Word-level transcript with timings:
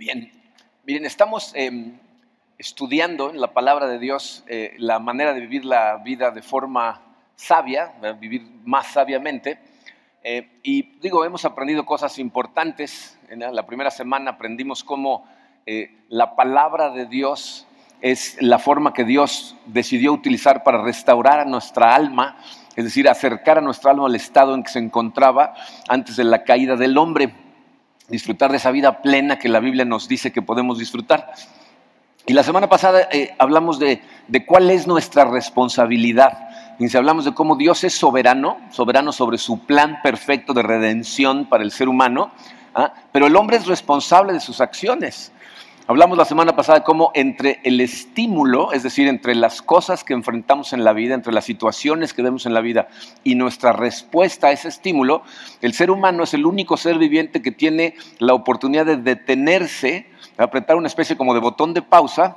Bien, 0.00 0.32
miren, 0.86 1.04
estamos 1.04 1.52
em, 1.54 1.92
estudiando 2.56 3.28
en 3.28 3.38
la 3.38 3.52
palabra 3.52 3.86
de 3.86 3.98
Dios 3.98 4.44
eh, 4.46 4.74
la 4.78 4.98
manera 4.98 5.34
de 5.34 5.40
vivir 5.40 5.66
la 5.66 5.98
vida 5.98 6.30
de 6.30 6.40
forma 6.40 7.02
sabia, 7.36 7.92
vivir 8.18 8.50
más 8.64 8.86
sabiamente. 8.86 9.58
Eh, 10.24 10.58
y 10.62 10.98
digo, 11.00 11.22
hemos 11.26 11.44
aprendido 11.44 11.84
cosas 11.84 12.18
importantes. 12.18 13.18
En 13.28 13.40
la 13.40 13.66
primera 13.66 13.90
semana 13.90 14.30
aprendimos 14.30 14.84
cómo 14.84 15.28
eh, 15.66 15.90
la 16.08 16.34
palabra 16.34 16.88
de 16.88 17.04
Dios 17.04 17.66
es 18.00 18.40
la 18.40 18.58
forma 18.58 18.94
que 18.94 19.04
Dios 19.04 19.54
decidió 19.66 20.14
utilizar 20.14 20.64
para 20.64 20.82
restaurar 20.82 21.40
a 21.40 21.44
nuestra 21.44 21.94
alma, 21.94 22.38
es 22.74 22.84
decir, 22.84 23.06
acercar 23.06 23.58
a 23.58 23.60
nuestra 23.60 23.90
alma 23.90 24.06
al 24.06 24.14
estado 24.14 24.54
en 24.54 24.62
que 24.62 24.70
se 24.70 24.78
encontraba 24.78 25.52
antes 25.90 26.16
de 26.16 26.24
la 26.24 26.42
caída 26.44 26.76
del 26.76 26.96
hombre, 26.96 27.49
disfrutar 28.10 28.50
de 28.50 28.58
esa 28.58 28.70
vida 28.70 29.00
plena 29.02 29.38
que 29.38 29.48
la 29.48 29.60
Biblia 29.60 29.84
nos 29.84 30.08
dice 30.08 30.32
que 30.32 30.42
podemos 30.42 30.78
disfrutar. 30.78 31.32
Y 32.26 32.32
la 32.32 32.42
semana 32.42 32.68
pasada 32.68 33.08
eh, 33.10 33.34
hablamos 33.38 33.78
de, 33.78 34.02
cuál 34.46 34.70
es 34.70 34.86
nuestra 34.86 35.24
responsabilidad. 35.24 36.48
Y 36.78 36.96
hablamos 36.96 37.24
de 37.24 37.34
cómo 37.34 37.56
Dios 37.56 37.84
es 37.84 37.94
soberano, 37.94 38.58
soberano 38.70 39.12
sobre 39.12 39.38
su 39.38 39.60
plan 39.60 40.00
perfecto 40.02 40.54
de 40.54 40.62
redención 40.62 41.46
para 41.46 41.62
el 41.62 41.72
ser 41.72 41.88
humano, 41.88 42.30
¿ah? 42.74 42.92
pero 43.12 43.26
el 43.26 43.36
hombre 43.36 43.56
es 43.56 43.66
responsable 43.66 44.32
de 44.32 44.40
sus 44.40 44.60
acciones. 44.60 45.32
Hablamos 45.90 46.16
la 46.16 46.24
semana 46.24 46.54
pasada 46.54 46.84
cómo 46.84 47.10
entre 47.14 47.58
el 47.64 47.80
estímulo, 47.80 48.72
es 48.72 48.84
decir, 48.84 49.08
entre 49.08 49.34
las 49.34 49.60
cosas 49.60 50.04
que 50.04 50.12
enfrentamos 50.12 50.72
en 50.72 50.84
la 50.84 50.92
vida, 50.92 51.14
entre 51.14 51.32
las 51.32 51.44
situaciones 51.44 52.14
que 52.14 52.22
vemos 52.22 52.46
en 52.46 52.54
la 52.54 52.60
vida 52.60 52.86
y 53.24 53.34
nuestra 53.34 53.72
respuesta 53.72 54.46
a 54.46 54.52
ese 54.52 54.68
estímulo, 54.68 55.24
el 55.60 55.72
ser 55.72 55.90
humano 55.90 56.22
es 56.22 56.32
el 56.32 56.46
único 56.46 56.76
ser 56.76 56.96
viviente 56.96 57.42
que 57.42 57.50
tiene 57.50 57.96
la 58.20 58.34
oportunidad 58.34 58.86
de 58.86 58.98
detenerse, 58.98 60.06
de 60.38 60.44
apretar 60.44 60.76
una 60.76 60.86
especie 60.86 61.16
como 61.16 61.34
de 61.34 61.40
botón 61.40 61.74
de 61.74 61.82
pausa 61.82 62.36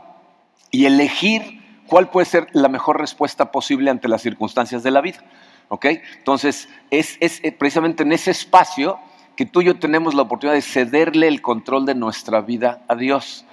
y 0.71 0.87
elegir 0.87 1.61
cuál 1.85 2.09
puede 2.09 2.25
ser 2.25 2.47
la 2.53 2.69
mejor 2.69 2.99
respuesta 2.99 3.51
posible 3.51 3.91
ante 3.91 4.07
las 4.07 4.23
circunstancias 4.23 4.81
de 4.81 4.89
la 4.89 5.01
vida. 5.01 5.19
¿Ok? 5.67 5.85
Entonces, 6.17 6.69
es, 6.89 7.17
es 7.19 7.39
eh, 7.43 7.51
precisamente 7.51 8.01
en 8.01 8.13
ese 8.13 8.31
espacio 8.31 8.97
que 9.35 9.45
tú 9.45 9.61
y 9.61 9.65
yo 9.65 9.79
tenemos 9.79 10.13
la 10.13 10.23
oportunidad 10.23 10.55
de 10.55 10.61
cederle 10.61 11.27
el 11.27 11.41
control 11.41 11.85
de 11.85 11.95
nuestra 11.95 12.41
vida 12.41 12.83
a 12.87 12.95
Dios. 12.95 13.45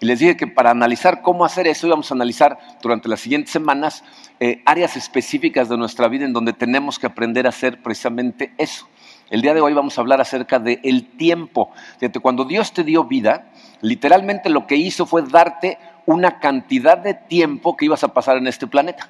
Y 0.00 0.06
les 0.06 0.18
dije 0.18 0.36
que 0.36 0.48
para 0.48 0.70
analizar 0.70 1.22
cómo 1.22 1.44
hacer 1.44 1.66
eso 1.68 1.86
íbamos 1.86 2.10
a 2.10 2.14
analizar 2.14 2.58
durante 2.82 3.08
las 3.08 3.20
siguientes 3.20 3.52
semanas 3.52 4.02
eh, 4.40 4.60
áreas 4.66 4.96
específicas 4.96 5.68
de 5.68 5.76
nuestra 5.76 6.08
vida 6.08 6.24
en 6.24 6.32
donde 6.32 6.52
tenemos 6.52 6.98
que 6.98 7.06
aprender 7.06 7.46
a 7.46 7.50
hacer 7.50 7.80
precisamente 7.82 8.52
eso. 8.58 8.88
El 9.30 9.42
día 9.42 9.54
de 9.54 9.60
hoy 9.60 9.72
vamos 9.72 9.96
a 9.96 10.00
hablar 10.00 10.20
acerca 10.20 10.58
del 10.58 10.80
el 10.82 11.16
tiempo. 11.16 11.70
Fíjate, 11.98 12.18
cuando 12.18 12.44
Dios 12.44 12.72
te 12.72 12.82
dio 12.82 13.04
vida, 13.04 13.52
literalmente 13.80 14.50
lo 14.50 14.66
que 14.66 14.76
hizo 14.76 15.06
fue 15.06 15.22
darte 15.22 15.78
una 16.04 16.40
cantidad 16.40 16.98
de 16.98 17.14
tiempo 17.14 17.76
que 17.76 17.84
ibas 17.84 18.02
a 18.02 18.12
pasar 18.12 18.36
en 18.36 18.48
este 18.48 18.66
planeta. 18.66 19.08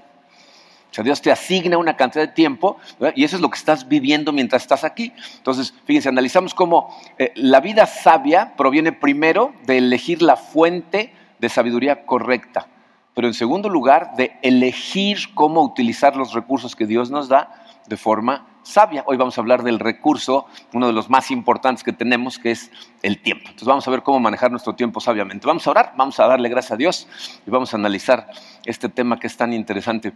O 0.93 0.95
sea, 0.95 1.03
Dios 1.03 1.23
te 1.23 1.33
asigna 1.33 1.79
una 1.79 1.97
cantidad 1.97 2.27
de 2.27 2.35
tiempo 2.35 2.77
y 3.15 3.25
eso 3.25 3.37
es 3.37 3.41
lo 3.41 3.49
que 3.49 3.57
estás 3.57 3.89
viviendo 3.89 4.31
mientras 4.31 4.61
estás 4.61 4.85
aquí. 4.85 5.11
Entonces, 5.39 5.73
fíjense, 5.87 6.11
analizamos 6.11 6.53
cómo 6.53 6.95
eh, 7.19 7.33
la 7.35 7.61
vida 7.61 7.87
sabia 7.87 8.53
proviene 8.59 8.93
primero 8.93 9.55
de 9.65 9.79
elegir 9.79 10.21
la 10.21 10.37
fuente 10.37 11.15
de 11.39 11.49
sabiduría 11.49 12.05
correcta, 12.05 12.67
pero 13.15 13.27
en 13.27 13.33
segundo 13.33 13.71
lugar 13.71 14.17
de 14.17 14.37
elegir 14.43 15.33
cómo 15.33 15.63
utilizar 15.63 16.15
los 16.15 16.35
recursos 16.35 16.77
que 16.77 16.85
Dios 16.87 17.11
nos 17.11 17.27
da 17.27 17.65
de 17.87 17.97
forma 17.97 18.47
sabia. 18.63 19.03
Hoy 19.07 19.17
vamos 19.17 19.39
a 19.39 19.41
hablar 19.41 19.63
del 19.63 19.79
recurso, 19.79 20.45
uno 20.75 20.87
de 20.87 20.93
los 20.93 21.09
más 21.09 21.31
importantes 21.31 21.83
que 21.83 21.95
tenemos, 21.95 22.39
que 22.39 22.51
es 22.51 22.71
el 23.03 23.23
tiempo. 23.23 23.45
Entonces 23.47 23.67
vamos 23.67 23.89
a 23.89 23.91
ver 23.91 24.03
cómo 24.03 24.21
manejar 24.21 24.51
nuestro 24.51 24.75
tiempo 24.75 25.01
sabiamente. 25.01 25.47
Vamos 25.47 25.67
a 25.67 25.71
orar, 25.71 25.95
vamos 25.97 26.21
a 26.21 26.27
darle 26.27 26.51
gracias 26.51 26.73
a 26.73 26.77
Dios 26.77 27.09
y 27.47 27.51
vamos 27.51 27.73
a 27.73 27.79
analizar 27.79 28.29
este 28.67 28.91
tema 28.91 29.19
que 29.19 29.27
es 29.27 29.37
tan 29.39 29.55
interesante. 29.55 30.13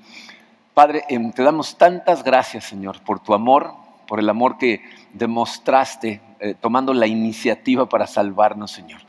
Padre, 0.76 1.04
em, 1.08 1.32
te 1.32 1.42
damos 1.42 1.78
tantas 1.78 2.22
gracias, 2.22 2.64
Señor, 2.64 3.00
por 3.00 3.18
tu 3.18 3.32
amor, 3.32 3.72
por 4.06 4.20
el 4.20 4.28
amor 4.28 4.58
que 4.58 4.82
demostraste 5.14 6.20
eh, 6.38 6.54
tomando 6.60 6.92
la 6.92 7.06
iniciativa 7.06 7.88
para 7.88 8.06
salvarnos, 8.06 8.72
Señor. 8.72 9.00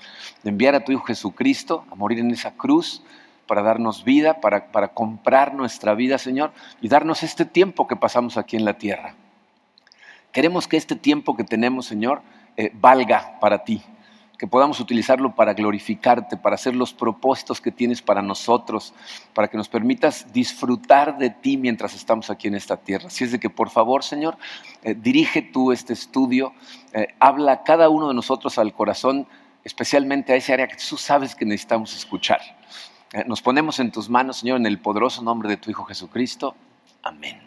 De 0.43 0.51
enviar 0.51 0.75
a 0.75 0.85
tu 0.85 0.93
Hijo 0.93 1.03
Jesucristo 1.03 1.83
a 1.91 1.95
morir 1.95 2.19
en 2.19 2.31
esa 2.31 2.53
cruz 2.53 3.03
para 3.47 3.63
darnos 3.63 4.05
vida, 4.05 4.39
para, 4.39 4.71
para 4.71 4.93
comprar 4.93 5.55
nuestra 5.55 5.93
vida, 5.93 6.17
Señor, 6.17 6.53
y 6.79 6.87
darnos 6.87 7.21
este 7.21 7.43
tiempo 7.43 7.85
que 7.85 7.97
pasamos 7.97 8.37
aquí 8.37 8.55
en 8.55 8.63
la 8.63 8.77
tierra. 8.77 9.15
Queremos 10.31 10.69
que 10.69 10.77
este 10.77 10.95
tiempo 10.95 11.35
que 11.35 11.43
tenemos, 11.43 11.85
Señor, 11.85 12.21
eh, 12.55 12.71
valga 12.75 13.39
para 13.41 13.65
ti, 13.65 13.83
que 14.37 14.45
podamos 14.45 14.79
utilizarlo 14.79 15.33
para 15.33 15.53
glorificarte, 15.53 16.37
para 16.37 16.55
hacer 16.55 16.75
los 16.75 16.93
propósitos 16.93 17.59
que 17.59 17.71
tienes 17.71 18.03
para 18.03 18.21
nosotros, 18.21 18.93
para 19.33 19.47
que 19.47 19.57
nos 19.57 19.67
permitas 19.67 20.31
disfrutar 20.31 21.17
de 21.17 21.31
ti 21.31 21.57
mientras 21.57 21.95
estamos 21.95 22.29
aquí 22.29 22.47
en 22.47 22.55
esta 22.55 22.77
tierra. 22.77 23.07
Así 23.07 23.23
es 23.23 23.31
de 23.31 23.39
que, 23.39 23.49
por 23.49 23.71
favor, 23.71 24.03
Señor, 24.03 24.37
eh, 24.83 24.95
dirige 24.95 25.41
tú 25.41 25.71
este 25.71 25.93
estudio, 25.93 26.53
eh, 26.93 27.07
habla 27.19 27.53
a 27.53 27.63
cada 27.63 27.89
uno 27.89 28.09
de 28.09 28.13
nosotros 28.13 28.59
al 28.59 28.73
corazón, 28.73 29.27
especialmente 29.63 30.33
a 30.33 30.35
ese 30.35 30.53
área 30.53 30.67
que 30.67 30.77
tú 30.77 30.97
sabes 30.97 31.33
que 31.33 31.45
necesitamos 31.45 31.95
escuchar. 31.95 32.41
Eh, 33.13 33.23
nos 33.25 33.41
ponemos 33.41 33.79
en 33.79 33.91
tus 33.91 34.07
manos, 34.07 34.37
Señor, 34.37 34.59
en 34.59 34.67
el 34.67 34.77
poderoso 34.77 35.23
nombre 35.23 35.49
de 35.49 35.57
tu 35.57 35.71
Hijo 35.71 35.83
Jesucristo. 35.85 36.55
Amén. 37.01 37.41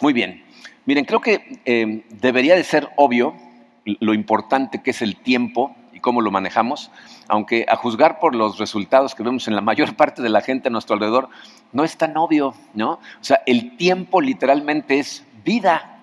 Muy 0.00 0.12
bien. 0.12 0.44
Miren, 0.84 1.04
creo 1.04 1.20
que 1.20 2.02
debería 2.08 2.54
de 2.54 2.64
ser 2.64 2.88
obvio 2.96 3.34
lo 3.84 4.14
importante 4.14 4.82
que 4.82 4.90
es 4.90 5.02
el 5.02 5.16
tiempo 5.16 5.76
cómo 6.08 6.22
lo 6.22 6.30
manejamos, 6.30 6.90
aunque 7.28 7.66
a 7.68 7.76
juzgar 7.76 8.18
por 8.18 8.34
los 8.34 8.56
resultados 8.56 9.14
que 9.14 9.22
vemos 9.22 9.46
en 9.46 9.54
la 9.54 9.60
mayor 9.60 9.94
parte 9.94 10.22
de 10.22 10.30
la 10.30 10.40
gente 10.40 10.68
a 10.68 10.70
nuestro 10.70 10.94
alrededor, 10.94 11.28
no 11.70 11.84
es 11.84 11.98
tan 11.98 12.16
obvio, 12.16 12.54
¿no? 12.72 12.92
O 12.92 13.00
sea, 13.20 13.42
el 13.44 13.76
tiempo 13.76 14.22
literalmente 14.22 14.98
es 14.98 15.22
vida. 15.44 15.98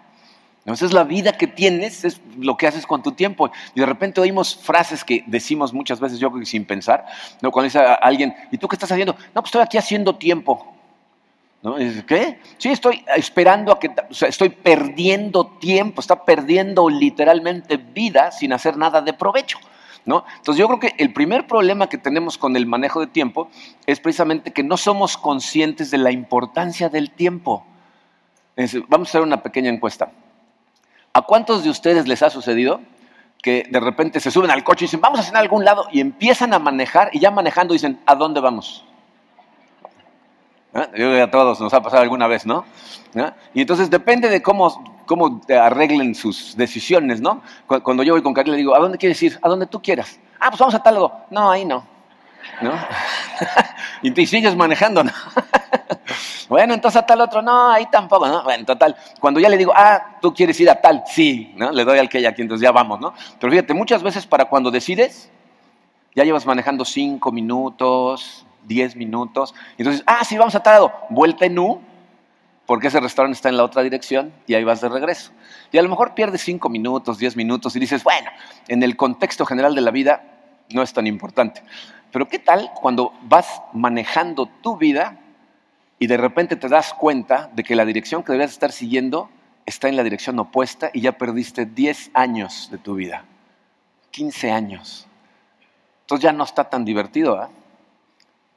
¿no? 0.63 0.73
Es 0.73 0.93
la 0.93 1.03
vida 1.05 1.31
que 1.31 1.47
tienes, 1.47 2.05
es 2.05 2.21
lo 2.37 2.55
que 2.55 2.67
haces 2.67 2.85
con 2.85 3.01
tu 3.01 3.13
tiempo. 3.13 3.49
Y 3.73 3.79
de 3.79 3.85
repente 3.87 4.21
oímos 4.21 4.55
frases 4.55 5.03
que 5.03 5.23
decimos 5.25 5.73
muchas 5.73 5.99
veces, 5.99 6.19
yo 6.19 6.29
creo 6.29 6.41
que 6.41 6.45
sin 6.45 6.65
pensar, 6.65 7.07
¿no? 7.41 7.49
Cuando 7.49 7.65
dice 7.65 7.79
alguien, 7.79 8.35
¿y 8.51 8.59
tú 8.59 8.67
qué 8.67 8.75
estás 8.75 8.91
haciendo? 8.91 9.13
No, 9.33 9.41
pues 9.41 9.45
estoy 9.45 9.63
aquí 9.63 9.79
haciendo 9.79 10.17
tiempo. 10.17 10.71
¿No? 11.63 11.77
¿Qué? 12.05 12.39
Sí, 12.59 12.69
estoy 12.69 13.03
esperando 13.15 13.71
a 13.71 13.79
que, 13.79 13.89
o 14.07 14.13
sea, 14.13 14.29
estoy 14.29 14.49
perdiendo 14.49 15.47
tiempo, 15.59 15.99
está 15.99 16.23
perdiendo 16.23 16.89
literalmente 16.89 17.77
vida 17.77 18.31
sin 18.31 18.53
hacer 18.53 18.77
nada 18.77 19.01
de 19.01 19.13
provecho. 19.13 19.57
Entonces 20.05 20.57
yo 20.57 20.67
creo 20.67 20.79
que 20.79 20.93
el 20.97 21.13
primer 21.13 21.47
problema 21.47 21.89
que 21.89 21.97
tenemos 21.97 22.37
con 22.37 22.55
el 22.55 22.67
manejo 22.67 22.99
de 22.99 23.07
tiempo 23.07 23.49
es 23.87 23.99
precisamente 23.99 24.51
que 24.51 24.63
no 24.63 24.77
somos 24.77 25.17
conscientes 25.17 25.89
de 25.89 25.97
la 25.97 26.11
importancia 26.11 26.89
del 26.89 27.11
tiempo. 27.11 27.65
Vamos 28.87 29.07
a 29.07 29.11
hacer 29.11 29.21
una 29.21 29.41
pequeña 29.41 29.69
encuesta. 29.69 30.11
¿A 31.13 31.21
cuántos 31.23 31.63
de 31.63 31.69
ustedes 31.69 32.07
les 32.07 32.21
ha 32.21 32.29
sucedido 32.29 32.81
que 33.41 33.67
de 33.69 33.79
repente 33.79 34.19
se 34.19 34.31
suben 34.31 34.51
al 34.51 34.63
coche 34.63 34.85
y 34.85 34.87
dicen, 34.87 35.01
vamos 35.01 35.19
a 35.19 35.23
cenar 35.23 35.37
a 35.37 35.41
algún 35.41 35.65
lado 35.65 35.87
y 35.91 35.99
empiezan 35.99 36.53
a 36.53 36.59
manejar 36.59 37.09
y 37.11 37.19
ya 37.19 37.31
manejando 37.31 37.73
dicen, 37.73 37.99
¿a 38.05 38.15
dónde 38.15 38.41
vamos? 38.41 38.83
¿Eh? 40.73 40.81
Yo 40.91 40.91
creo 40.91 41.11
que 41.13 41.21
a 41.21 41.31
todos 41.31 41.59
nos 41.61 41.73
ha 41.73 41.81
pasado 41.81 42.01
alguna 42.01 42.27
vez, 42.27 42.45
¿no? 42.45 42.65
¿Eh? 43.13 43.31
Y 43.53 43.61
entonces 43.61 43.89
depende 43.89 44.29
de 44.29 44.41
cómo, 44.41 44.94
cómo 45.05 45.41
arreglen 45.49 46.15
sus 46.15 46.55
decisiones, 46.57 47.21
¿no? 47.21 47.41
Cuando 47.67 48.03
yo 48.03 48.13
voy 48.13 48.21
con 48.21 48.33
Karina 48.33 48.53
le 48.53 48.59
digo, 48.59 48.75
¿a 48.75 48.79
dónde 48.79 48.97
quieres 48.97 49.21
ir? 49.23 49.39
A 49.41 49.49
donde 49.49 49.67
tú 49.67 49.81
quieras. 49.81 50.19
Ah, 50.39 50.49
pues 50.49 50.59
vamos 50.59 50.75
a 50.75 50.83
tal 50.83 50.95
lado. 50.95 51.25
No, 51.29 51.51
ahí 51.51 51.65
no. 51.65 51.85
¿No? 52.61 52.71
y 54.01 54.11
te 54.11 54.25
sigues 54.25 54.55
manejando, 54.55 55.03
¿no? 55.03 55.11
bueno, 56.49 56.73
entonces 56.73 57.01
a 57.01 57.05
tal 57.05 57.21
otro, 57.21 57.41
no, 57.41 57.71
ahí 57.71 57.87
tampoco, 57.87 58.27
¿no? 58.27 58.43
Bueno, 58.43 58.65
total, 58.65 58.95
cuando 59.19 59.39
ya 59.39 59.49
le 59.49 59.57
digo, 59.57 59.73
ah, 59.75 60.17
tú 60.21 60.33
quieres 60.33 60.59
ir 60.59 60.69
a 60.69 60.79
tal, 60.79 61.03
sí, 61.07 61.53
¿no? 61.55 61.71
Le 61.71 61.83
doy 61.83 61.99
al 61.99 62.07
que 62.07 62.19
hay 62.19 62.25
aquí, 62.25 62.41
entonces 62.41 62.63
ya 62.63 62.71
vamos, 62.71 62.99
¿no? 62.99 63.13
Pero 63.39 63.51
fíjate, 63.51 63.73
muchas 63.73 64.03
veces 64.03 64.25
para 64.25 64.45
cuando 64.45 64.71
decides, 64.71 65.31
ya 66.13 66.23
llevas 66.23 66.45
manejando 66.45 66.85
cinco 66.85 67.31
minutos, 67.31 68.45
diez 68.63 68.95
minutos, 68.95 69.53
entonces, 69.77 70.03
ah, 70.05 70.23
sí, 70.23 70.37
vamos 70.37 70.55
a 70.55 70.61
tal 70.61 70.75
lado, 70.75 70.93
vuelta 71.09 71.45
en 71.45 71.59
U, 71.59 71.81
porque 72.65 72.87
ese 72.87 72.99
restaurante 72.99 73.35
está 73.35 73.49
en 73.49 73.57
la 73.57 73.63
otra 73.63 73.83
dirección 73.83 74.33
y 74.47 74.55
ahí 74.55 74.63
vas 74.63 74.81
de 74.81 74.89
regreso. 74.89 75.31
Y 75.71 75.77
a 75.77 75.81
lo 75.81 75.89
mejor 75.89 76.13
pierdes 76.13 76.41
cinco 76.41 76.69
minutos, 76.69 77.17
diez 77.17 77.35
minutos 77.35 77.75
y 77.75 77.79
dices, 77.79 78.03
bueno, 78.03 78.29
en 78.67 78.81
el 78.83 78.95
contexto 78.95 79.45
general 79.45 79.75
de 79.75 79.81
la 79.81 79.91
vida 79.91 80.23
no 80.69 80.81
es 80.81 80.93
tan 80.93 81.07
importante. 81.07 81.61
Pero 82.11 82.27
¿qué 82.27 82.39
tal 82.39 82.71
cuando 82.73 83.13
vas 83.23 83.61
manejando 83.73 84.47
tu 84.47 84.77
vida 84.77 85.19
y 85.99 86.07
de 86.07 86.17
repente 86.17 86.55
te 86.55 86.69
das 86.69 86.93
cuenta 86.93 87.49
de 87.53 87.63
que 87.63 87.75
la 87.75 87.85
dirección 87.85 88.23
que 88.23 88.31
deberías 88.31 88.51
estar 88.51 88.71
siguiendo 88.71 89.29
está 89.65 89.87
en 89.87 89.95
la 89.95 90.03
dirección 90.03 90.39
opuesta 90.39 90.89
y 90.93 91.01
ya 91.01 91.13
perdiste 91.13 91.65
10 91.65 92.11
años 92.13 92.69
de 92.71 92.77
tu 92.77 92.95
vida, 92.95 93.25
15 94.11 94.51
años? 94.51 95.07
Entonces 96.01 96.23
ya 96.23 96.31
no 96.31 96.43
está 96.43 96.69
tan 96.69 96.85
divertido, 96.85 97.41
¿eh? 97.43 97.47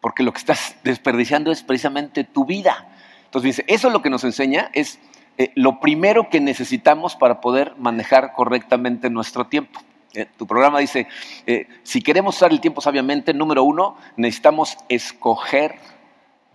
porque 0.01 0.23
lo 0.23 0.33
que 0.33 0.39
estás 0.39 0.77
desperdiciando 0.85 1.51
es 1.51 1.63
precisamente 1.63 2.25
tu 2.25 2.45
vida. 2.45 2.87
Entonces 3.29 3.57
dice, 3.57 3.65
eso 3.69 3.91
lo 3.91 4.01
que 4.01 4.09
nos 4.09 4.25
enseña 4.25 4.71
es 4.73 4.99
eh, 5.37 5.53
lo 5.55 5.81
primero 5.81 6.31
que 6.31 6.41
necesitamos 6.41 7.15
para 7.15 7.43
poder 7.43 7.75
manejar 7.77 8.33
correctamente 8.33 9.11
nuestro 9.11 9.47
tiempo. 9.47 9.81
Eh, 10.15 10.27
tu 10.39 10.47
programa 10.47 10.79
dice, 10.79 11.07
eh, 11.47 11.69
si 11.83 12.01
queremos 12.01 12.37
usar 12.37 12.53
el 12.53 12.61
tiempo 12.63 12.81
sabiamente, 12.81 13.35
número 13.35 13.65
uno, 13.65 13.97
necesitamos 14.17 14.79
escoger 14.89 15.75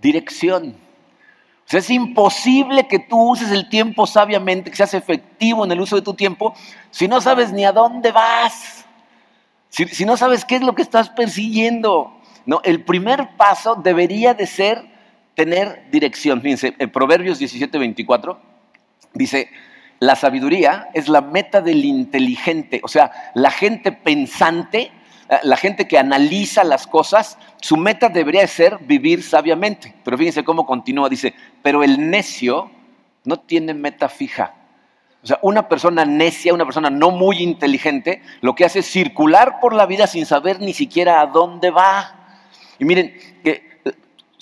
dirección. 0.02 0.76
O 1.66 1.70
sea, 1.70 1.80
es 1.80 1.92
imposible 1.92 2.88
que 2.88 2.98
tú 2.98 3.32
uses 3.32 3.52
el 3.52 3.70
tiempo 3.70 4.08
sabiamente, 4.08 4.72
que 4.72 4.76
seas 4.76 4.96
efectivo 4.96 5.64
en 5.64 5.72
el 5.72 5.80
uso 5.80 5.96
de 5.96 6.02
tu 6.02 6.16
tiempo, 6.16 6.56
si 6.90 7.08
no 7.08 7.22
sabes 7.22 7.54
ni 7.54 7.66
a 7.66 7.72
dónde 7.72 8.12
vas, 8.12 8.84
si, 9.70 9.86
si 9.86 10.06
no 10.06 10.18
sabes 10.18 10.44
qué 10.44 10.56
es 10.56 10.64
lo 10.64 10.74
que 10.74 10.82
estás 10.82 11.12
persiguiendo. 11.12 12.20
No, 12.48 12.62
el 12.64 12.84
primer 12.84 13.38
paso 13.38 13.76
debería 13.76 14.34
de 14.34 14.48
ser 14.48 14.93
tener 15.36 15.84
dirección. 15.92 16.42
Fíjense, 16.42 16.76
en 16.78 16.92
Proverbios 16.92 17.40
17, 17.40 17.78
24 17.78 18.40
dice, 19.14 19.50
la 20.00 20.16
sabiduría 20.16 20.90
es 20.94 21.08
la 21.08 21.22
meta 21.22 21.62
del 21.62 21.86
inteligente, 21.86 22.82
o 22.84 22.88
sea, 22.88 23.12
la 23.36 23.52
gente 23.52 23.92
pensante, 23.92 24.92
eh, 25.30 25.38
la 25.44 25.56
gente 25.56 25.88
que 25.88 25.98
analiza 25.98 26.64
las 26.64 26.88
cosas, 26.88 27.38
su 27.62 27.78
meta 27.78 28.10
debería 28.10 28.46
ser 28.48 28.80
vivir 28.80 29.24
sabiamente. 29.24 29.96
Pero 30.04 30.18
fíjense 30.18 30.44
cómo 30.44 30.66
continúa, 30.66 31.10
dice, 31.10 31.34
pero 31.62 31.84
el 31.84 32.10
necio 32.10 32.70
no 33.24 33.40
tiene 33.40 33.74
meta 33.74 34.10
fija. 34.10 34.56
O 35.24 35.28
sea, 35.28 35.40
una 35.42 35.70
persona 35.70 36.04
necia, 36.04 36.54
una 36.54 36.66
persona 36.66 36.90
no 36.90 37.12
muy 37.12 37.38
inteligente, 37.38 38.22
lo 38.42 38.56
que 38.56 38.66
hace 38.66 38.80
es 38.80 38.88
circular 38.88 39.62
por 39.62 39.74
la 39.74 39.86
vida 39.86 40.06
sin 40.06 40.26
saber 40.26 40.60
ni 40.60 40.74
siquiera 40.74 41.22
a 41.22 41.28
dónde 41.28 41.72
va. 41.72 42.28
Y 42.78 42.84
miren, 42.84 43.16
que 43.42 43.73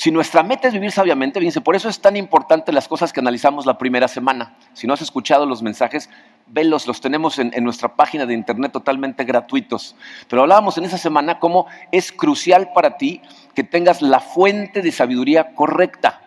si 0.02 0.10
nuestra 0.10 0.42
meta 0.42 0.68
es 0.68 0.74
vivir 0.74 0.92
sabiamente, 0.92 1.38
fíjense, 1.38 1.62
por 1.62 1.76
eso 1.76 1.88
es 1.88 2.00
tan 2.00 2.18
importante 2.18 2.72
las 2.72 2.88
cosas 2.88 3.14
que 3.14 3.20
analizamos 3.20 3.68
la 3.68 3.78
primera 3.78 4.08
semana. 4.08 4.56
Si 4.74 4.88
no 4.88 4.96
has 4.96 5.02
escuchado 5.04 5.46
los 5.46 5.62
mensajes, 5.62 6.10
velos, 6.48 6.88
los 6.88 7.02
tenemos 7.02 7.38
en, 7.38 7.52
en, 7.54 7.64
nuestra 7.64 7.96
página 7.96 8.26
de 8.26 8.34
internet 8.34 8.72
totalmente 8.72 9.26
gratuitos. 9.26 9.96
Pero 10.28 10.42
hablábamos 10.42 10.76
en 10.80 10.86
esa 10.86 10.98
semana 10.98 11.38
cómo 11.38 11.68
es 11.92 12.12
crucial 12.12 12.72
para 12.74 12.98
ti 12.98 13.22
que 13.54 13.64
tengas 13.64 14.02
la 14.02 14.20
fuente 14.20 14.82
de 14.82 14.92
sabiduría 14.92 15.54
correcta. 15.54 16.20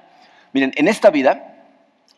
Miren, 0.53 0.71
en 0.77 0.87
esta 0.87 1.11
vida 1.11 1.57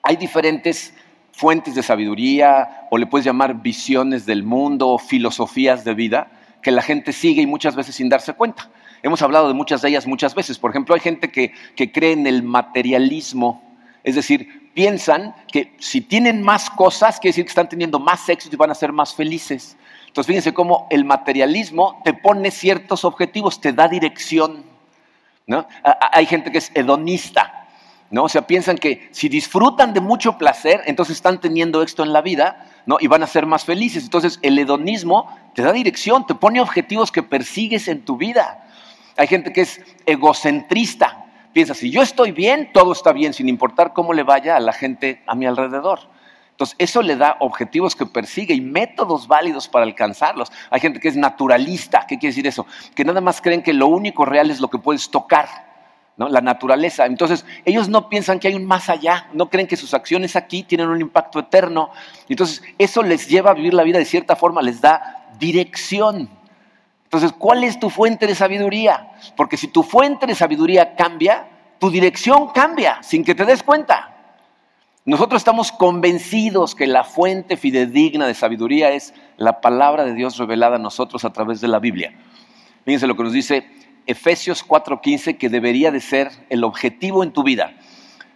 hay 0.03 0.17
diferentes 0.17 0.93
fuentes 1.33 1.75
de 1.75 1.83
sabiduría, 1.83 2.87
o 2.91 2.99
le 2.99 3.07
puedes 3.07 3.25
llamar 3.25 3.63
visiones 3.63 4.27
del 4.27 4.43
mundo, 4.43 4.99
filosofías 4.99 5.85
de 5.85 5.95
vida, 5.95 6.31
que 6.61 6.71
la 6.71 6.83
gente 6.83 7.15
sigue 7.15 7.41
y 7.41 7.47
muchas 7.47 7.75
veces 7.77 7.95
sin 7.95 8.11
darse 8.11 8.35
cuenta. 8.35 8.69
Hemos 9.03 9.23
hablado 9.23 9.49
de 9.49 9.55
muchas 9.55 9.83
de 9.83 9.89
ellas 9.89 10.07
muchas 10.07 10.35
veces. 10.35 10.59
Por 10.59 10.71
ejemplo, 10.71 10.95
hay 10.95 11.01
gente 11.01 11.31
que, 11.31 11.53
cree 11.93 12.13
en 12.13 12.27
el 12.27 12.43
materialismo, 12.43 13.63
es 14.03 14.15
decir, 14.15 14.71
piensan 14.75 15.35
que 15.51 15.75
si 15.79 16.01
tienen 16.01 16.43
más 16.43 16.71
cosas, 16.71 17.19
quiere 17.19 17.33
decir 17.33 17.45
que 17.45 17.51
están 17.51 17.69
teniendo 17.69 17.99
más 17.99 18.29
éxito 18.29 18.55
y 18.55 18.59
van 18.59 18.71
a 18.71 18.75
ser 18.75 18.93
más 18.93 19.15
felices. 19.15 19.77
Entonces, 20.07 20.27
fíjense 20.27 20.55
cómo 20.55 20.87
el 20.91 21.05
materialismo 21.05 22.01
te 22.05 22.15
pone 22.15 22.51
ciertos 22.51 23.05
objetivos, 23.05 23.61
te 23.61 23.73
da 23.73 23.89
dirección. 23.89 24.65
¿no? 25.47 25.67
Hay 26.13 26.27
gente 26.27 26.51
que 26.51 26.59
es 26.59 26.71
hedonista, 26.75 27.67
¿no? 28.11 28.25
O 28.25 28.29
sea, 28.29 28.47
piensan 28.47 28.79
que 28.79 29.09
si 29.13 29.29
disfrutan 29.29 29.95
de 29.95 30.01
mucho 30.01 30.39
placer, 30.39 30.83
entonces 30.87 31.17
están 31.17 31.41
teniendo 31.41 31.83
éxito 31.83 32.03
en 32.03 32.13
la 32.13 32.21
vida, 32.21 32.67
¿no? 32.87 32.99
Y 33.01 33.07
van 33.07 33.23
a 33.23 33.27
ser 33.27 33.47
más 33.47 33.65
felices. 33.65 34.05
Entonces, 34.05 34.39
el 34.43 34.59
hedonismo 34.59 35.37
te 35.55 35.63
da 35.63 35.73
dirección, 35.73 36.27
te 36.27 36.35
pone 36.35 36.61
objetivos 36.61 37.11
que 37.11 37.23
persigues 37.23 37.89
en 37.89 38.05
tu 38.05 38.17
vida. 38.17 38.66
Hay 39.17 39.27
gente 39.27 39.53
que 39.53 39.63
es 39.63 39.81
egocentrista. 40.05 41.25
Piensa, 41.53 41.75
si 41.75 41.91
yo 41.91 42.03
estoy 42.03 42.33
bien, 42.33 42.71
todo 42.73 42.93
está 42.93 43.13
bien, 43.13 43.33
sin 43.33 43.49
importar 43.49 43.93
cómo 43.93 44.13
le 44.13 44.23
vaya 44.23 44.57
a 44.57 44.61
la 44.61 44.73
gente 44.73 45.23
a 45.27 45.35
mi 45.35 45.47
alrededor. 45.47 46.01
Entonces, 46.51 46.77
eso 46.79 47.03
le 47.03 47.17
da 47.17 47.37
objetivos 47.41 47.95
que 47.95 48.07
persigue 48.07 48.55
y 48.55 48.63
métodos 48.63 49.29
válidos 49.29 49.69
para 49.69 49.85
alcanzarlos. 49.85 50.51
Hay 50.71 50.81
gente 50.81 51.01
que 51.01 51.09
es 51.09 51.17
naturalista. 51.17 52.07
¿Qué 52.09 52.19
quiere 52.19 52.33
decir 52.33 52.47
eso? 52.47 52.67
Que 52.95 53.05
nada 53.05 53.21
más 53.21 53.43
creen 53.43 53.63
que 53.63 53.75
lo 53.75 53.89
único 53.89 54.25
real 54.25 54.51
es 54.51 54.61
lo 54.61 54.69
que 54.69 54.79
puedes 54.79 55.11
tocar, 55.11 55.49
la 56.17 56.41
naturaleza. 56.41 57.05
Entonces, 57.05 57.45
ellos 57.67 57.91
no 57.91 58.09
piensan 58.09 58.39
que 58.39 58.49
hay 58.49 58.55
un 58.55 58.65
más 58.65 58.89
allá, 58.89 59.29
no 59.35 59.51
creen 59.51 59.67
que 59.67 59.77
sus 59.77 59.93
acciones 59.93 60.35
aquí 60.35 60.63
tienen 60.63 60.89
un 60.89 61.01
impacto 61.01 61.41
eterno. 61.41 61.91
Entonces, 62.29 62.63
eso 62.79 63.03
les 63.03 63.29
lleva 63.29 63.51
a 63.51 63.55
vivir 63.55 63.75
la 63.75 63.83
vida 63.83 63.99
de 63.99 64.07
cierta 64.07 64.35
forma, 64.35 64.63
les 64.63 64.81
da 64.81 65.29
dirección. 65.39 66.31
Entonces, 67.17 67.39
¿cuál 67.39 67.65
es 67.65 67.81
tu 67.81 67.89
fuente 67.89 68.27
de 68.27 68.35
sabiduría? 68.35 69.11
Porque 69.37 69.57
si 69.57 69.69
tu 69.69 69.83
fuente 69.83 70.27
de 70.27 70.35
sabiduría 70.35 70.97
cambia, 70.97 71.49
tu 71.79 71.89
dirección 71.91 72.49
cambia 72.49 73.03
sin 73.03 73.25
que 73.25 73.35
te 73.35 73.47
des 73.47 73.63
cuenta. 73.63 74.15
Nosotros 75.07 75.41
estamos 75.41 75.73
convencidos 75.73 76.75
que 76.75 76.87
la 76.87 77.05
fuente 77.05 77.57
fidedigna 77.57 78.27
de 78.27 78.35
sabiduría 78.35 78.91
es 78.91 79.15
la 79.39 79.63
palabra 79.63 80.05
de 80.05 80.13
Dios 80.13 80.37
revelada 80.37 80.77
a 80.77 80.79
nosotros 80.79 81.25
a 81.25 81.33
través 81.33 81.63
de 81.63 81.69
la 81.69 81.79
Biblia. 81.79 82.13
Fíjense 82.85 83.07
lo 83.07 83.17
que 83.17 83.23
nos 83.23 83.33
dice 83.33 83.67
Efesios 84.05 84.63
4:15, 84.63 85.39
que 85.39 85.49
debería 85.49 85.91
de 85.91 86.01
ser 86.03 86.31
el 86.51 86.65
objetivo 86.65 87.23
en 87.23 87.33
tu 87.33 87.43
vida. 87.43 87.73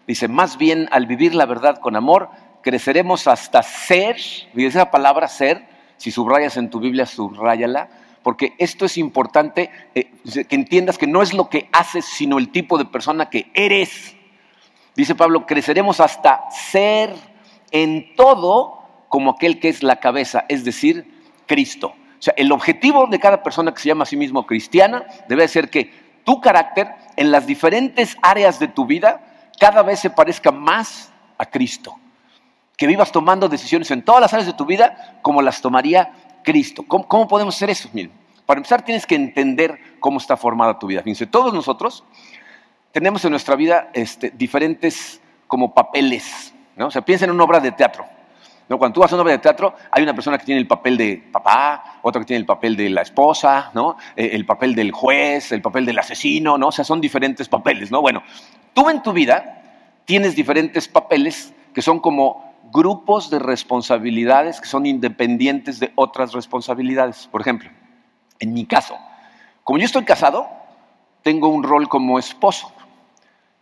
Dice, 0.06 0.26
más 0.26 0.56
bien 0.56 0.88
al 0.91 1.05
vivir 1.05 1.35
la 1.35 1.44
verdad 1.44 1.81
con 1.81 1.97
amor, 1.97 2.31
creceremos 2.62 3.26
hasta 3.26 3.62
ser, 3.62 4.17
fíjense 4.17 4.79
esa 4.79 4.91
palabra 4.91 5.29
ser, 5.29 5.69
si 5.99 6.11
subrayas 6.11 6.56
en 6.56 6.71
tu 6.71 6.81
Biblia, 6.81 7.05
subrayala, 7.05 7.91
porque 8.22 8.55
esto 8.58 8.84
es 8.84 8.99
importante 8.99 9.70
eh, 9.94 10.12
que 10.49 10.55
entiendas 10.55 10.99
que 10.99 11.06
no 11.06 11.22
es 11.22 11.32
lo 11.32 11.49
que 11.49 11.69
haces, 11.72 12.05
sino 12.05 12.38
el 12.38 12.50
tipo 12.50 12.78
de 12.78 12.84
persona 12.84 13.31
que 13.31 13.50
eres. 13.55 14.14
Dice 14.94 15.14
Pablo, 15.14 15.46
creceremos 15.46 16.00
hasta 16.00 16.43
ser 16.50 17.14
en 17.70 18.14
todo 18.17 18.78
como 19.08 19.32
aquel 19.32 19.58
que 19.58 19.69
es 19.69 19.82
la 19.82 19.96
cabeza, 19.96 20.44
es 20.49 20.64
decir, 20.64 21.06
Cristo. 21.46 21.88
O 21.88 22.22
sea, 22.22 22.34
el 22.37 22.52
objetivo 22.52 23.06
de 23.06 23.19
cada 23.19 23.43
persona 23.43 23.72
que 23.72 23.81
se 23.81 23.88
llama 23.88 24.02
a 24.02 24.06
sí 24.06 24.17
mismo 24.17 24.46
cristiana 24.46 25.05
debe 25.28 25.49
ser 25.49 25.70
que 25.70 25.90
tu 26.25 26.40
carácter 26.40 26.88
en 27.16 27.31
las 27.31 27.46
diferentes 27.46 28.19
áreas 28.20 28.58
de 28.61 28.69
tu 28.69 28.84
vida 28.84 29.50
cada 29.58 29.82
vez 29.82 30.00
se 30.00 30.11
parezca 30.11 30.52
más 30.52 31.11
a 31.38 31.46
Cristo. 31.46 31.96
Que 32.76 32.87
vivas 32.87 33.11
tomando 33.11 33.49
decisiones 33.49 33.90
en 33.90 34.02
todas 34.02 34.20
las 34.20 34.32
áreas 34.32 34.46
de 34.46 34.52
tu 34.52 34.66
vida 34.66 35.19
como 35.23 35.43
las 35.43 35.61
tomaría 35.61 36.12
Cristo. 36.42 36.84
¿Cómo, 36.87 37.28
podemos 37.28 37.54
hacer 37.54 37.70
eso? 37.70 37.88
Miren, 37.92 38.12
para 38.46 38.58
empezar 38.58 38.82
tienes 38.82 39.06
que 39.06 39.14
entender 39.14 39.78
cómo 40.00 40.19
está 40.19 40.37
formada 40.37 40.78
tu 40.78 40.87
vida. 40.87 41.02
Fíjense, 41.02 41.26
todos 41.26 41.52
nosotros 41.52 42.04
tenemos 42.92 43.25
en 43.25 43.31
nuestra 43.31 43.56
vida 43.56 43.90
este, 43.92 44.31
diferentes 44.31 45.20
como 45.46 45.75
papeles. 45.75 46.54
¿no? 46.76 46.88
O 46.88 46.90
sea, 46.90 47.02
piensa 47.02 47.25
en 47.25 47.31
una 47.31 47.44
obra 47.44 47.60
de 47.60 47.72
teatro. 47.72 48.04
¿no? 48.69 48.78
Cuando 48.78 48.94
tú 48.94 49.00
vas 49.00 49.12
a 49.12 49.16
una 49.16 49.22
obra 49.22 49.32
de 49.32 49.38
teatro, 49.38 49.75
hay 49.90 50.02
una 50.02 50.14
persona 50.14 50.38
que 50.38 50.44
tiene 50.44 50.60
el 50.60 50.66
papel 50.66 50.96
de 50.96 51.22
papá, 51.32 51.98
otra 52.02 52.20
que 52.20 52.26
tiene 52.26 52.40
el 52.40 52.46
papel 52.46 52.76
de 52.76 52.88
la 52.90 53.02
esposa, 53.02 53.70
¿no? 53.75 53.96
Eh, 54.14 54.31
el 54.32 54.46
papel 54.46 54.76
del 54.76 54.92
juez, 54.92 55.50
el 55.50 55.60
papel 55.60 55.84
del 55.84 55.98
asesino, 55.98 56.56
¿no? 56.56 56.68
O 56.68 56.73
sea, 56.73 56.85
son 56.85 57.00
diferentes 57.00 57.49
papeles, 57.49 57.90
¿no? 57.90 58.00
Bueno, 58.00 58.23
tú 58.73 58.88
en 58.88 59.02
tu 59.02 59.12
vida 59.12 59.62
tienes 60.04 60.37
diferentes 60.37 60.87
papeles 60.87 61.52
que 61.75 61.82
son 61.82 61.99
como 61.99 62.50
grupos 62.73 63.31
de 63.31 63.39
responsabilidades 63.39 64.61
que 64.61 64.69
son 64.69 64.87
independientes 64.87 65.81
de 65.81 65.93
otras 65.97 66.33
responsabilidades. 66.33 67.29
Por 67.31 67.41
ejemplo, 67.41 67.71
en 68.39 68.53
mi 68.53 68.67
caso, 68.67 68.97
como 69.65 69.79
yo 69.79 69.85
estoy 69.85 70.05
casado, 70.05 70.49
tengo 71.23 71.49
un 71.49 71.62
rol 71.62 71.89
como 71.89 72.19
esposo. 72.19 72.73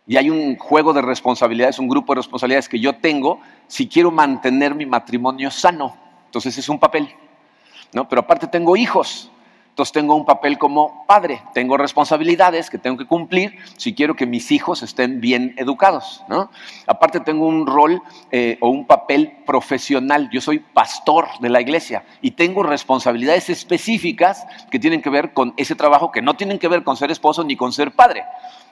Y 0.07 0.17
hay 0.17 0.29
un 0.29 0.57
juego 0.57 0.93
de 0.93 1.03
responsabilidades, 1.03 1.77
un 1.77 1.87
grupo 1.87 2.13
de 2.13 2.21
responsabilidades 2.21 2.67
que 2.67 2.79
yo 2.79 2.95
tengo 2.95 3.41
si 3.67 3.87
quiero 3.87 4.09
mantener 4.09 4.73
mi 4.73 4.85
matrimonio 4.85 5.51
sano. 5.51 5.95
Entonces 6.25 6.57
es 6.57 6.67
un 6.67 6.79
papel. 6.79 7.13
¿no? 7.93 8.07
Pero 8.07 8.21
aparte 8.21 8.47
tengo 8.47 8.75
hijos. 8.75 9.31
Entonces 9.79 9.93
tengo 9.93 10.13
un 10.13 10.25
papel 10.25 10.57
como 10.57 11.05
padre, 11.07 11.41
tengo 11.53 11.77
responsabilidades 11.77 12.69
que 12.69 12.77
tengo 12.77 12.97
que 12.97 13.05
cumplir 13.05 13.55
si 13.77 13.95
quiero 13.95 14.13
que 14.13 14.25
mis 14.25 14.51
hijos 14.51 14.83
estén 14.83 15.21
bien 15.21 15.53
educados. 15.55 16.21
¿no? 16.27 16.51
Aparte 16.85 17.21
tengo 17.21 17.47
un 17.47 17.65
rol 17.65 18.01
eh, 18.29 18.57
o 18.59 18.67
un 18.67 18.85
papel 18.85 19.37
profesional, 19.45 20.29
yo 20.33 20.41
soy 20.41 20.59
pastor 20.59 21.29
de 21.39 21.49
la 21.49 21.61
iglesia 21.61 22.03
y 22.21 22.31
tengo 22.31 22.61
responsabilidades 22.61 23.49
específicas 23.49 24.45
que 24.69 24.79
tienen 24.79 25.01
que 25.01 25.09
ver 25.09 25.31
con 25.31 25.53
ese 25.55 25.75
trabajo 25.75 26.11
que 26.11 26.21
no 26.21 26.33
tienen 26.35 26.59
que 26.59 26.67
ver 26.67 26.83
con 26.83 26.97
ser 26.97 27.09
esposo 27.09 27.45
ni 27.45 27.55
con 27.55 27.71
ser 27.71 27.93
padre. 27.93 28.25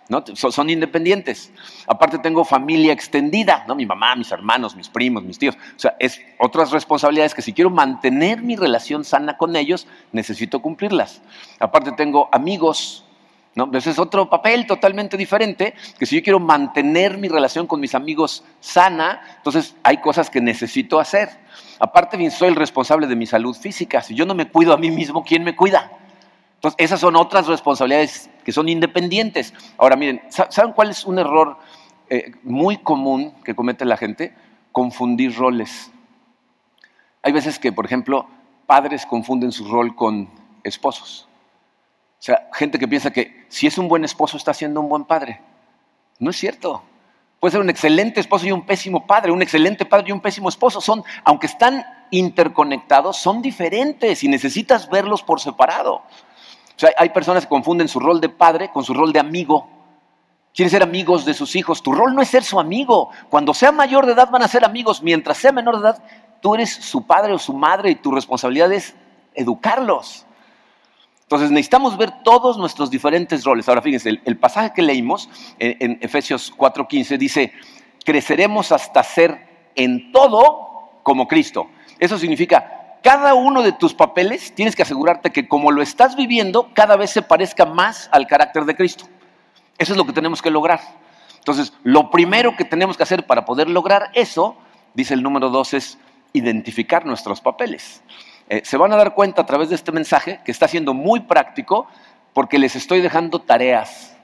¿No? 0.09 0.23
Son, 0.35 0.69
independientes. 0.69 1.51
Aparte 1.85 2.19
tengo 2.19 2.45
familia 2.45 2.93
extendida, 2.93 3.65
¿no? 3.67 3.75
Mi 3.75 3.85
mamá, 3.85 4.15
mis 4.15 4.31
hermanos, 4.31 4.75
mis 4.75 4.89
primos, 4.89 5.23
mis 5.23 5.37
tíos. 5.37 5.55
O 5.55 5.79
sea, 5.79 5.95
es 5.99 6.21
otras 6.39 6.71
responsabilidades 6.71 7.33
que 7.33 7.41
si 7.41 7.53
quiero 7.53 7.69
mantener 7.69 8.41
mi 8.41 8.55
relación 8.55 9.03
sana 9.03 9.37
con 9.37 9.55
ellos, 9.55 9.87
necesito 10.11 10.61
cumplirlas. 10.61 11.21
Aparte 11.59 11.91
tengo 11.91 12.29
amigos, 12.31 13.03
¿no? 13.55 13.69
Ese 13.73 13.91
es 13.91 13.99
otro 13.99 14.29
papel 14.29 14.65
totalmente 14.65 15.17
diferente, 15.17 15.73
que 15.99 16.05
si 16.05 16.15
yo 16.15 16.23
quiero 16.23 16.39
mantener 16.39 17.17
mi 17.17 17.27
relación 17.27 17.67
con 17.67 17.79
mis 17.79 17.95
amigos 17.95 18.43
sana, 18.59 19.21
entonces 19.37 19.75
hay 19.83 19.97
cosas 19.97 20.29
que 20.29 20.39
necesito 20.39 20.99
hacer. 20.99 21.29
Aparte 21.79 22.17
bien, 22.17 22.31
soy 22.31 22.49
el 22.49 22.55
responsable 22.55 23.07
de 23.07 23.15
mi 23.15 23.25
salud 23.25 23.55
física. 23.55 24.01
Si 24.01 24.15
yo 24.15 24.25
no 24.25 24.33
me 24.33 24.47
cuido 24.47 24.73
a 24.73 24.77
mí 24.77 24.89
mismo, 24.89 25.23
¿quién 25.23 25.43
me 25.43 25.55
cuida? 25.55 25.91
Entonces, 26.55 26.77
esas 26.79 26.99
son 26.99 27.15
otras 27.15 27.45
responsabilidades 27.45 28.31
que 28.47 28.53
son 28.53 28.69
independientes. 28.69 29.53
Ahora, 29.77 29.97
miren, 29.97 30.21
¿saben 30.29 30.71
cuál 30.71 30.89
es 30.89 31.03
un 31.03 31.19
error 31.19 31.57
eh, 32.09 32.31
muy 32.43 32.77
común 32.77 33.33
que 33.43 33.53
comete 33.53 33.83
la 33.83 33.97
gente? 33.97 34.33
Confundir 34.71 35.35
roles. 35.35 35.91
Hay 37.23 37.33
veces 37.33 37.59
que, 37.59 37.73
por 37.73 37.85
ejemplo, 37.85 38.25
padres 38.65 39.05
confunden 39.05 39.51
su 39.51 39.67
rol 39.67 39.97
con 39.97 40.29
esposos. 40.63 41.27
O 42.17 42.21
sea, 42.21 42.47
gente 42.53 42.79
que 42.79 42.87
piensa 42.87 43.11
que 43.11 43.45
si 43.49 43.67
es 43.67 43.77
un 43.77 43.89
buen 43.89 44.05
esposo 44.05 44.37
está 44.37 44.53
siendo 44.53 44.79
un 44.79 44.87
buen 44.87 45.03
padre. 45.03 45.41
No 46.17 46.29
es 46.29 46.37
cierto. 46.37 46.83
Puede 47.41 47.51
ser 47.51 47.59
un 47.59 47.69
excelente 47.69 48.21
esposo 48.21 48.47
y 48.47 48.53
un 48.53 48.65
pésimo 48.65 49.05
padre, 49.05 49.33
un 49.33 49.41
excelente 49.41 49.83
padre 49.83 50.05
y 50.07 50.11
un 50.13 50.21
pésimo 50.21 50.47
esposo. 50.47 50.79
Son, 50.79 51.03
aunque 51.25 51.47
están 51.47 51.85
interconectados, 52.11 53.17
son 53.17 53.41
diferentes 53.41 54.23
y 54.23 54.29
necesitas 54.29 54.89
verlos 54.89 55.21
por 55.21 55.41
separado. 55.41 56.03
O 56.77 56.79
sea, 56.79 56.91
hay 56.95 57.09
personas 57.09 57.45
que 57.45 57.49
confunden 57.49 57.87
su 57.87 57.99
rol 57.99 58.21
de 58.21 58.29
padre 58.29 58.69
con 58.71 58.83
su 58.83 58.93
rol 58.93 59.11
de 59.11 59.19
amigo. 59.19 59.67
Quieren 60.53 60.69
ser 60.69 60.83
amigos 60.83 61.25
de 61.25 61.33
sus 61.33 61.55
hijos. 61.55 61.81
Tu 61.81 61.91
rol 61.91 62.13
no 62.13 62.21
es 62.21 62.27
ser 62.27 62.43
su 62.43 62.59
amigo. 62.59 63.09
Cuando 63.29 63.55
sea 63.55 63.71
mayor 63.71 64.05
de 64.05 64.13
edad 64.13 64.29
van 64.29 64.43
a 64.43 64.47
ser 64.47 64.63
amigos. 64.63 65.01
Mientras 65.01 65.39
sea 65.39 65.51
menor 65.51 65.77
de 65.77 65.81
edad, 65.81 66.03
tú 66.39 66.53
eres 66.53 66.71
su 66.71 67.07
padre 67.07 67.33
o 67.33 67.39
su 67.39 67.53
madre 67.53 67.89
y 67.89 67.95
tu 67.95 68.11
responsabilidad 68.11 68.71
es 68.71 68.95
educarlos. 69.33 70.27
Entonces 71.23 71.49
necesitamos 71.49 71.97
ver 71.97 72.23
todos 72.23 72.59
nuestros 72.59 72.91
diferentes 72.91 73.43
roles. 73.43 73.67
Ahora 73.67 73.81
fíjense, 73.81 74.21
el, 74.23 74.37
pasaje 74.37 74.71
que 74.75 74.83
leímos 74.83 75.29
en, 75.57 75.77
en 75.79 75.99
Efesios 76.01 76.53
4:15 76.55 77.17
dice, 77.17 77.53
creceremos 78.05 78.71
hasta 78.71 79.03
ser 79.03 79.71
en 79.75 80.11
todo 80.11 80.91
como 81.01 81.27
Cristo. 81.27 81.69
Eso 81.99 82.19
significa, 82.19 82.76
cada 83.03 83.33
uno 83.33 83.63
de 83.63 83.71
tus 83.71 83.93
papeles 83.93 84.53
tienes 84.53 84.75
que 84.75 84.83
asegurarte 84.83 85.31
que 85.31 85.47
como 85.47 85.71
lo 85.71 85.81
estás 85.81 86.15
viviendo, 86.15 86.71
cada 86.73 86.95
vez 86.95 87.11
se 87.11 87.21
parezca 87.21 87.65
más 87.65 88.09
al 88.11 88.27
carácter 88.27 88.65
de 88.65 88.75
Cristo. 88.75 89.05
Eso 89.77 89.93
es 89.93 89.97
lo 89.97 90.05
que 90.05 90.13
tenemos 90.13 90.41
que 90.41 90.51
lograr. 90.51 90.81
Entonces, 91.37 91.73
lo 91.83 92.09
primero 92.09 92.55
que 92.57 92.65
tenemos 92.65 92.97
que 92.97 93.03
hacer 93.03 93.25
para 93.25 93.45
poder 93.45 93.69
lograr 93.69 94.09
eso, 94.13 94.57
dice 94.93 95.13
el 95.13 95.23
número 95.23 95.49
dos, 95.49 95.73
es 95.73 95.97
identificar 96.33 97.05
nuestros 97.05 97.39
papeles. 97.41 98.01
Eh, 98.49 98.61
se 98.65 98.77
van 98.77 98.91
a 98.93 98.97
dar 98.97 99.13
cuenta 99.13 99.43
a 99.43 99.45
través 99.45 99.69
de 99.69 99.75
este 99.75 99.91
mensaje 99.91 100.41
que 100.43 100.51
está 100.51 100.67
siendo 100.67 100.93
muy 100.93 101.21
práctico 101.21 101.87
porque 102.33 102.59
les 102.59 102.75
estoy 102.75 103.01
dejando 103.01 103.39
tareas. 103.39 104.15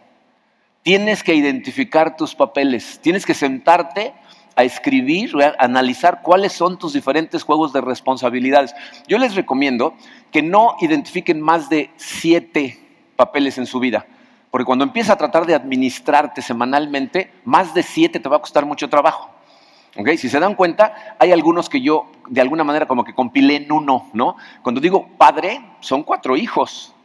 Tienes 0.82 1.24
que 1.24 1.34
identificar 1.34 2.18
tus 2.18 2.36
papeles, 2.36 3.00
tienes 3.02 3.26
que 3.26 3.34
sentarte 3.34 4.14
a 4.56 4.64
escribir, 4.64 5.32
a 5.42 5.64
analizar 5.64 6.22
cuáles 6.22 6.54
son 6.54 6.78
tus 6.78 6.94
diferentes 6.94 7.44
juegos 7.44 7.74
de 7.74 7.82
responsabilidades. 7.82 8.74
Yo 9.08 9.18
les 9.18 9.36
recomiendo 9.36 9.94
que 10.32 10.42
no 10.42 10.76
identifiquen 10.82 11.42
más 11.42 11.70
de 11.70 11.90
siete 11.98 12.80
papeles 13.16 13.58
en 13.58 13.66
su 13.66 13.80
vida, 13.80 14.06
porque 14.52 14.66
cuando 14.66 14.84
empiezas 14.84 15.12
a 15.12 15.18
tratar 15.18 15.46
de 15.46 15.56
administrarte 15.56 16.42
semanalmente, 16.42 17.32
más 17.46 17.74
de 17.74 17.84
siete 17.84 18.20
te 18.20 18.30
va 18.30 18.38
a 18.38 18.42
costar 18.42 18.66
mucho 18.66 18.90
trabajo. 18.90 19.30
Si 20.18 20.28
se 20.28 20.40
dan 20.40 20.56
cuenta, 20.56 21.16
hay 21.20 21.32
algunos 21.32 21.70
que 21.70 21.80
yo 21.80 22.08
de 22.28 22.42
alguna 22.42 22.64
manera 22.64 22.88
como 22.88 23.04
que 23.04 23.14
compilé 23.14 23.58
en 23.58 23.72
uno, 23.72 24.10
¿no? 24.14 24.38
Cuando 24.64 24.82
digo 24.82 25.08
padre, 25.20 25.62
son 25.82 26.02
cuatro 26.02 26.36
hijos, 26.36 26.96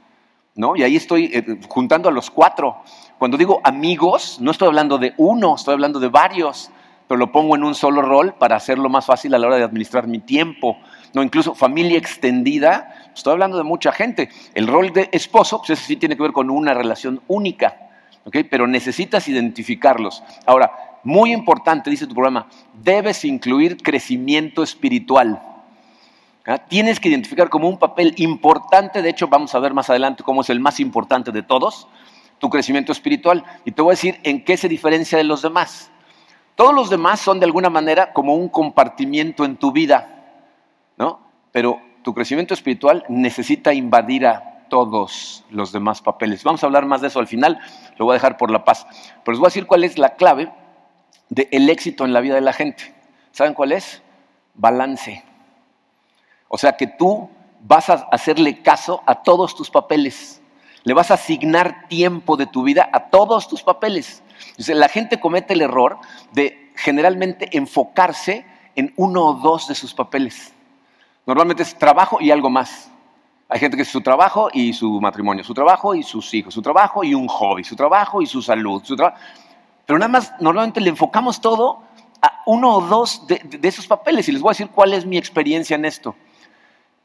¿no? 0.54 0.74
Y 0.74 0.82
ahí 0.82 0.96
estoy 0.96 1.26
eh, 1.26 1.60
juntando 1.68 2.08
a 2.08 2.12
los 2.12 2.30
cuatro. 2.30 2.78
Cuando 3.18 3.36
digo 3.36 3.60
amigos, 3.62 4.38
no 4.40 4.50
estoy 4.50 4.68
hablando 4.68 4.96
de 4.96 5.12
uno, 5.18 5.56
estoy 5.56 5.74
hablando 5.74 6.00
de 6.00 6.08
varios, 6.08 6.70
pero 7.08 7.18
lo 7.18 7.32
pongo 7.32 7.56
en 7.56 7.64
un 7.64 7.74
solo 7.74 8.02
rol 8.02 8.34
para 8.34 8.56
hacerlo 8.56 8.90
más 8.90 9.06
fácil 9.06 9.34
a 9.34 9.38
la 9.38 9.46
hora 9.46 9.56
de 9.56 9.64
administrar 9.64 10.06
mi 10.06 10.18
tiempo. 10.18 10.78
No, 11.14 11.22
incluso 11.22 11.54
familia 11.54 11.96
extendida, 11.96 13.10
estoy 13.14 13.32
hablando 13.32 13.56
de 13.56 13.64
mucha 13.64 13.90
gente. 13.92 14.28
El 14.54 14.66
rol 14.66 14.92
de 14.92 15.08
esposo, 15.10 15.58
pues 15.58 15.70
ese 15.70 15.86
sí 15.86 15.96
tiene 15.96 16.16
que 16.16 16.22
ver 16.22 16.32
con 16.32 16.50
una 16.50 16.74
relación 16.74 17.22
única, 17.26 17.88
¿ok? 18.24 18.36
Pero 18.50 18.66
necesitas 18.66 19.26
identificarlos. 19.26 20.22
Ahora, 20.44 20.70
muy 21.02 21.32
importante, 21.32 21.88
dice 21.88 22.06
tu 22.06 22.14
programa, 22.14 22.46
debes 22.74 23.24
incluir 23.24 23.78
crecimiento 23.78 24.62
espiritual. 24.62 25.42
¿Ah? 26.44 26.58
Tienes 26.58 27.00
que 27.00 27.08
identificar 27.08 27.48
como 27.48 27.68
un 27.68 27.78
papel 27.78 28.14
importante, 28.16 29.02
de 29.02 29.10
hecho 29.10 29.28
vamos 29.28 29.54
a 29.54 29.58
ver 29.58 29.74
más 29.74 29.90
adelante 29.90 30.22
cómo 30.22 30.40
es 30.42 30.50
el 30.50 30.60
más 30.60 30.80
importante 30.80 31.30
de 31.30 31.42
todos, 31.42 31.88
tu 32.38 32.50
crecimiento 32.50 32.92
espiritual. 32.92 33.44
Y 33.64 33.72
te 33.72 33.80
voy 33.80 33.90
a 33.90 33.92
decir 33.92 34.18
en 34.22 34.44
qué 34.44 34.56
se 34.56 34.68
diferencia 34.68 35.16
de 35.16 35.24
los 35.24 35.42
demás. 35.42 35.90
Todos 36.58 36.74
los 36.74 36.90
demás 36.90 37.20
son 37.20 37.38
de 37.38 37.46
alguna 37.46 37.70
manera 37.70 38.12
como 38.12 38.34
un 38.34 38.48
compartimiento 38.48 39.44
en 39.44 39.58
tu 39.58 39.70
vida, 39.70 40.42
¿no? 40.96 41.20
Pero 41.52 41.80
tu 42.02 42.12
crecimiento 42.12 42.52
espiritual 42.52 43.04
necesita 43.08 43.72
invadir 43.72 44.26
a 44.26 44.66
todos 44.68 45.44
los 45.50 45.70
demás 45.70 46.02
papeles. 46.02 46.42
Vamos 46.42 46.60
a 46.60 46.66
hablar 46.66 46.84
más 46.84 47.00
de 47.00 47.06
eso 47.06 47.20
al 47.20 47.28
final, 47.28 47.60
lo 47.96 48.06
voy 48.06 48.14
a 48.14 48.14
dejar 48.14 48.36
por 48.36 48.50
la 48.50 48.64
paz. 48.64 48.88
Pero 49.22 49.34
les 49.34 49.38
voy 49.38 49.46
a 49.46 49.50
decir 49.50 49.68
cuál 49.68 49.84
es 49.84 49.98
la 49.98 50.16
clave 50.16 50.52
del 51.28 51.70
éxito 51.70 52.04
en 52.04 52.12
la 52.12 52.20
vida 52.20 52.34
de 52.34 52.40
la 52.40 52.52
gente. 52.52 52.92
¿Saben 53.30 53.54
cuál 53.54 53.70
es? 53.70 54.02
Balance. 54.54 55.22
O 56.48 56.58
sea 56.58 56.72
que 56.72 56.88
tú 56.88 57.30
vas 57.60 57.88
a 57.88 58.08
hacerle 58.10 58.62
caso 58.62 59.00
a 59.06 59.22
todos 59.22 59.54
tus 59.54 59.70
papeles. 59.70 60.42
Le 60.82 60.92
vas 60.92 61.12
a 61.12 61.14
asignar 61.14 61.86
tiempo 61.86 62.36
de 62.36 62.46
tu 62.46 62.64
vida 62.64 62.90
a 62.92 63.10
todos 63.10 63.46
tus 63.46 63.62
papeles. 63.62 64.24
La 64.68 64.88
gente 64.88 65.20
comete 65.20 65.54
el 65.54 65.62
error 65.62 65.98
de 66.32 66.72
generalmente 66.76 67.56
enfocarse 67.56 68.44
en 68.76 68.92
uno 68.96 69.24
o 69.24 69.34
dos 69.34 69.68
de 69.68 69.74
sus 69.74 69.94
papeles. 69.94 70.52
Normalmente 71.26 71.62
es 71.62 71.76
trabajo 71.76 72.18
y 72.20 72.30
algo 72.30 72.50
más. 72.50 72.90
Hay 73.48 73.60
gente 73.60 73.76
que 73.76 73.82
es 73.82 73.88
su 73.88 74.02
trabajo 74.02 74.50
y 74.52 74.72
su 74.72 75.00
matrimonio, 75.00 75.42
su 75.42 75.54
trabajo 75.54 75.94
y 75.94 76.02
sus 76.02 76.32
hijos, 76.34 76.52
su 76.52 76.62
trabajo 76.62 77.02
y 77.02 77.14
un 77.14 77.28
hobby, 77.28 77.64
su 77.64 77.74
trabajo 77.74 78.20
y 78.20 78.26
su 78.26 78.42
salud, 78.42 78.82
su 78.84 78.94
trabajo 78.94 79.18
pero 79.88 79.98
nada 79.98 80.10
más 80.10 80.34
normalmente 80.38 80.82
le 80.82 80.90
enfocamos 80.90 81.40
todo 81.40 81.80
a 82.20 82.42
uno 82.44 82.74
o 82.74 82.80
dos 82.82 83.26
de, 83.26 83.40
esos 83.62 83.86
papeles. 83.86 84.28
Y 84.28 84.32
les 84.32 84.42
voy 84.42 84.50
a 84.50 84.52
decir 84.52 84.68
cuál 84.68 84.92
es 84.92 85.06
mi 85.06 85.16
experiencia 85.16 85.76
en 85.76 85.86
esto. 85.86 86.14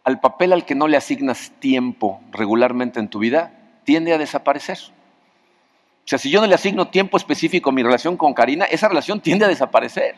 Al 0.03 0.19
papel 0.19 0.51
al 0.51 0.65
que 0.65 0.75
no 0.75 0.89
le 0.89 0.97
asignas 0.97 1.53
tiempo 1.61 2.19
regularmente 2.33 2.99
en 2.99 3.07
tu 3.07 3.19
vida, 3.19 3.53
tiende 3.85 4.11
a 4.11 4.17
desaparecer. 4.17 4.79
O 6.05 6.07
sea, 6.07 6.17
si 6.19 6.29
yo 6.29 6.41
no 6.41 6.47
le 6.47 6.55
asigno 6.55 6.89
tiempo 6.89 7.15
específico 7.15 7.69
a 7.69 7.73
mi 7.73 7.81
relación 7.81 8.17
con 8.17 8.33
Karina, 8.33 8.65
esa 8.65 8.89
relación 8.89 9.21
tiende 9.21 9.45
a 9.45 9.47
desaparecer. 9.47 10.15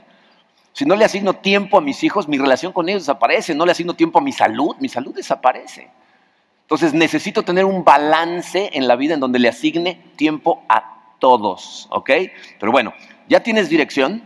Si 0.74 0.84
no 0.86 0.96
le 0.96 1.06
asigno 1.06 1.34
tiempo 1.34 1.78
a 1.78 1.82
mis 1.82 2.04
hijos, 2.04 2.28
mi 2.28 2.38
relación 2.38 2.74
con 2.74 2.90
ellos 2.90 3.04
desaparece. 3.04 3.54
No 3.54 3.66
le 3.66 3.72
asigno 3.72 3.94
tiempo 3.94 4.20
a 4.20 4.22
mi 4.22 4.32
salud, 4.32 4.76
mi 4.80 4.90
salud 4.90 5.16
desaparece. 5.16 5.90
Entonces 6.62 6.94
necesito 6.96 7.44
tener 7.44 7.64
un 7.64 7.84
balance 7.84 8.72
en 8.74 8.88
la 8.88 8.96
vida 8.96 9.14
en 9.14 9.20
donde 9.20 9.38
le 9.38 9.48
asigne 9.48 10.02
tiempo 10.16 10.64
a 10.68 11.14
todos, 11.20 11.88
¿ok? 11.92 12.10
Pero 12.60 12.72
bueno, 12.72 12.92
ya 13.30 13.42
tienes 13.42 13.70
dirección, 13.70 14.24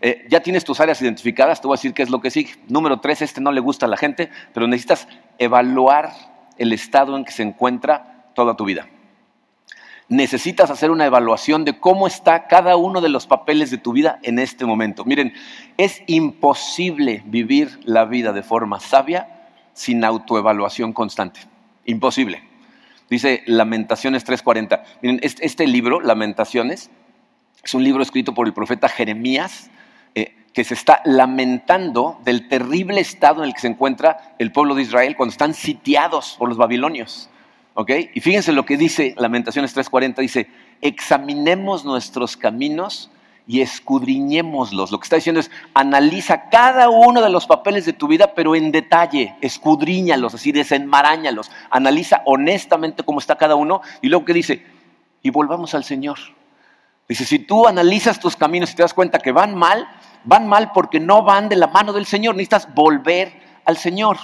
eh, 0.00 0.26
ya 0.28 0.40
tienes 0.40 0.64
tus 0.64 0.80
áreas 0.80 1.00
identificadas, 1.00 1.60
te 1.60 1.68
voy 1.68 1.76
a 1.76 1.78
decir 1.78 1.94
qué 1.94 2.02
es 2.02 2.10
lo 2.10 2.20
que 2.20 2.32
sigue. 2.32 2.54
Número 2.68 2.98
tres, 2.98 3.22
este 3.22 3.40
no 3.40 3.52
le 3.52 3.60
gusta 3.60 3.86
a 3.86 3.88
la 3.88 3.96
gente, 3.96 4.30
pero 4.52 4.66
necesitas 4.66 5.06
evaluar 5.38 6.10
el 6.58 6.72
estado 6.72 7.16
en 7.16 7.24
que 7.24 7.32
se 7.32 7.44
encuentra 7.44 8.26
toda 8.34 8.56
tu 8.56 8.64
vida. 8.64 8.88
Necesitas 10.08 10.70
hacer 10.70 10.92
una 10.92 11.04
evaluación 11.04 11.64
de 11.64 11.80
cómo 11.80 12.06
está 12.06 12.46
cada 12.46 12.76
uno 12.76 13.00
de 13.00 13.08
los 13.08 13.26
papeles 13.26 13.72
de 13.72 13.78
tu 13.78 13.92
vida 13.92 14.20
en 14.22 14.38
este 14.38 14.64
momento. 14.64 15.04
Miren, 15.04 15.34
es 15.78 16.02
imposible 16.06 17.24
vivir 17.26 17.80
la 17.84 18.04
vida 18.04 18.32
de 18.32 18.44
forma 18.44 18.78
sabia 18.78 19.50
sin 19.72 20.04
autoevaluación 20.04 20.92
constante. 20.92 21.40
Imposible. 21.86 22.42
Dice 23.10 23.42
Lamentaciones 23.46 24.24
3:40. 24.24 24.84
Miren, 25.02 25.20
este, 25.22 25.66
libro, 25.66 26.00
Lamentaciones, 26.00 26.90
es 27.64 27.74
un 27.74 27.82
libro 27.82 28.02
escrito 28.02 28.32
por 28.32 28.46
el 28.46 28.54
profeta 28.54 28.88
Jeremías, 28.88 29.70
eh, 30.14 30.36
que 30.52 30.62
se 30.62 30.74
está 30.74 31.02
lamentando 31.04 32.20
del 32.24 32.48
terrible 32.48 33.00
estado 33.00 33.42
en 33.42 33.48
el 33.48 33.54
que 33.54 33.60
se 33.60 33.68
encuentra 33.68 34.34
el 34.38 34.52
pueblo 34.52 34.76
de 34.76 34.82
Israel 34.82 35.16
cuando 35.16 35.32
están 35.32 35.52
sitiados 35.52 36.36
por 36.38 36.48
los 36.48 36.58
babilonios. 36.58 37.28
Y 38.14 38.20
fíjense 38.20 38.52
lo 38.52 38.64
que 38.64 38.76
dice 38.76 39.14
Lamentaciones 39.18 39.76
3:40, 39.76 40.16
dice, 40.22 40.48
examinemos 40.80 41.84
nuestros 41.84 42.36
caminos 42.36 43.10
y 43.46 43.60
escudriñémoslos. 43.60 44.90
Lo 44.90 44.98
que 44.98 45.04
está 45.04 45.16
diciendo 45.16 45.40
es, 45.40 45.50
analiza 45.74 46.48
cada 46.48 46.88
uno 46.88 47.20
de 47.20 47.30
los 47.30 47.46
papeles 47.46 47.84
de 47.84 47.92
tu 47.92 48.08
vida, 48.08 48.32
pero 48.34 48.56
en 48.56 48.72
detalle, 48.72 49.36
escudriñalos, 49.40 50.34
así 50.34 50.52
desenmarañalos, 50.52 51.50
analiza 51.70 52.22
honestamente 52.24 53.02
cómo 53.02 53.18
está 53.18 53.36
cada 53.36 53.54
uno 53.54 53.82
y 54.00 54.08
luego 54.08 54.24
que 54.24 54.32
dice, 54.32 54.66
y 55.22 55.30
volvamos 55.30 55.74
al 55.74 55.84
Señor. 55.84 56.18
Dice, 57.08 57.24
si 57.24 57.38
tú 57.38 57.68
analizas 57.68 58.18
tus 58.18 58.34
caminos 58.34 58.72
y 58.72 58.74
te 58.74 58.82
das 58.82 58.94
cuenta 58.94 59.18
que 59.18 59.30
van 59.30 59.54
mal, 59.54 59.86
van 60.24 60.48
mal 60.48 60.72
porque 60.72 60.98
no 60.98 61.22
van 61.22 61.48
de 61.48 61.56
la 61.56 61.68
mano 61.68 61.92
del 61.92 62.06
Señor, 62.06 62.34
necesitas 62.34 62.74
volver 62.74 63.32
al 63.64 63.76
Señor. 63.76 64.16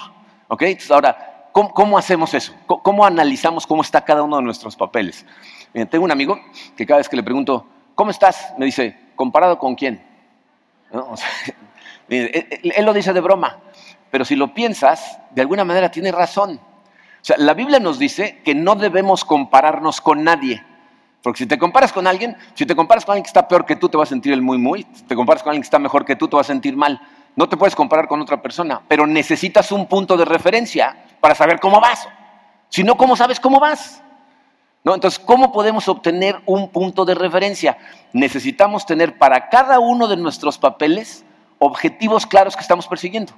¿Ok? 0.49 0.63
Entonces, 0.63 0.91
ahora, 0.91 1.32
¿cómo, 1.53 1.97
hacemos 1.97 2.33
eso? 2.33 2.53
¿Cómo, 2.65 3.05
analizamos 3.05 3.65
cómo 3.65 3.81
está 3.81 4.03
cada 4.03 4.23
uno 4.23 4.37
de 4.37 4.43
nuestros 4.43 4.75
papeles? 4.75 5.25
tengo 5.89 6.03
un 6.03 6.11
amigo 6.11 6.39
que 6.75 6.85
cada 6.85 6.97
vez 6.97 7.07
que 7.09 7.15
le 7.15 7.23
pregunto, 7.23 7.65
¿cómo 7.95 8.11
estás? 8.11 8.53
Me 8.57 8.65
dice, 8.65 8.97
¿Comparado 9.15 9.59
con 9.59 9.75
quién? 9.75 10.03
él, 12.09 12.85
lo 12.85 12.93
dice 12.93 13.13
de 13.13 13.21
broma, 13.21 13.59
pero 14.11 14.25
si 14.25 14.35
lo 14.35 14.53
piensas, 14.53 15.19
de 15.31 15.41
alguna 15.41 15.63
manera 15.63 15.89
tiene 15.89 16.11
razón. 16.11 16.59
O 16.59 17.25
sea, 17.25 17.37
la 17.37 17.53
Biblia 17.53 17.79
nos 17.79 17.99
dice 17.99 18.41
que 18.43 18.53
no 18.53 18.75
debemos 18.75 19.23
compararnos 19.25 20.01
con 20.01 20.23
nadie. 20.23 20.63
Porque 21.21 21.39
si 21.39 21.45
te 21.45 21.57
comparas 21.57 21.93
con 21.93 22.05
alguien, 22.05 22.35
si 22.53 22.65
te 22.65 22.75
comparas 22.75 23.05
con 23.05 23.13
alguien 23.13 23.23
que 23.23 23.29
está 23.29 23.47
peor 23.47 23.65
que 23.65 23.77
tú, 23.77 23.87
te 23.87 23.95
vas 23.95 24.09
a 24.09 24.11
sentir 24.11 24.33
el 24.33 24.41
muy, 24.41 24.57
muy. 24.57 24.85
Si 24.93 25.03
te 25.03 25.15
comparas 25.15 25.41
con 25.41 25.51
alguien 25.51 25.61
que 25.61 25.67
está 25.67 25.79
mejor 25.79 26.03
que 26.03 26.17
tú, 26.17 26.27
te 26.27 26.35
vas 26.35 26.47
a 26.47 26.51
sentir 26.53 26.75
mal. 26.75 26.99
No 27.35 27.49
te 27.49 27.57
puedes 27.57 27.75
comparar 27.75 28.07
con 28.07 28.21
otra 28.21 28.41
persona, 28.41 28.81
pero 28.87 29.07
necesitas 29.07 29.71
un 29.71 29.87
punto 29.87 30.17
de 30.17 30.25
referencia 30.25 31.05
para 31.19 31.35
saber 31.35 31.59
cómo 31.59 31.79
vas. 31.79 32.07
Si 32.69 32.83
no, 32.83 32.95
¿cómo 32.95 33.15
sabes 33.15 33.39
cómo 33.39 33.59
vas? 33.59 34.03
¿No? 34.83 34.93
Entonces, 34.93 35.19
¿cómo 35.19 35.51
podemos 35.51 35.87
obtener 35.87 36.41
un 36.45 36.69
punto 36.69 37.05
de 37.05 37.15
referencia? 37.15 37.77
Necesitamos 38.11 38.85
tener 38.85 39.17
para 39.17 39.49
cada 39.49 39.79
uno 39.79 40.07
de 40.07 40.17
nuestros 40.17 40.57
papeles 40.57 41.23
objetivos 41.59 42.25
claros 42.25 42.55
que 42.55 42.61
estamos 42.61 42.87
persiguiendo. 42.87 43.33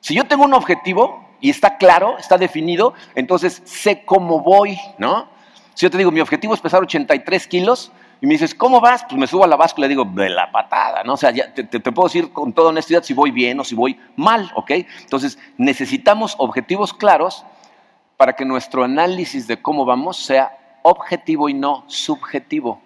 Si 0.00 0.14
yo 0.14 0.24
tengo 0.24 0.44
un 0.44 0.52
objetivo 0.52 1.24
y 1.40 1.48
está 1.48 1.78
claro, 1.78 2.18
está 2.18 2.36
definido, 2.36 2.92
entonces 3.14 3.62
sé 3.64 4.04
cómo 4.04 4.40
voy, 4.40 4.78
¿no? 4.98 5.28
Si 5.74 5.86
yo 5.86 5.90
te 5.90 5.98
digo, 5.98 6.10
mi 6.10 6.20
objetivo 6.20 6.54
es 6.54 6.60
pesar 6.60 6.82
83 6.82 7.46
kilos, 7.46 7.92
y 8.22 8.26
me 8.26 8.32
dices, 8.32 8.54
¿cómo 8.54 8.80
vas? 8.80 9.04
Pues 9.04 9.18
me 9.18 9.26
subo 9.26 9.44
a 9.44 9.46
la 9.46 9.56
báscula 9.56 9.84
y 9.84 9.90
digo, 9.90 10.06
de 10.06 10.30
la 10.30 10.50
patada, 10.50 11.04
¿no? 11.04 11.12
O 11.12 11.16
sea, 11.18 11.30
ya 11.30 11.52
te, 11.52 11.64
te, 11.64 11.92
puedo 11.92 12.08
decir 12.08 12.32
con 12.32 12.54
toda 12.54 12.70
honestidad 12.70 13.02
si 13.02 13.12
voy 13.12 13.30
bien 13.30 13.60
o 13.60 13.64
si 13.64 13.74
voy 13.74 14.00
mal, 14.16 14.50
¿ok? 14.54 14.70
Entonces, 15.00 15.38
necesitamos 15.58 16.34
objetivos 16.38 16.94
claros 16.94 17.44
para 18.16 18.32
que 18.32 18.46
nuestro 18.46 18.84
análisis 18.84 19.46
de 19.46 19.60
cómo 19.60 19.84
vamos 19.84 20.16
sea 20.16 20.78
objetivo 20.82 21.50
y 21.50 21.54
no 21.54 21.84
subjetivo. 21.88 22.80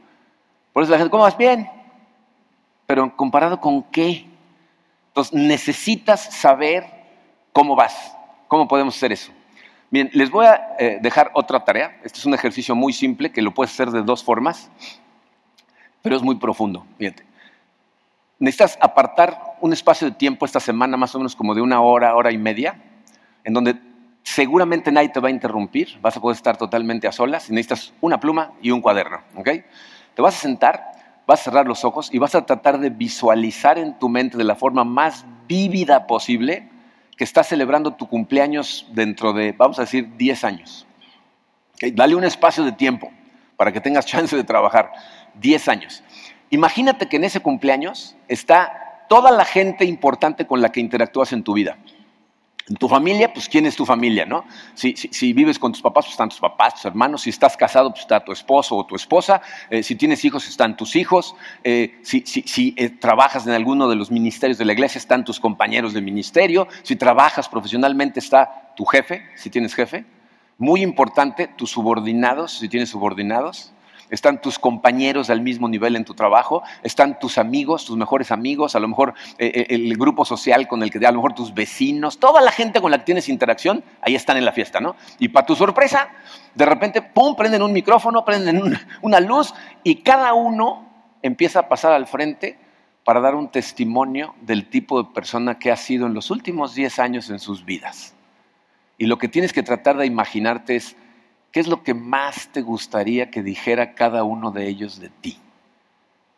Por 0.72 0.82
eso 0.82 0.90
la 0.90 0.98
gente, 0.98 1.10
¿cómo 1.12 1.22
vas? 1.22 1.36
Bien. 1.36 1.70
Pero 2.86 3.14
comparado 3.14 3.60
con 3.60 3.84
qué? 3.84 4.26
Entonces, 5.08 5.32
necesitas 5.32 6.34
saber 6.34 6.96
¿Cómo 7.56 7.74
vas? 7.74 8.14
¿Cómo 8.48 8.68
podemos 8.68 8.94
hacer 8.94 9.12
eso? 9.12 9.32
Bien, 9.90 10.10
les 10.12 10.30
voy 10.30 10.44
a 10.44 10.76
eh, 10.78 10.98
dejar 11.00 11.30
otra 11.32 11.64
tarea. 11.64 11.98
Este 12.04 12.18
es 12.18 12.26
un 12.26 12.34
ejercicio 12.34 12.74
muy 12.74 12.92
simple 12.92 13.32
que 13.32 13.40
lo 13.40 13.54
puedes 13.54 13.72
hacer 13.72 13.90
de 13.92 14.02
dos 14.02 14.22
formas, 14.22 14.70
pero 16.06 16.18
es 16.18 16.22
muy 16.22 16.36
profundo. 16.36 16.86
Fíjate. 16.98 17.24
Necesitas 18.38 18.78
apartar 18.80 19.56
un 19.60 19.72
espacio 19.72 20.08
de 20.08 20.14
tiempo 20.14 20.46
esta 20.46 20.60
semana, 20.60 20.96
más 20.96 21.12
o 21.16 21.18
menos 21.18 21.34
como 21.34 21.52
de 21.52 21.60
una 21.60 21.80
hora, 21.80 22.14
hora 22.14 22.30
y 22.30 22.38
media, 22.38 22.80
en 23.42 23.52
donde 23.52 23.74
seguramente 24.22 24.92
nadie 24.92 25.08
te 25.08 25.18
va 25.18 25.26
a 25.26 25.32
interrumpir, 25.32 25.98
vas 26.00 26.16
a 26.16 26.20
poder 26.20 26.36
estar 26.36 26.56
totalmente 26.56 27.08
a 27.08 27.12
solas 27.12 27.50
y 27.50 27.54
necesitas 27.54 27.92
una 28.00 28.20
pluma 28.20 28.52
y 28.62 28.70
un 28.70 28.80
cuaderno. 28.80 29.18
¿ok? 29.34 29.48
Te 30.14 30.22
vas 30.22 30.36
a 30.36 30.38
sentar, 30.38 30.92
vas 31.26 31.40
a 31.40 31.42
cerrar 31.42 31.66
los 31.66 31.84
ojos 31.84 32.14
y 32.14 32.18
vas 32.18 32.36
a 32.36 32.46
tratar 32.46 32.78
de 32.78 32.90
visualizar 32.90 33.76
en 33.76 33.98
tu 33.98 34.08
mente 34.08 34.38
de 34.38 34.44
la 34.44 34.54
forma 34.54 34.84
más 34.84 35.26
vívida 35.48 36.06
posible 36.06 36.68
que 37.16 37.24
estás 37.24 37.48
celebrando 37.48 37.94
tu 37.94 38.06
cumpleaños 38.06 38.86
dentro 38.92 39.32
de, 39.32 39.50
vamos 39.50 39.80
a 39.80 39.82
decir, 39.82 40.16
10 40.16 40.44
años. 40.44 40.86
Dale 41.94 42.14
un 42.14 42.22
espacio 42.22 42.62
de 42.62 42.70
tiempo 42.70 43.10
para 43.56 43.72
que 43.72 43.80
tengas 43.80 44.06
chance 44.06 44.36
de 44.36 44.44
trabajar. 44.44 44.92
10 45.40 45.68
años. 45.68 46.02
Imagínate 46.50 47.08
que 47.08 47.16
en 47.16 47.24
ese 47.24 47.40
cumpleaños 47.40 48.16
está 48.28 49.04
toda 49.08 49.30
la 49.30 49.44
gente 49.44 49.84
importante 49.84 50.46
con 50.46 50.60
la 50.60 50.70
que 50.70 50.80
interactúas 50.80 51.32
en 51.32 51.42
tu 51.42 51.54
vida. 51.54 51.78
En 52.68 52.74
tu 52.74 52.88
familia, 52.88 53.32
pues 53.32 53.48
quién 53.48 53.64
es 53.64 53.76
tu 53.76 53.86
familia, 53.86 54.26
¿no? 54.26 54.44
Si, 54.74 54.96
si, 54.96 55.32
vives 55.32 55.56
con 55.56 55.70
tus 55.70 55.80
papás, 55.80 56.06
pues 56.06 56.14
están 56.14 56.28
tus 56.28 56.40
papás, 56.40 56.74
tus 56.74 56.84
hermanos. 56.84 57.22
Si 57.22 57.30
estás 57.30 57.56
casado, 57.56 57.90
pues 57.90 58.00
está 58.00 58.24
tu 58.24 58.32
esposo 58.32 58.74
o 58.74 58.84
tu 58.84 58.96
esposa. 58.96 59.40
Eh, 59.70 59.84
si 59.84 59.94
tienes 59.94 60.24
hijos, 60.24 60.48
están 60.48 60.76
tus 60.76 60.96
hijos. 60.96 61.36
Eh, 61.62 62.00
si, 62.02 62.22
si 62.22 62.74
eh, 62.76 62.90
trabajas 62.90 63.46
en 63.46 63.52
alguno 63.52 63.88
de 63.88 63.94
los 63.94 64.10
ministerios 64.10 64.58
de 64.58 64.64
la 64.64 64.72
iglesia, 64.72 64.98
están 64.98 65.24
tus 65.24 65.38
compañeros 65.38 65.92
de 65.92 66.00
ministerio. 66.00 66.66
Si 66.82 66.96
trabajas 66.96 67.48
profesionalmente, 67.48 68.18
está 68.18 68.72
tu 68.74 68.84
jefe, 68.84 69.22
si 69.36 69.48
tienes 69.48 69.72
jefe. 69.72 70.04
Muy 70.58 70.82
importante, 70.82 71.46
tus 71.46 71.70
subordinados, 71.70 72.58
si 72.58 72.68
tienes 72.68 72.88
subordinados 72.88 73.74
están 74.10 74.40
tus 74.40 74.58
compañeros 74.58 75.30
al 75.30 75.40
mismo 75.40 75.68
nivel 75.68 75.96
en 75.96 76.04
tu 76.04 76.14
trabajo, 76.14 76.62
están 76.82 77.18
tus 77.18 77.38
amigos, 77.38 77.84
tus 77.84 77.96
mejores 77.96 78.30
amigos, 78.30 78.76
a 78.76 78.80
lo 78.80 78.88
mejor 78.88 79.14
eh, 79.38 79.50
eh, 79.54 79.66
el 79.70 79.96
grupo 79.96 80.24
social 80.24 80.68
con 80.68 80.82
el 80.82 80.90
que, 80.90 81.04
a 81.04 81.10
lo 81.10 81.18
mejor 81.18 81.34
tus 81.34 81.54
vecinos, 81.54 82.18
toda 82.18 82.40
la 82.40 82.52
gente 82.52 82.80
con 82.80 82.90
la 82.90 82.98
que 82.98 83.04
tienes 83.04 83.28
interacción, 83.28 83.82
ahí 84.02 84.14
están 84.14 84.36
en 84.36 84.44
la 84.44 84.52
fiesta, 84.52 84.80
¿no? 84.80 84.96
Y 85.18 85.28
para 85.28 85.46
tu 85.46 85.56
sorpresa, 85.56 86.08
de 86.54 86.66
repente, 86.66 87.02
¡pum!, 87.02 87.36
prenden 87.36 87.62
un 87.62 87.72
micrófono, 87.72 88.24
prenden 88.24 88.78
una 89.02 89.20
luz 89.20 89.54
y 89.82 89.96
cada 89.96 90.34
uno 90.34 90.86
empieza 91.22 91.60
a 91.60 91.68
pasar 91.68 91.92
al 91.92 92.06
frente 92.06 92.58
para 93.04 93.20
dar 93.20 93.36
un 93.36 93.50
testimonio 93.50 94.34
del 94.40 94.68
tipo 94.68 95.00
de 95.00 95.12
persona 95.14 95.60
que 95.60 95.70
ha 95.70 95.76
sido 95.76 96.06
en 96.06 96.14
los 96.14 96.32
últimos 96.32 96.74
10 96.74 96.98
años 96.98 97.30
en 97.30 97.38
sus 97.38 97.64
vidas. 97.64 98.14
Y 98.98 99.06
lo 99.06 99.16
que 99.18 99.28
tienes 99.28 99.52
que 99.52 99.62
tratar 99.62 99.96
de 99.96 100.06
imaginarte 100.06 100.74
es, 100.74 100.96
¿Qué 101.52 101.60
es 101.60 101.68
lo 101.68 101.82
que 101.82 101.94
más 101.94 102.48
te 102.52 102.62
gustaría 102.62 103.30
que 103.30 103.42
dijera 103.42 103.94
cada 103.94 104.24
uno 104.24 104.50
de 104.50 104.68
ellos 104.68 105.00
de 105.00 105.08
ti? 105.08 105.38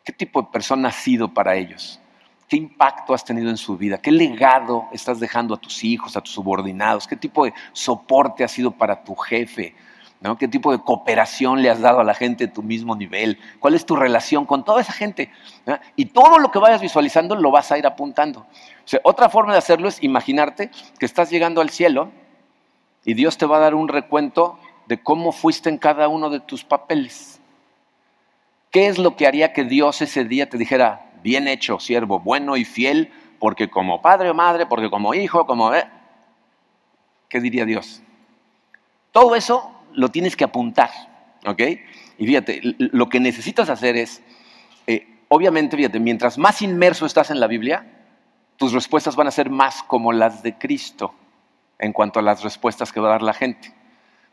¿Qué 0.03 0.13
tipo 0.13 0.41
de 0.41 0.47
persona 0.51 0.89
has 0.89 0.95
sido 0.95 1.33
para 1.33 1.55
ellos? 1.55 1.99
¿Qué 2.47 2.57
impacto 2.57 3.13
has 3.13 3.23
tenido 3.23 3.49
en 3.49 3.57
su 3.57 3.77
vida? 3.77 3.99
¿Qué 3.99 4.11
legado 4.11 4.87
estás 4.91 5.19
dejando 5.19 5.53
a 5.53 5.57
tus 5.57 5.83
hijos, 5.83 6.17
a 6.17 6.21
tus 6.21 6.33
subordinados? 6.33 7.05
¿Qué 7.05 7.15
tipo 7.15 7.45
de 7.45 7.53
soporte 7.73 8.43
ha 8.43 8.47
sido 8.47 8.71
para 8.71 9.03
tu 9.03 9.15
jefe? 9.15 9.75
¿Qué 10.37 10.49
tipo 10.49 10.71
de 10.73 10.79
cooperación 10.79 11.61
le 11.61 11.69
has 11.69 11.79
dado 11.79 12.01
a 12.01 12.03
la 12.03 12.13
gente 12.13 12.47
de 12.47 12.51
tu 12.51 12.61
mismo 12.61 12.93
nivel? 12.95 13.39
¿Cuál 13.59 13.75
es 13.75 13.85
tu 13.85 13.95
relación 13.95 14.45
con 14.45 14.65
toda 14.65 14.81
esa 14.81 14.91
gente? 14.91 15.31
Y 15.95 16.05
todo 16.05 16.39
lo 16.39 16.51
que 16.51 16.59
vayas 16.59 16.81
visualizando 16.81 17.35
lo 17.35 17.51
vas 17.51 17.71
a 17.71 17.77
ir 17.77 17.87
apuntando. 17.87 18.45
otra 19.03 19.29
forma 19.29 19.53
de 19.53 19.59
hacerlo 19.59 19.87
es 19.87 20.03
imaginarte 20.03 20.71
que 20.97 21.05
estás 21.05 21.29
llegando 21.29 21.61
al 21.61 21.69
cielo 21.69 22.11
y 23.05 23.13
Dios 23.13 23.37
te 23.37 23.45
va 23.45 23.57
a 23.57 23.59
dar 23.61 23.75
un 23.75 23.87
recuento 23.87 24.59
de 24.89 24.99
cómo 24.99 25.31
fuiste 25.31 25.69
en 25.69 25.77
cada 25.77 26.07
uno 26.07 26.31
de 26.31 26.39
tus 26.39 26.65
papeles. 26.65 27.39
¿Qué 28.71 28.87
es 28.87 28.97
lo 28.97 29.15
que 29.15 29.27
haría 29.27 29.53
que 29.53 29.63
Dios 29.63 30.01
ese 30.01 30.25
día 30.25 30.49
te 30.49 30.57
dijera, 30.57 31.11
bien 31.21 31.47
hecho, 31.47 31.79
siervo, 31.79 32.19
bueno 32.19 32.57
y 32.57 32.65
fiel, 32.65 33.13
porque 33.37 33.69
como 33.69 34.01
padre 34.01 34.31
o 34.31 34.33
madre, 34.33 34.65
porque 34.65 34.89
como 34.89 35.13
hijo, 35.13 35.45
como... 35.45 35.75
Eh"? 35.75 35.87
¿Qué 37.29 37.39
diría 37.39 37.65
Dios? 37.65 38.01
Todo 39.11 39.35
eso 39.35 39.71
lo 39.93 40.09
tienes 40.09 40.35
que 40.35 40.45
apuntar, 40.45 40.89
¿ok? 41.45 41.61
Y 42.17 42.25
fíjate, 42.25 42.59
lo 42.63 43.09
que 43.09 43.19
necesitas 43.19 43.69
hacer 43.69 43.95
es, 43.95 44.23
eh, 44.87 45.19
obviamente, 45.27 45.77
fíjate, 45.77 45.99
mientras 45.99 46.39
más 46.39 46.63
inmerso 46.63 47.05
estás 47.05 47.29
en 47.29 47.39
la 47.39 47.45
Biblia, 47.45 47.85
tus 48.57 48.73
respuestas 48.73 49.15
van 49.15 49.27
a 49.27 49.31
ser 49.31 49.51
más 49.51 49.83
como 49.83 50.11
las 50.11 50.41
de 50.41 50.57
Cristo 50.57 51.13
en 51.77 51.93
cuanto 51.93 52.17
a 52.17 52.23
las 52.23 52.41
respuestas 52.41 52.91
que 52.91 52.99
va 52.99 53.09
a 53.09 53.11
dar 53.11 53.21
la 53.21 53.33
gente. 53.33 53.77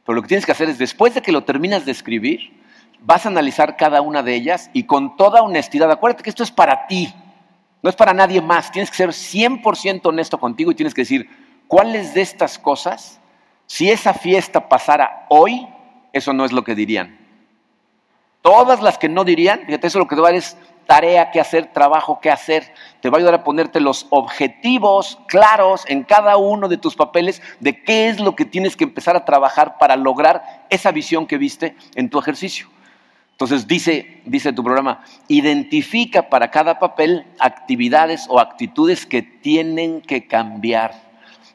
Pero 0.06 0.16
lo 0.16 0.22
que 0.22 0.28
tienes 0.28 0.46
que 0.46 0.52
hacer 0.52 0.70
es, 0.70 0.78
después 0.78 1.14
de 1.14 1.20
que 1.20 1.32
lo 1.32 1.42
terminas 1.42 1.84
de 1.84 1.90
escribir, 1.90 2.62
vas 3.00 3.26
a 3.26 3.28
analizar 3.28 3.76
cada 3.76 4.00
una 4.00 4.22
de 4.22 4.34
ellas 4.34 4.70
y 4.72 4.84
con 4.84 5.16
toda 5.16 5.42
honestidad, 5.42 5.90
acuérdate 5.90 6.22
que 6.22 6.30
esto 6.30 6.44
es 6.44 6.52
para 6.52 6.86
ti, 6.86 7.12
no 7.82 7.90
es 7.90 7.96
para 7.96 8.14
nadie 8.14 8.40
más. 8.40 8.70
Tienes 8.70 8.90
que 8.90 8.96
ser 8.96 9.10
100% 9.10 10.06
honesto 10.06 10.38
contigo 10.38 10.70
y 10.70 10.76
tienes 10.76 10.94
que 10.94 11.02
decir, 11.02 11.28
¿cuáles 11.66 12.14
de 12.14 12.22
estas 12.22 12.58
cosas, 12.58 13.20
si 13.66 13.90
esa 13.90 14.14
fiesta 14.14 14.68
pasara 14.68 15.26
hoy, 15.28 15.66
eso 16.12 16.32
no 16.32 16.44
es 16.44 16.52
lo 16.52 16.62
que 16.62 16.76
dirían? 16.76 17.18
Todas 18.42 18.80
las 18.80 18.98
que 18.98 19.08
no 19.08 19.24
dirían, 19.24 19.62
fíjate, 19.66 19.88
eso 19.88 19.98
lo 19.98 20.06
que 20.06 20.14
te 20.14 20.20
va 20.20 20.28
a 20.28 20.30
dar 20.30 20.38
es 20.38 20.56
tarea 20.86 21.30
que 21.30 21.40
hacer, 21.40 21.72
trabajo 21.72 22.20
que 22.20 22.30
hacer. 22.30 22.72
Te 23.00 23.10
va 23.10 23.16
a 23.16 23.18
ayudar 23.18 23.34
a 23.34 23.44
ponerte 23.44 23.80
los 23.80 24.06
objetivos 24.10 25.18
claros 25.26 25.84
en 25.88 26.04
cada 26.04 26.36
uno 26.36 26.68
de 26.68 26.78
tus 26.78 26.96
papeles 26.96 27.42
de 27.60 27.82
qué 27.82 28.08
es 28.08 28.20
lo 28.20 28.34
que 28.34 28.44
tienes 28.44 28.76
que 28.76 28.84
empezar 28.84 29.16
a 29.16 29.24
trabajar 29.24 29.78
para 29.78 29.96
lograr 29.96 30.64
esa 30.70 30.92
visión 30.92 31.26
que 31.26 31.38
viste 31.38 31.76
en 31.94 32.08
tu 32.08 32.18
ejercicio. 32.18 32.68
Entonces 33.32 33.66
dice, 33.66 34.22
dice 34.24 34.54
tu 34.54 34.64
programa, 34.64 35.04
identifica 35.28 36.30
para 36.30 36.50
cada 36.50 36.78
papel 36.78 37.26
actividades 37.38 38.24
o 38.30 38.40
actitudes 38.40 39.04
que 39.04 39.20
tienen 39.20 40.00
que 40.00 40.26
cambiar. 40.26 40.94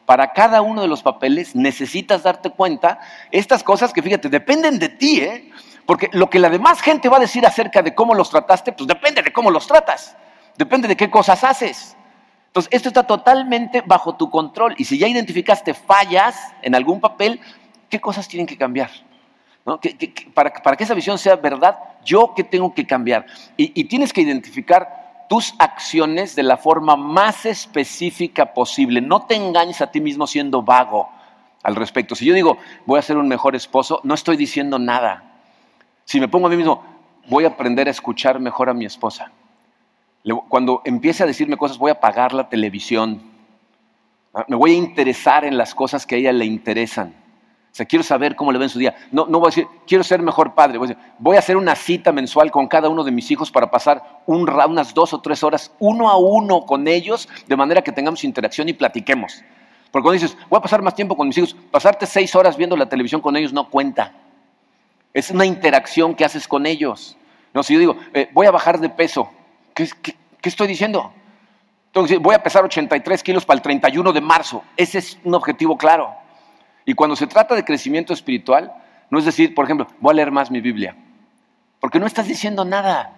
Para 0.05 0.33
cada 0.33 0.61
uno 0.61 0.83
de 0.83 0.87
los 0.87 1.01
papeles 1.01 1.55
necesitas 1.55 2.21
darte 2.21 2.51
cuenta 2.51 2.99
estas 3.31 3.63
cosas 3.63 3.93
que, 3.93 4.03
fíjate, 4.03 4.29
dependen 4.29 4.77
de 4.77 4.89
ti, 4.89 5.21
¿eh? 5.21 5.49
Porque 5.85 6.09
lo 6.13 6.29
que 6.29 6.39
la 6.39 6.49
demás 6.49 6.81
gente 6.81 7.09
va 7.09 7.17
a 7.17 7.19
decir 7.19 7.45
acerca 7.45 7.81
de 7.81 7.95
cómo 7.95 8.13
los 8.13 8.29
trataste, 8.29 8.71
pues 8.71 8.87
depende 8.87 9.21
de 9.21 9.31
cómo 9.33 9.51
los 9.51 9.67
tratas. 9.67 10.15
Depende 10.57 10.87
de 10.87 10.95
qué 10.95 11.09
cosas 11.09 11.43
haces. 11.43 11.97
Entonces, 12.47 12.69
esto 12.73 12.89
está 12.89 13.03
totalmente 13.03 13.81
bajo 13.81 14.15
tu 14.15 14.29
control. 14.29 14.75
Y 14.77 14.85
si 14.85 14.97
ya 14.97 15.07
identificaste 15.07 15.73
fallas 15.73 16.53
en 16.61 16.75
algún 16.75 16.99
papel, 16.99 17.39
¿qué 17.89 17.99
cosas 17.99 18.27
tienen 18.27 18.45
que 18.45 18.57
cambiar? 18.57 18.89
para, 20.33 20.75
que 20.75 20.83
esa 20.83 20.95
visión 20.95 21.19
sea 21.19 21.35
verdad, 21.35 21.77
yo 22.03 22.33
qué 22.35 22.43
tengo 22.43 22.73
que 22.73 22.85
cambiar. 22.85 23.25
Y, 23.57 23.79
y 23.79 23.83
tienes 23.85 24.11
que 24.11 24.21
identificar 24.21 25.25
tus 25.29 25.53
acciones 25.59 26.35
de 26.35 26.43
la 26.43 26.57
forma 26.57 26.95
más 26.95 27.45
específica 27.45 28.53
posible. 28.53 28.99
No 28.99 29.25
te 29.27 29.35
engañes 29.35 29.79
a 29.81 29.91
ti 29.91 30.01
mismo 30.01 30.27
siendo 30.27 30.61
vago 30.61 31.09
al 31.63 31.75
respecto. 31.75 32.15
Si 32.15 32.25
yo 32.25 32.33
digo, 32.33 32.57
voy 32.85 32.99
a 32.99 33.01
ser 33.01 33.17
un 33.17 33.27
mejor 33.27 33.55
esposo, 33.55 34.01
no 34.03 34.13
estoy 34.13 34.35
diciendo 34.35 34.77
nada. 34.77 35.30
Si 36.05 36.19
me 36.19 36.27
pongo 36.27 36.47
a 36.47 36.49
mí 36.49 36.57
mismo, 36.57 36.83
voy 37.27 37.45
a 37.45 37.49
aprender 37.49 37.87
a 37.87 37.91
escuchar 37.91 38.39
mejor 38.39 38.69
a 38.69 38.73
mi 38.73 38.85
esposa. 38.85 39.31
Cuando 40.49 40.81
empiece 40.85 41.23
a 41.23 41.25
decirme 41.25 41.57
cosas, 41.57 41.77
voy 41.77 41.89
a 41.89 41.93
apagar 41.93 42.33
la 42.33 42.49
televisión. 42.49 43.21
Ah, 44.33 44.45
me 44.47 44.55
voy 44.55 44.71
a 44.71 44.75
interesar 44.75 45.45
en 45.45 45.57
las 45.57 45.73
cosas 45.73 46.05
que 46.05 46.15
a 46.15 46.17
ella 46.17 46.31
le 46.31 46.45
interesan. 46.45 47.15
O 47.71 47.73
sea, 47.73 47.85
quiero 47.85 48.03
saber 48.03 48.35
cómo 48.35 48.51
le 48.51 48.57
va 48.57 48.65
en 48.65 48.69
su 48.69 48.79
día. 48.79 48.95
No, 49.11 49.25
no 49.27 49.39
voy 49.39 49.47
a 49.47 49.51
decir, 49.51 49.67
quiero 49.87 50.03
ser 50.03 50.21
mejor 50.21 50.53
padre. 50.53 50.77
Voy 50.77 50.87
a, 50.87 50.89
decir, 50.89 51.03
voy 51.19 51.35
a 51.37 51.39
hacer 51.39 51.55
una 51.55 51.75
cita 51.75 52.11
mensual 52.11 52.51
con 52.51 52.67
cada 52.67 52.89
uno 52.89 53.03
de 53.03 53.11
mis 53.11 53.31
hijos 53.31 53.49
para 53.49 53.71
pasar 53.71 54.21
unas 54.25 54.93
dos 54.93 55.13
o 55.13 55.21
tres 55.21 55.41
horas 55.41 55.73
uno 55.79 56.09
a 56.09 56.17
uno 56.17 56.65
con 56.65 56.87
ellos, 56.87 57.29
de 57.47 57.55
manera 57.55 57.81
que 57.81 57.93
tengamos 57.93 58.25
interacción 58.25 58.67
y 58.67 58.73
platiquemos. 58.73 59.41
Porque 59.89 60.03
cuando 60.03 60.21
dices, 60.21 60.37
voy 60.49 60.57
a 60.57 60.61
pasar 60.61 60.81
más 60.81 60.95
tiempo 60.95 61.15
con 61.15 61.27
mis 61.27 61.37
hijos, 61.37 61.55
pasarte 61.71 62.05
seis 62.05 62.35
horas 62.35 62.57
viendo 62.57 62.75
la 62.75 62.87
televisión 62.87 63.21
con 63.21 63.37
ellos 63.37 63.53
no 63.53 63.69
cuenta. 63.69 64.13
Es 65.13 65.31
una 65.31 65.45
interacción 65.45 66.15
que 66.15 66.25
haces 66.25 66.47
con 66.47 66.65
ellos. 66.65 67.17
No, 67.53 67.63
si 67.63 67.73
yo 67.73 67.79
digo, 67.79 67.97
eh, 68.13 68.29
voy 68.33 68.47
a 68.47 68.51
bajar 68.51 68.79
de 68.79 68.89
peso, 68.89 69.29
¿qué, 69.73 69.89
estoy 70.43 70.67
diciendo? 70.67 71.13
Entonces, 71.87 72.19
voy 72.19 72.33
a 72.33 72.41
pesar 72.41 72.63
83 72.63 73.21
kilos 73.21 73.45
para 73.45 73.57
el 73.57 73.61
31 73.61 74.13
de 74.13 74.21
marzo. 74.21 74.63
Ese 74.77 74.99
es 74.99 75.19
un 75.23 75.35
objetivo 75.35 75.77
claro. 75.77 76.13
Y 76.85 76.93
cuando 76.93 77.15
se 77.15 77.27
trata 77.27 77.53
de 77.53 77.65
crecimiento 77.65 78.13
espiritual, 78.13 78.73
no 79.09 79.19
es 79.19 79.25
decir, 79.25 79.53
por 79.53 79.65
ejemplo, 79.65 79.87
voy 79.99 80.11
a 80.11 80.15
leer 80.15 80.31
más 80.31 80.49
mi 80.49 80.61
Biblia. 80.61 80.95
Porque 81.81 81.99
no 81.99 82.05
estás 82.05 82.27
diciendo 82.27 82.63
nada. 82.63 83.17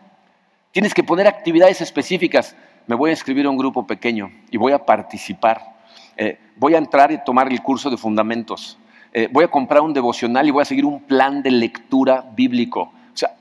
Tienes 0.71 0.95
que 0.95 1.03
poner 1.03 1.27
actividades 1.27 1.81
específicas. 1.81 2.55
Me 2.87 2.95
voy 2.95 3.11
a 3.11 3.13
inscribir 3.13 3.45
a 3.45 3.49
un 3.51 3.57
grupo 3.57 3.85
pequeño 3.85 4.31
y 4.49 4.57
voy 4.57 4.71
a 4.71 4.83
participar. 4.83 5.75
Eh, 6.17 6.39
voy 6.55 6.73
a 6.73 6.79
entrar 6.79 7.11
y 7.11 7.23
tomar 7.23 7.51
el 7.51 7.61
curso 7.61 7.91
de 7.91 7.97
fundamentos. 7.97 8.79
Eh, 9.13 9.29
voy 9.31 9.43
a 9.43 9.47
comprar 9.47 9.81
un 9.81 9.93
devocional 9.93 10.47
y 10.47 10.51
voy 10.51 10.63
a 10.63 10.65
seguir 10.65 10.85
un 10.85 11.01
plan 11.01 11.43
de 11.43 11.51
lectura 11.51 12.25
bíblico. 12.35 12.81
O 12.81 13.17
sea, 13.17 13.35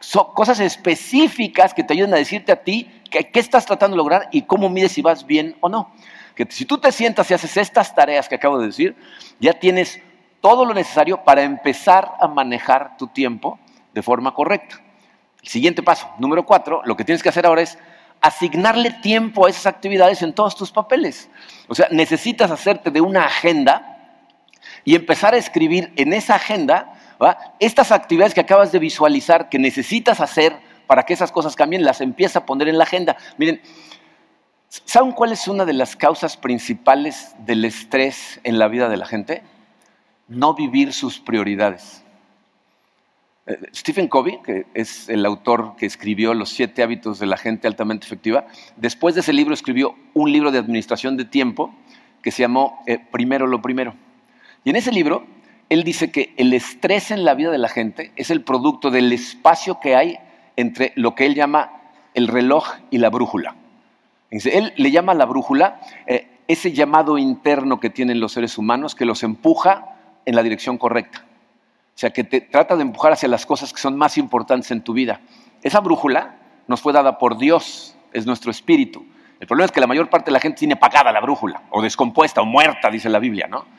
son 0.00 0.34
cosas 0.34 0.58
específicas 0.60 1.72
que 1.72 1.84
te 1.84 1.92
ayuden 1.92 2.12
a 2.14 2.16
decirte 2.16 2.52
a 2.52 2.56
ti 2.56 2.90
qué 3.08 3.38
estás 3.38 3.64
tratando 3.64 3.94
de 3.94 3.98
lograr 3.98 4.28
y 4.32 4.42
cómo 4.42 4.68
mides 4.68 4.92
si 4.92 5.02
vas 5.02 5.24
bien 5.24 5.56
o 5.60 5.68
no 5.68 5.92
que 6.36 6.46
si 6.50 6.66
tú 6.66 6.78
te 6.78 6.92
sientas 6.92 7.28
y 7.30 7.34
haces 7.34 7.56
estas 7.56 7.94
tareas 7.94 8.28
que 8.28 8.34
acabo 8.34 8.58
de 8.58 8.66
decir, 8.66 8.94
ya 9.40 9.54
tienes 9.54 10.00
todo 10.42 10.66
lo 10.66 10.74
necesario 10.74 11.24
para 11.24 11.42
empezar 11.42 12.12
a 12.20 12.28
manejar 12.28 12.96
tu 12.98 13.08
tiempo 13.08 13.58
de 13.94 14.02
forma 14.02 14.34
correcta. 14.34 14.76
El 15.42 15.48
siguiente 15.48 15.82
paso, 15.82 16.08
número 16.18 16.44
cuatro, 16.44 16.82
lo 16.84 16.94
que 16.94 17.04
tienes 17.04 17.22
que 17.22 17.30
hacer 17.30 17.46
ahora 17.46 17.62
es 17.62 17.78
asignarle 18.20 18.90
tiempo 18.90 19.46
a 19.46 19.50
esas 19.50 19.66
actividades 19.66 20.20
en 20.20 20.34
todos 20.34 20.54
tus 20.54 20.70
papeles. 20.70 21.30
O 21.68 21.74
sea, 21.74 21.88
necesitas 21.90 22.50
hacerte 22.50 22.90
de 22.90 23.00
una 23.00 23.24
agenda 23.24 23.95
y 24.86 24.94
empezar 24.94 25.34
a 25.34 25.36
escribir 25.36 25.92
en 25.96 26.14
esa 26.14 26.36
agenda 26.36 26.94
estas 27.60 27.92
actividades 27.92 28.32
que 28.32 28.40
acabas 28.40 28.72
de 28.72 28.78
visualizar 28.78 29.50
que 29.50 29.58
necesitas 29.58 30.20
hacer 30.20 30.56
para 30.86 31.02
que 31.02 31.12
esas 31.12 31.32
cosas 31.32 31.56
cambien, 31.56 31.84
las 31.84 32.00
empieza 32.00 32.38
a 32.38 32.46
poner 32.46 32.68
en 32.68 32.78
la 32.78 32.84
agenda. 32.84 33.16
Miren, 33.36 33.60
¿Saben 34.68 35.12
cuál 35.12 35.32
es 35.32 35.48
una 35.48 35.64
de 35.64 35.72
las 35.72 35.96
causas 35.96 36.36
principales 36.36 37.34
del 37.38 37.64
estrés 37.64 38.40
en 38.42 38.58
la 38.58 38.68
vida 38.68 38.88
de 38.88 38.96
la 38.96 39.06
gente? 39.06 39.42
No 40.28 40.54
vivir 40.54 40.92
sus 40.92 41.20
prioridades. 41.20 42.04
Eh, 43.46 43.58
Stephen 43.74 44.08
Covey, 44.08 44.40
que 44.42 44.66
es 44.74 45.08
el 45.08 45.24
autor 45.24 45.76
que 45.76 45.86
escribió 45.86 46.34
Los 46.34 46.50
siete 46.50 46.82
hábitos 46.82 47.18
de 47.20 47.26
la 47.26 47.36
gente 47.36 47.68
altamente 47.68 48.06
efectiva, 48.06 48.46
después 48.76 49.14
de 49.14 49.20
ese 49.20 49.32
libro 49.32 49.54
escribió 49.54 49.94
un 50.14 50.32
libro 50.32 50.50
de 50.50 50.58
administración 50.58 51.16
de 51.16 51.24
tiempo 51.24 51.74
que 52.22 52.32
se 52.32 52.42
llamó 52.42 52.82
eh, 52.86 52.98
Primero 52.98 53.46
lo 53.46 53.62
Primero. 53.62 53.94
Y 54.66 54.70
en 54.70 54.74
ese 54.74 54.90
libro, 54.90 55.24
él 55.68 55.84
dice 55.84 56.10
que 56.10 56.34
el 56.36 56.52
estrés 56.52 57.12
en 57.12 57.24
la 57.24 57.34
vida 57.34 57.52
de 57.52 57.58
la 57.58 57.68
gente 57.68 58.10
es 58.16 58.32
el 58.32 58.42
producto 58.42 58.90
del 58.90 59.12
espacio 59.12 59.78
que 59.78 59.94
hay 59.94 60.18
entre 60.56 60.92
lo 60.96 61.14
que 61.14 61.24
él 61.24 61.36
llama 61.36 61.70
el 62.14 62.26
reloj 62.26 62.66
y 62.90 62.98
la 62.98 63.08
brújula. 63.08 63.54
Él 64.32 64.72
le 64.74 64.90
llama 64.90 65.14
la 65.14 65.24
brújula 65.24 65.78
eh, 66.08 66.40
ese 66.48 66.72
llamado 66.72 67.16
interno 67.16 67.78
que 67.78 67.90
tienen 67.90 68.18
los 68.18 68.32
seres 68.32 68.58
humanos 68.58 68.96
que 68.96 69.04
los 69.04 69.22
empuja 69.22 69.94
en 70.24 70.34
la 70.34 70.42
dirección 70.42 70.78
correcta. 70.78 71.24
O 71.94 71.98
sea, 71.98 72.10
que 72.10 72.24
te 72.24 72.40
trata 72.40 72.74
de 72.74 72.82
empujar 72.82 73.12
hacia 73.12 73.28
las 73.28 73.46
cosas 73.46 73.72
que 73.72 73.78
son 73.80 73.96
más 73.96 74.18
importantes 74.18 74.72
en 74.72 74.80
tu 74.80 74.94
vida. 74.94 75.20
Esa 75.62 75.78
brújula 75.78 76.38
nos 76.66 76.80
fue 76.80 76.92
dada 76.92 77.18
por 77.18 77.38
Dios, 77.38 77.96
es 78.12 78.26
nuestro 78.26 78.50
espíritu. 78.50 79.06
El 79.38 79.46
problema 79.46 79.66
es 79.66 79.70
que 79.70 79.80
la 79.80 79.86
mayor 79.86 80.10
parte 80.10 80.26
de 80.26 80.32
la 80.32 80.40
gente 80.40 80.58
tiene 80.58 80.74
apagada 80.74 81.12
la 81.12 81.20
brújula, 81.20 81.62
o 81.70 81.80
descompuesta, 81.80 82.40
o 82.40 82.44
muerta, 82.44 82.90
dice 82.90 83.08
la 83.08 83.20
Biblia, 83.20 83.46
¿no? 83.46 83.75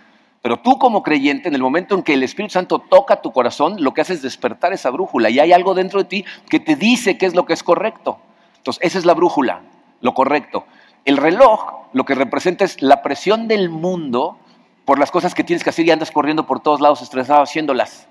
Pero 0.48 0.62
tú 0.62 0.80
como 0.80 1.04
creyente, 1.04 1.50
en 1.50 1.56
el 1.56 1.62
momento 1.62 1.94
en 1.94 2.04
que 2.04 2.14
el 2.14 2.24
Espíritu 2.24 2.54
Santo 2.54 2.80
toca 2.80 3.22
tu 3.22 3.34
corazón, 3.34 3.84
lo 3.84 3.94
que 3.94 4.00
hace 4.00 4.14
es 4.14 4.22
despertar 4.22 4.72
esa 4.72 4.90
brújula 4.92 5.30
y 5.30 5.40
hay 5.40 5.52
algo 5.52 5.74
dentro 5.74 6.02
de 6.02 6.08
ti 6.08 6.26
que 6.48 6.62
te 6.62 6.78
dice 6.78 7.18
qué 7.18 7.26
es 7.26 7.36
lo 7.36 7.46
que 7.46 7.52
es 7.52 7.64
correcto. 7.64 8.18
Entonces, 8.56 8.82
esa 8.82 8.98
es 8.98 9.04
la 9.04 9.14
brújula 9.14 9.64
lo 10.00 10.14
correcto. 10.14 10.66
El 11.04 11.18
reloj 11.18 11.90
lo 11.92 12.06
que 12.06 12.16
representa 12.16 12.64
es 12.64 12.82
la 12.82 13.02
presión 13.02 13.50
del 13.50 13.70
mundo 13.70 14.38
por 14.86 15.00
las 15.00 15.12
cosas 15.12 15.36
que 15.36 15.44
tienes 15.44 15.66
que 15.66 15.70
hacer 15.72 15.86
y 15.86 15.92
andas 15.92 16.12
corriendo 16.12 16.48
por 16.48 16.62
todos 16.62 16.80
lados 16.80 17.02
estresado 17.02 17.42
haciéndolas, 17.42 18.08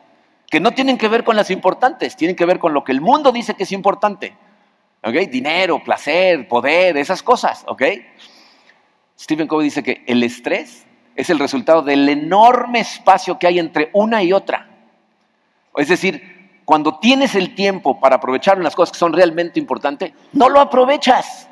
que 0.51 0.61
no 0.61 0.73
tienen 0.73 0.99
que 0.99 1.09
ver 1.09 1.25
con 1.25 1.37
las 1.37 1.51
importantes, 1.51 2.17
tienen 2.17 2.37
que 2.37 2.45
ver 2.45 2.59
con 2.59 2.75
lo 2.75 2.85
que 2.85 2.93
el 2.93 3.01
mundo 3.01 3.33
dice 3.33 3.55
que 3.55 3.63
es 3.63 3.73
importante. 3.73 4.37
Dinero, 5.31 5.83
placer, 5.83 6.47
poder, 6.49 6.99
esas 6.99 7.23
cosas. 7.23 7.65
Stephen 9.19 9.49
Covey 9.49 9.65
dice 9.65 9.83
que 9.83 10.05
el 10.07 10.23
estrés 10.23 10.86
es 11.17 11.31
el 11.31 11.39
resultado 11.39 11.83
del 11.83 12.09
enorme 12.09 12.81
espacio 12.81 13.39
que 13.39 13.47
hay 13.47 13.59
entre 13.59 13.91
una 13.95 14.23
y 14.23 14.33
otra. 14.33 14.69
Es 15.75 15.89
decir, 15.89 16.61
cuando 16.65 16.99
tienes 16.99 17.35
el 17.35 17.55
tiempo 17.55 17.99
para 17.99 18.17
aprovechar 18.17 18.59
las 18.59 18.75
cosas 18.75 18.93
que 18.93 18.99
son 18.99 19.13
realmente 19.13 19.59
importantes, 19.59 20.13
no 20.33 20.49
lo 20.49 20.61
aprovechas. 20.61 21.49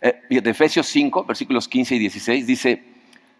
Eh, 0.00 0.40
de 0.40 0.50
Efesios 0.50 0.86
5, 0.86 1.24
versículos 1.24 1.68
15 1.68 1.96
y 1.96 1.98
16, 1.98 2.46
dice, 2.46 2.84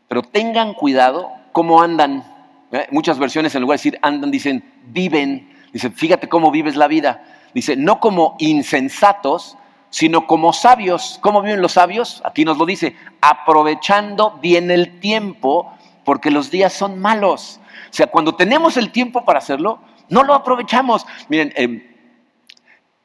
pero 0.09 0.23
tengan 0.23 0.75
cuidado 0.75 1.31
cómo 1.53 1.81
andan. 1.81 2.25
Eh, 2.73 2.87
muchas 2.91 3.19
versiones 3.19 3.55
en 3.55 3.63
lugar 3.63 3.79
de 3.79 3.81
decir 3.81 3.99
andan, 4.03 4.31
dicen 4.31 4.65
viven. 4.87 5.51
Dice, 5.73 5.91
fíjate 5.91 6.29
cómo 6.29 6.51
vives 6.51 6.77
la 6.77 6.89
vida. 6.89 7.25
Dice, 7.55 7.77
no 7.77 8.01
como 8.01 8.37
insensatos, 8.39 9.57
sino 9.93 10.27
como 10.27 10.53
sabios. 10.53 11.19
¿Cómo 11.21 11.43
viven 11.43 11.63
los 11.63 11.73
sabios? 11.73 12.23
Aquí 12.25 12.45
nos 12.45 12.59
lo 12.59 12.67
dice, 12.67 12.97
aprovechando 13.21 14.39
bien 14.43 14.71
el 14.71 14.99
tiempo, 14.99 15.73
porque 16.05 16.33
los 16.33 16.51
días 16.51 16.73
son 16.73 16.99
malos. 16.99 17.61
O 17.91 17.93
sea, 17.93 18.09
cuando 18.09 18.35
tenemos 18.35 18.77
el 18.77 18.91
tiempo 18.91 19.25
para 19.25 19.39
hacerlo, 19.39 19.81
no 20.09 20.25
lo 20.25 20.35
aprovechamos. 20.35 21.07
Miren, 21.29 21.53
eh, 21.57 21.93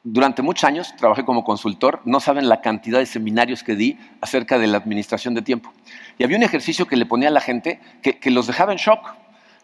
durante 0.02 0.40
muchos 0.40 0.64
años 0.64 0.94
trabajé 0.96 1.24
como 1.26 1.44
consultor, 1.44 2.00
no 2.06 2.20
saben 2.20 2.48
la 2.48 2.62
cantidad 2.62 2.98
de 2.98 3.06
seminarios 3.06 3.62
que 3.62 3.76
di 3.76 3.98
acerca 4.22 4.58
de 4.58 4.66
la 4.66 4.78
administración 4.78 5.34
de 5.34 5.42
tiempo. 5.42 5.70
Y 6.16 6.24
había 6.24 6.38
un 6.38 6.42
ejercicio 6.42 6.86
que 6.86 6.96
le 6.96 7.04
ponía 7.04 7.28
a 7.28 7.32
la 7.32 7.42
gente 7.42 7.80
que, 8.02 8.30
los 8.30 8.46
dejaba 8.46 8.72
en 8.72 8.78
shock. 8.78 9.14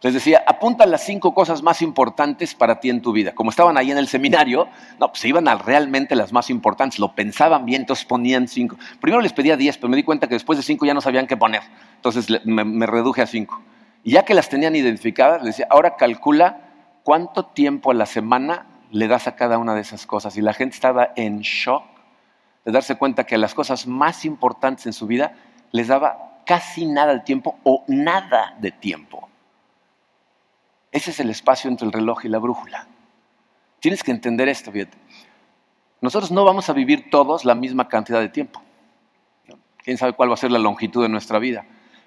Les 0.05 0.12
decía, 0.12 0.45
apunta 0.47 0.85
las 0.85 1.03
cinco 1.03 1.33
cosas 1.33 1.62
más 1.62 1.81
importantes 1.81 2.55
para 2.55 2.79
ti 2.79 2.90
en 2.90 3.01
tu 3.01 3.11
vida. 3.11 3.35
Como 3.35 3.49
estaban 3.49 3.79
ahí 3.79 3.90
en 3.90 3.97
el 3.97 4.07
seminario, 4.07 4.69
no, 5.01 5.09
pues 5.09 5.21
se 5.21 5.29
iban 5.29 5.49
a 5.49 5.55
realmente 5.55 6.14
las 6.14 6.31
más 6.31 6.51
importantes, 6.51 6.99
lo 6.99 7.14
pensaban 7.14 7.64
bien, 7.64 7.81
entonces 7.81 8.05
ponían 8.05 8.47
cinco. 8.47 8.77
Primero 9.01 9.23
les 9.23 9.33
pedía 9.33 9.57
diez, 9.57 9.79
pero 9.79 9.88
me 9.88 9.97
di 9.97 10.03
cuenta 10.03 10.27
que 10.29 10.35
después 10.35 10.59
de 10.59 10.62
cinco 10.62 10.85
ya 10.85 10.93
no 10.93 11.01
sabían 11.01 11.27
qué 11.27 11.38
poner. 11.38 11.62
Entonces 11.97 12.29
me, 12.45 12.85
reduje 12.85 13.23
a 13.23 13.27
cinco. 13.27 13.62
Y 14.03 14.11
ya 14.11 14.27
que 14.27 14.35
las 14.35 14.51
tenían 14.51 14.77
identificadas, 14.77 15.38
les 15.38 15.57
decía, 15.57 15.69
ahora 15.71 15.97
calcula 15.97 16.61
cuánto 17.03 17.47
tiempo 17.47 17.90
a 17.90 17.95
la 17.95 18.05
semana 18.05 18.67
le 18.90 19.09
das 19.09 19.27
a 19.27 19.37
cada 19.37 19.57
una 19.57 19.75
de 19.75 19.81
esas 19.81 20.05
cosas. 20.05 20.37
Y 20.37 20.43
la 20.43 20.53
gente 20.53 20.75
estaba 20.75 21.12
en 21.17 21.40
shock 21.40 21.83
de 22.67 22.73
darse 22.73 22.97
cuenta 22.97 23.25
que 23.25 23.38
las 23.38 23.55
cosas 23.55 23.87
más 23.87 24.27
importantes 24.27 24.85
en 24.85 24.93
su 24.93 25.07
vida 25.07 25.33
les 25.73 25.88
daba 25.88 26.43
casi 26.45 26.85
nada 26.85 27.14
de 27.14 27.21
tiempo 27.21 27.59
o 27.62 27.85
nada 27.88 28.55
de 28.61 28.71
tiempo. 28.71 29.31
Ese 30.94 31.11
es 31.11 31.20
el 31.20 31.28
espacio 31.28 31.68
entre 31.68 31.87
el 31.87 31.92
reloj 31.92 32.24
y 32.24 32.28
la 32.28 32.38
brújula. 32.38 32.88
Tienes 33.80 34.02
que 34.02 34.12
entender 34.12 34.48
esto, 34.48 34.72
fíjate. 34.72 34.96
Nosotros 36.00 36.30
no 36.30 36.42
vamos 36.44 36.70
a 36.70 36.72
vivir 36.72 37.11
todos 37.11 37.44
la 37.44 37.54
misma 37.54 37.88
cantidad 37.88 38.20
de 38.20 38.30
tiempo. 38.30 38.62
Quién 39.76 39.98
sabe 39.98 40.14
cuál 40.14 40.30
va 40.30 40.35
a 40.35 40.38
ser 40.38 40.50
la 40.50 40.59
longitud 40.59 41.02
de 41.02 41.11
nuestra 41.11 41.38
vida. 41.38 41.66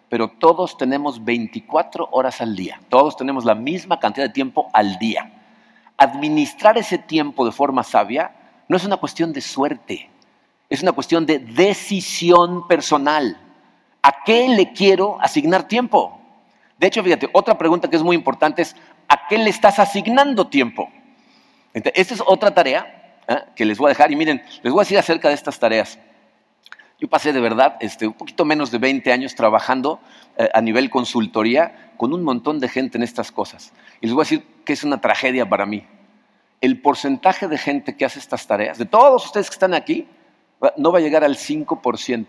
Pero 0.10 0.30
todos 0.30 0.76
tenemos 0.76 1.24
24 1.24 2.10
horas 2.12 2.42
al 2.42 2.56
día. 2.56 2.80
Todos 2.90 3.16
tenemos 3.16 3.46
la 3.46 3.54
misma 3.54 4.00
cantidad 4.00 4.26
de 4.26 4.34
tiempo 4.34 4.72
al 4.74 4.98
día 4.98 5.38
administrar 5.98 6.78
ese 6.78 6.98
tiempo 6.98 7.46
de 7.46 7.52
forma 7.52 7.84
sabia 7.84 8.32
no 8.68 8.78
es 8.78 8.86
una 8.86 8.98
cuestión 8.98 9.34
de 9.34 9.42
suerte, 9.42 10.10
es 10.70 10.84
una 10.84 10.92
cuestión 10.92 11.26
de 11.26 11.40
decisión 11.40 12.68
personal. 12.68 13.40
¿A 14.02 14.24
qué 14.24 14.48
le 14.50 14.74
quiero 14.74 15.18
asignar 15.22 15.68
tiempo? 15.68 16.17
De 16.78 16.88
hecho, 16.88 17.04
fíjate, 17.04 17.30
otra 17.34 17.58
pregunta 17.58 17.90
que 17.90 17.96
es 17.96 18.04
muy 18.04 18.16
importante 18.16 18.62
es, 18.62 18.76
¿a 19.08 19.28
qué 19.28 19.38
le 19.38 19.50
estás 19.50 19.80
asignando 19.80 20.48
tiempo? 20.48 20.90
esta 21.74 22.14
es 22.16 22.24
otra 22.26 22.52
tarea 22.52 23.22
¿eh? 23.28 23.38
que 23.56 23.64
les 23.64 23.78
voy 23.78 23.88
a 23.88 23.90
dejar 23.90 24.12
y 24.12 24.16
miren, 24.16 24.42
les 24.64 24.74
voy 24.74 24.82
a 24.82 24.84
decir 24.84 24.98
acerca 24.98 25.28
de 25.28 25.36
estas 25.36 25.60
tareas. 25.60 26.00
Yo 27.00 27.08
pasé 27.08 27.32
de 27.32 27.40
verdad 27.40 27.78
este, 27.80 28.08
un 28.08 28.14
poquito 28.14 28.44
menos 28.46 28.72
de 28.72 28.80
20 28.80 29.12
años 29.12 29.36
trabajando 29.36 30.00
eh, 30.38 30.50
a 30.52 30.62
nivel 30.62 30.90
consultoría 30.90 31.92
con 31.98 32.14
un 32.14 32.24
montón 32.24 32.60
de 32.60 32.68
gente 32.68 32.98
en 32.98 33.04
estas 33.04 33.32
cosas. 33.32 33.74
Y 34.02 34.08
les 34.08 34.16
voy 34.16 34.22
a 34.22 34.26
decir 34.26 34.44
que 34.66 34.74
es 34.74 34.84
una 34.84 35.00
tragedia 35.00 35.48
para 35.48 35.68
mí. 35.68 35.86
El 36.60 36.82
porcentaje 36.82 37.48
de 37.48 37.60
gente 37.60 37.96
que 37.96 38.06
hace 38.06 38.18
estas 38.18 38.48
tareas, 38.48 38.80
de 38.80 38.86
todos 38.86 39.26
ustedes 39.26 39.50
que 39.50 39.54
están 39.54 39.76
aquí, 39.76 40.08
no 40.76 40.92
va 40.92 40.98
a 40.98 41.02
llegar 41.02 41.24
al 41.24 41.36
5%. 41.38 42.26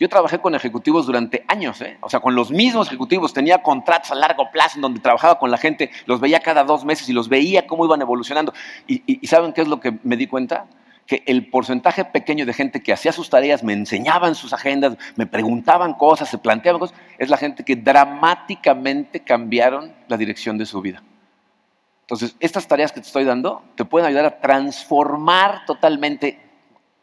Yo 0.00 0.08
trabajé 0.08 0.40
con 0.40 0.54
ejecutivos 0.54 1.06
durante 1.06 1.44
años, 1.46 1.80
¿eh? 1.80 1.98
o 2.00 2.10
sea, 2.10 2.20
con 2.20 2.34
los 2.34 2.50
mismos 2.50 2.88
ejecutivos. 2.88 3.32
Tenía 3.32 3.62
contratos 3.62 4.10
a 4.10 4.14
largo 4.16 4.50
plazo 4.50 4.76
en 4.76 4.82
donde 4.82 5.00
trabajaba 5.00 5.38
con 5.38 5.50
la 5.50 5.56
gente, 5.56 5.90
los 6.06 6.20
veía 6.20 6.40
cada 6.40 6.64
dos 6.64 6.84
meses 6.84 7.08
y 7.08 7.12
los 7.12 7.28
veía 7.28 7.66
cómo 7.66 7.84
iban 7.84 8.00
evolucionando. 8.02 8.52
y 8.86 9.26
¿saben 9.26 9.52
qué 9.52 9.62
es 9.62 9.68
lo 9.68 9.80
que 9.80 9.98
me 10.02 10.16
di 10.16 10.26
cuenta? 10.26 10.66
que 11.06 11.22
el 11.26 11.48
porcentaje 11.48 12.04
pequeño 12.04 12.46
de 12.46 12.52
gente 12.52 12.82
que 12.82 12.92
hacía 12.92 13.12
sus 13.12 13.28
tareas, 13.28 13.62
me 13.62 13.72
enseñaban 13.72 14.34
sus 14.34 14.52
agendas, 14.52 14.96
me 15.16 15.26
preguntaban 15.26 15.94
cosas, 15.94 16.28
se 16.28 16.38
planteaban 16.38 16.80
cosas, 16.80 16.96
es 17.18 17.28
la 17.28 17.36
gente 17.36 17.64
que 17.64 17.76
dramáticamente 17.76 19.20
cambiaron 19.20 19.92
la 20.08 20.16
dirección 20.16 20.56
de 20.56 20.66
su 20.66 20.80
vida. 20.80 21.02
Entonces, 22.02 22.36
estas 22.40 22.66
tareas 22.66 22.92
que 22.92 23.00
te 23.00 23.06
estoy 23.06 23.24
dando 23.24 23.62
te 23.76 23.84
pueden 23.84 24.06
ayudar 24.08 24.26
a 24.26 24.40
transformar 24.40 25.64
totalmente, 25.66 26.38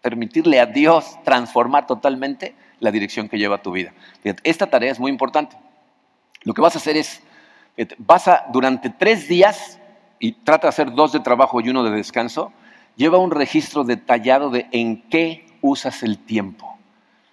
permitirle 0.01 0.59
a 0.59 0.65
Dios 0.65 1.17
transformar 1.23 1.87
totalmente 1.87 2.55
la 2.81 2.91
dirección 2.91 3.29
que 3.29 3.37
lleva 3.37 3.61
tu 3.61 3.71
vida. 3.71 3.93
esta 4.43 4.69
tarea 4.69 4.91
es 4.91 4.99
muy 4.99 5.11
importante. 5.11 5.55
Lo 6.43 6.53
que 6.53 6.61
vas 6.61 6.75
a 6.75 6.79
hacer 6.79 6.97
es, 6.97 7.21
vas 7.99 8.27
a, 8.27 8.45
durante 8.51 8.89
tres 8.89 9.29
días, 9.29 9.79
y 10.19 10.33
trata 10.33 10.67
de 10.67 10.69
hacer 10.69 10.93
dos 10.93 11.13
de 11.13 11.19
trabajo 11.19 11.61
y 11.61 11.69
uno 11.69 11.83
de 11.83 11.91
descanso, 11.91 12.51
lleva 12.95 13.17
un 13.17 13.31
registro 13.31 13.83
detallado 13.83 14.49
de 14.49 14.67
en 14.71 15.01
qué 15.09 15.45
usas 15.61 16.03
el 16.03 16.17
tiempo. 16.17 16.77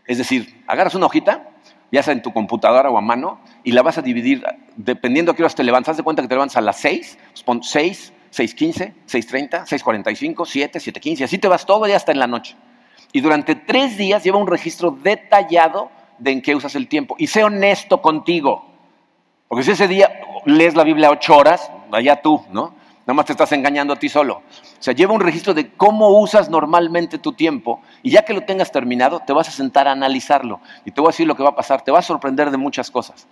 Es 0.07 0.19
decir, 0.19 0.63
agarras 0.67 0.95
una 0.95 1.07
hojita, 1.07 1.51
ya 1.91 2.03
sea 2.03 2.13
en 2.13 2.23
tu 2.23 2.33
computadora 2.33 2.91
o 2.91 2.97
a 2.97 3.01
mano, 3.01 3.41
y 3.65 3.73
la 3.73 3.83
vas 3.83 3.99
a 3.99 4.03
dividir 4.03 4.43
dependiendo 4.77 5.33
a 5.33 5.37
qué 5.37 5.43
horas 5.43 5.55
te 5.55 5.65
levantas. 5.65 5.97
De 5.97 6.03
cuenta 6.03 6.23
que 6.23 6.29
te 6.29 6.35
levantas 6.35 6.57
a 6.57 6.61
las 6.61 6.79
6, 6.79 7.19
pues 7.31 7.43
pon 7.43 7.63
6, 7.63 8.13
6.15, 8.33 8.95
6.30, 9.07 9.67
6.45, 9.67 10.47
7, 10.47 10.79
7.15, 10.79 11.25
así 11.25 11.39
te 11.39 11.49
vas 11.49 11.67
todo 11.67 11.87
día 11.87 11.97
hasta 11.97 12.13
en 12.13 12.19
la 12.19 12.27
noche. 12.27 12.57
Y 13.19 13.21
durante 13.21 13.57
tres 13.57 13.97
días 13.97 14.23
lleva 14.23 14.39
un 14.39 14.47
registro 14.47 14.93
detallado 14.93 15.91
de 16.19 16.31
en 16.31 16.41
qué 16.41 16.55
usas 16.55 16.77
el 16.77 16.87
tiempo. 16.87 17.17
Y 17.19 17.27
sé 17.27 17.43
honesto 17.43 18.01
contigo. 18.01 18.65
Porque 19.49 19.65
si 19.65 19.73
ese 19.73 19.89
día 19.89 20.21
lees 20.45 20.77
la 20.77 20.85
Biblia 20.85 21.11
ocho 21.11 21.37
horas, 21.37 21.69
allá 21.91 22.23
tú, 22.23 22.45
¿no? 22.53 22.75
Nada 23.01 23.15
más 23.15 23.27
te 23.27 23.33
estás 23.33 23.51
engañando 23.51 23.93
a 23.93 23.97
ti 23.97 24.09
solo. 24.09 24.35
O 24.37 24.43
sea, 24.79 24.95
lleva 24.95 25.15
un 25.15 25.21
registro 25.21 25.53
de 25.53 25.73
cómo 25.73 26.11
usas 26.21 26.49
normalmente 26.49 27.19
tu 27.19 27.33
tiempo 27.33 27.81
y 28.05 28.11
ya 28.11 28.23
que 28.23 28.35
lo 28.35 28.43
tengas 28.43 28.71
terminado, 28.71 29.19
te 29.27 29.33
vas 29.33 29.49
a 29.49 29.51
sentar 29.51 29.89
a 29.89 29.91
analizarlo. 29.91 30.61
Y 30.85 30.93
te 30.93 31.01
voy 31.01 31.09
a 31.09 31.11
decir 31.11 31.27
lo 31.27 31.35
que 31.35 31.43
va 31.43 31.49
a 31.49 31.57
pasar. 31.57 31.83
Te 31.83 31.91
va 31.91 31.99
a 31.99 32.03
sorprender 32.03 32.53
de 32.53 32.57
muchas 32.57 32.89
cosas. 32.89 33.27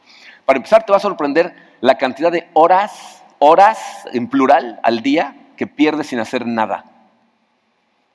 Para 0.45 0.57
empezar, 0.57 0.85
te 0.85 0.91
va 0.91 0.97
a 0.97 1.01
sorprender 1.01 1.55
la 1.81 1.97
cantidad 1.97 2.33
de 2.33 2.49
horas, 2.55 3.23
horas 3.39 3.79
en 4.13 4.27
plural 4.27 4.81
al 4.83 5.05
día 5.05 5.37
que 5.57 5.69
pierdes 5.69 6.09
sin 6.09 6.19
hacer 6.19 6.45
nada. 6.45 6.87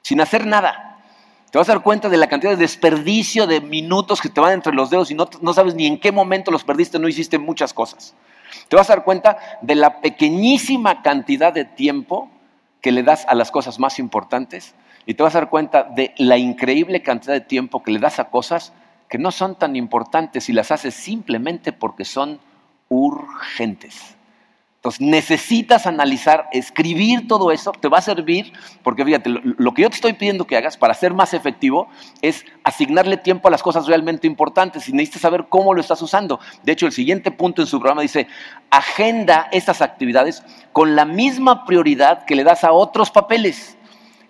Sin 0.02 0.20
hacer 0.20 0.46
nada. 0.46 0.91
Te 1.52 1.58
vas 1.58 1.68
a 1.68 1.74
dar 1.74 1.84
cuenta 1.84 2.08
de 2.08 2.16
la 2.16 2.28
cantidad 2.28 2.52
de 2.52 2.58
desperdicio 2.58 3.46
de 3.46 3.60
minutos 3.60 4.22
que 4.22 4.30
te 4.30 4.40
van 4.40 4.54
entre 4.54 4.74
los 4.74 4.90
dedos 4.90 5.12
y 5.12 5.16
no, 5.16 5.30
no 5.42 5.54
sabes 5.54 5.76
ni 5.76 5.86
en 5.86 6.00
qué 6.00 6.14
momento 6.14 6.50
los 6.50 6.64
perdiste, 6.64 6.98
no 6.98 7.10
hiciste 7.10 7.38
muchas 7.38 7.74
cosas. 7.74 8.16
Te 8.70 8.78
vas 8.78 8.90
a 8.90 8.96
dar 8.96 9.04
cuenta 9.04 9.38
de 9.62 9.76
la 9.76 10.00
pequeñísima 10.00 11.02
cantidad 11.02 11.52
de 11.52 11.66
tiempo 11.66 12.30
que 12.80 12.94
le 12.94 13.04
das 13.04 13.26
a 13.28 13.36
las 13.36 13.52
cosas 13.52 13.80
más 13.80 14.00
importantes 14.00 14.76
y 15.06 15.14
te 15.14 15.24
vas 15.24 15.36
a 15.36 15.40
dar 15.40 15.50
cuenta 15.50 15.84
de 15.84 16.14
la 16.18 16.38
increíble 16.38 17.02
cantidad 17.02 17.34
de 17.34 17.42
tiempo 17.42 17.84
que 17.84 17.92
le 17.92 18.00
das 18.00 18.20
a 18.20 18.30
cosas 18.30 18.72
que 19.10 19.18
no 19.18 19.32
son 19.32 19.56
tan 19.56 19.76
importantes 19.76 20.48
y 20.48 20.54
las 20.54 20.72
haces 20.72 20.94
simplemente 20.94 21.74
porque 21.74 22.06
son 22.06 22.40
urgentes. 22.88 24.16
Entonces 24.82 25.02
necesitas 25.02 25.86
analizar, 25.86 26.48
escribir 26.52 27.28
todo 27.28 27.52
eso, 27.52 27.72
te 27.72 27.88
va 27.88 28.00
a 28.00 28.02
servir, 28.02 28.52
porque 28.82 29.06
fíjate, 29.06 29.30
lo, 29.30 29.76
que 29.76 29.84
yo 29.84 29.90
te 29.92 29.96
estoy 29.98 30.14
pidiendo 30.14 30.48
que 30.48 30.58
hagas 30.58 30.76
para 30.76 30.96
ser 30.96 31.14
más 31.14 31.36
efectivo 31.36 31.88
es 32.24 32.46
asignarle 32.64 33.18
tiempo 33.18 33.48
a 33.48 33.52
las 33.52 33.62
cosas 33.62 33.86
realmente 33.86 34.26
importantes 34.26 34.90
y 34.90 34.94
necesitas 34.94 35.22
saber 35.22 35.46
cómo 35.50 35.76
lo 35.76 35.82
estás 35.82 36.02
usando. 36.02 36.40
De 36.64 36.72
hecho, 36.72 36.88
el 36.88 36.94
siguiente 36.94 37.30
punto 37.30 37.62
en 37.62 37.68
su 37.68 37.80
programa 37.80 38.02
dice, 38.02 38.26
agenda 38.72 39.50
estas 39.52 39.84
actividades 39.84 40.42
con 40.74 40.96
la 40.96 41.06
misma 41.06 41.64
prioridad 41.66 42.26
que 42.26 42.34
le 42.34 42.44
das 42.44 42.64
a 42.64 42.72
otros 42.72 43.12
papeles. 43.12 43.78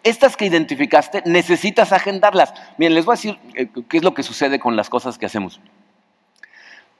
Estas 0.03 0.35
que 0.35 0.47
identificaste, 0.47 1.23
necesitas 1.25 1.93
agendarlas. 1.93 2.53
Miren, 2.77 2.95
les 2.95 3.05
voy 3.05 3.13
a 3.13 3.15
decir 3.15 3.39
eh, 3.53 3.69
qué 3.87 3.95
es 3.95 4.03
lo 4.03 4.13
que 4.13 4.23
sucede 4.23 4.59
con 4.59 4.75
las 4.75 4.89
cosas 4.89 5.17
que 5.17 5.27
hacemos. 5.27 5.61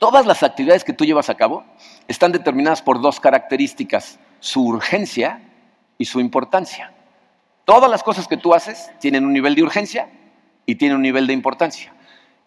Todas 0.01 0.25
las 0.25 0.41
actividades 0.41 0.83
que 0.83 0.93
tú 0.93 1.05
llevas 1.05 1.29
a 1.29 1.35
cabo 1.35 1.63
están 2.07 2.31
determinadas 2.31 2.81
por 2.81 3.01
dos 3.01 3.19
características, 3.19 4.17
su 4.39 4.65
urgencia 4.65 5.43
y 5.99 6.05
su 6.05 6.19
importancia. 6.19 6.91
Todas 7.65 7.87
las 7.87 8.01
cosas 8.01 8.27
que 8.27 8.35
tú 8.35 8.55
haces 8.55 8.89
tienen 8.99 9.25
un 9.25 9.31
nivel 9.31 9.53
de 9.53 9.61
urgencia 9.61 10.09
y 10.65 10.73
tienen 10.73 10.95
un 10.95 11.03
nivel 11.03 11.27
de 11.27 11.33
importancia. 11.33 11.93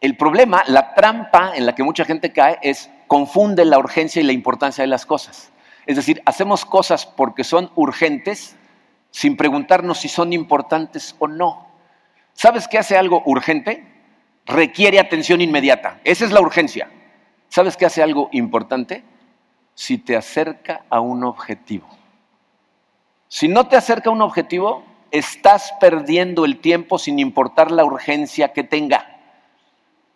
El 0.00 0.16
problema, 0.16 0.64
la 0.66 0.94
trampa 0.94 1.52
en 1.54 1.64
la 1.64 1.76
que 1.76 1.84
mucha 1.84 2.04
gente 2.04 2.32
cae 2.32 2.58
es 2.60 2.90
confunde 3.06 3.64
la 3.64 3.78
urgencia 3.78 4.20
y 4.20 4.24
la 4.24 4.32
importancia 4.32 4.82
de 4.82 4.88
las 4.88 5.06
cosas. 5.06 5.52
Es 5.86 5.94
decir, 5.94 6.22
hacemos 6.26 6.64
cosas 6.64 7.06
porque 7.06 7.44
son 7.44 7.70
urgentes 7.76 8.56
sin 9.12 9.36
preguntarnos 9.36 9.98
si 9.98 10.08
son 10.08 10.32
importantes 10.32 11.14
o 11.20 11.28
no. 11.28 11.68
¿Sabes 12.32 12.66
qué 12.66 12.78
hace 12.78 12.96
algo 12.96 13.22
urgente? 13.26 13.86
Requiere 14.44 14.98
atención 14.98 15.40
inmediata. 15.40 16.00
Esa 16.02 16.24
es 16.24 16.32
la 16.32 16.40
urgencia. 16.40 16.90
¿Sabes 17.54 17.76
qué 17.76 17.86
hace 17.86 18.02
algo 18.02 18.30
importante? 18.32 19.04
Si 19.76 19.96
te 19.98 20.16
acerca 20.16 20.86
a 20.90 20.98
un 20.98 21.22
objetivo. 21.22 21.86
Si 23.28 23.46
no 23.46 23.68
te 23.68 23.76
acerca 23.76 24.10
a 24.10 24.12
un 24.12 24.22
objetivo, 24.22 24.82
estás 25.12 25.72
perdiendo 25.78 26.46
el 26.46 26.58
tiempo 26.58 26.98
sin 26.98 27.20
importar 27.20 27.70
la 27.70 27.84
urgencia 27.84 28.52
que 28.52 28.64
tenga. 28.64 29.06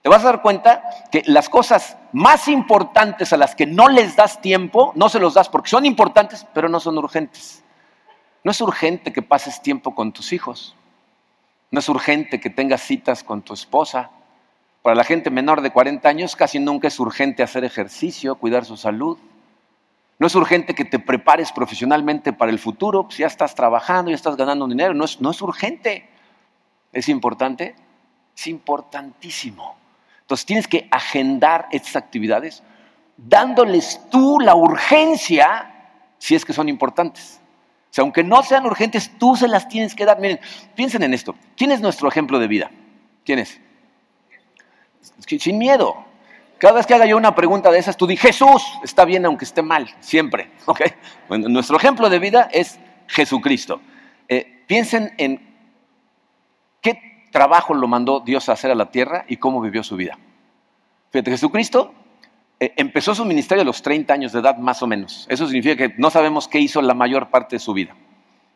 Te 0.03 0.09
vas 0.09 0.23
a 0.23 0.33
dar 0.33 0.43
cuenta 0.43 0.83
que 1.13 1.23
las 1.27 1.49
cosas 1.49 1.97
más 2.11 2.49
importantes 2.49 3.33
a 3.33 3.37
las 3.37 3.55
que 3.55 3.67
no 3.67 3.87
les 3.87 4.17
das 4.17 4.41
tiempo, 4.41 4.91
no 4.97 5.09
se 5.09 5.21
los 5.21 5.35
das 5.35 5.49
porque 5.49 5.71
son 5.71 5.87
importantes, 5.87 6.45
pero 6.53 6.69
no 6.69 6.81
son 6.81 6.99
urgentes. 6.99 7.63
No 8.43 8.51
es 8.51 8.61
urgente 8.61 9.13
que 9.13 9.23
pases 9.23 9.63
tiempo 9.63 9.95
con 9.95 10.11
tus 10.11 10.33
hijos. 10.33 10.75
No 11.71 11.79
es 11.79 11.89
urgente 11.89 12.41
que 12.41 12.51
tengas 12.51 12.81
citas 12.81 13.23
con 13.23 13.43
tu 13.43 13.55
esposa. 13.55 14.11
Para 14.83 14.97
la 14.97 15.05
gente 15.05 15.31
menor 15.31 15.61
de 15.61 15.71
40 15.71 16.09
años 16.09 16.37
casi 16.37 16.59
nunca 16.59 16.89
es 16.89 16.99
urgente 17.01 17.43
hacer 17.43 17.65
ejercicio, 17.65 18.37
cuidar 18.37 18.65
su 18.65 18.77
salud. 18.77 19.19
No 20.19 20.27
es 20.27 20.35
urgente 20.35 20.75
que 20.75 20.85
te 20.85 20.99
prepares 20.99 21.53
profesionalmente 21.53 22.33
para 22.33 22.51
el 22.51 22.59
futuro, 22.59 23.07
si 23.11 23.19
ya 23.19 23.27
estás 23.27 23.55
trabajando, 23.55 24.11
ya 24.11 24.17
estás 24.17 24.37
ganando 24.37 24.67
dinero, 24.67 24.95
no 24.95 25.05
es, 25.05 25.21
no 25.21 25.31
es 25.31 25.41
urgente. 25.43 26.09
¿Es 26.93 27.09
importante? 27.09 27.77
Es 28.37 28.47
importantísimo. 28.47 29.77
Entonces 30.23 30.47
tienes 30.47 30.67
que 30.67 30.89
agendar 30.91 31.69
estas 31.71 31.97
actividades 31.97 32.63
dándoles 33.17 34.01
tú 34.11 34.39
la 34.41 34.55
urgencia 34.55 35.75
si 36.19 36.35
es 36.35 36.45
que 36.45 36.53
son 36.53 36.69
importantes. 36.69 37.41
O 37.97 38.01
aunque 38.01 38.23
no 38.23 38.43
sean 38.43 38.65
urgentes, 38.67 39.11
tú 39.19 39.35
se 39.35 39.49
las 39.49 39.69
tienes 39.69 39.95
que 39.95 40.05
dar. 40.05 40.21
Miren, 40.21 40.39
piensen 40.75 41.03
en 41.03 41.15
esto. 41.15 41.35
¿Quién 41.57 41.73
es 41.73 41.81
nuestro 41.81 42.09
ejemplo 42.09 42.39
de 42.39 42.47
vida? 42.47 42.71
¿Quién 43.25 43.41
es? 43.41 43.61
Sin 45.27 45.59
miedo. 45.59 46.05
Cada 46.59 46.75
vez 46.75 46.87
que 46.87 46.95
haga 46.95 47.07
yo 47.07 47.17
una 47.17 47.35
pregunta 47.35 47.71
de 47.71 47.79
esas, 47.79 47.97
tú 47.97 48.07
di, 48.07 48.17
Jesús, 48.17 48.65
está 48.83 49.05
bien 49.05 49.25
aunque 49.25 49.45
esté 49.45 49.63
mal, 49.63 49.89
siempre. 50.01 50.51
Bueno, 51.29 51.49
nuestro 51.49 51.77
ejemplo 51.77 52.09
de 52.09 52.19
vida 52.19 52.49
es 52.53 52.81
Jesucristo. 53.07 53.81
Eh, 54.29 54.65
piensen 54.67 55.13
en 55.19 55.41
qué 56.81 57.27
trabajo 57.31 57.75
lo 57.75 57.87
mandó 57.87 58.21
Dios 58.21 58.49
a 58.49 58.53
hacer 58.53 58.71
a 58.71 58.75
la 58.75 58.91
tierra 58.91 59.25
y 59.29 59.37
cómo 59.37 59.61
vivió 59.61 59.83
su 59.83 59.97
vida. 59.97 60.19
Fíjate, 61.11 61.31
Jesucristo 61.31 61.95
eh, 62.59 62.73
empezó 62.77 63.15
su 63.15 63.25
ministerio 63.25 63.63
a 63.63 63.65
los 63.65 63.83
30 63.83 64.13
años 64.13 64.33
de 64.33 64.41
edad 64.41 64.57
más 64.57 64.83
o 64.83 64.87
menos. 64.87 65.27
Eso 65.29 65.47
significa 65.47 65.77
que 65.77 65.95
no 65.97 66.11
sabemos 66.11 66.49
qué 66.49 66.59
hizo 66.59 66.83
la 66.83 66.95
mayor 66.95 67.29
parte 67.29 67.57
de 67.57 67.61
su 67.61 67.73
vida. 67.73 67.95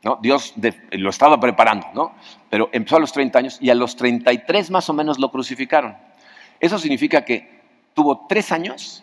¿no? 0.03 0.19
Dios 0.21 0.55
lo 0.91 1.11
estaba 1.11 1.39
preparando, 1.39 1.87
¿no? 1.95 2.13
pero 2.51 2.69
empezó 2.73 2.97
a 2.97 3.01
los 3.01 3.13
30 3.13 3.39
años 3.39 3.59
y 3.61 3.71
a 3.71 3.75
los 3.75 3.95
33 3.97 4.71
más 4.71 4.89
o 4.89 4.93
menos 4.93 5.19
lo 5.19 5.31
crucificaron. 5.31 5.97
Eso 6.62 6.79
significa 6.79 7.25
que 7.25 7.61
tuvo 7.92 8.25
tres 8.29 8.53
años 8.53 9.03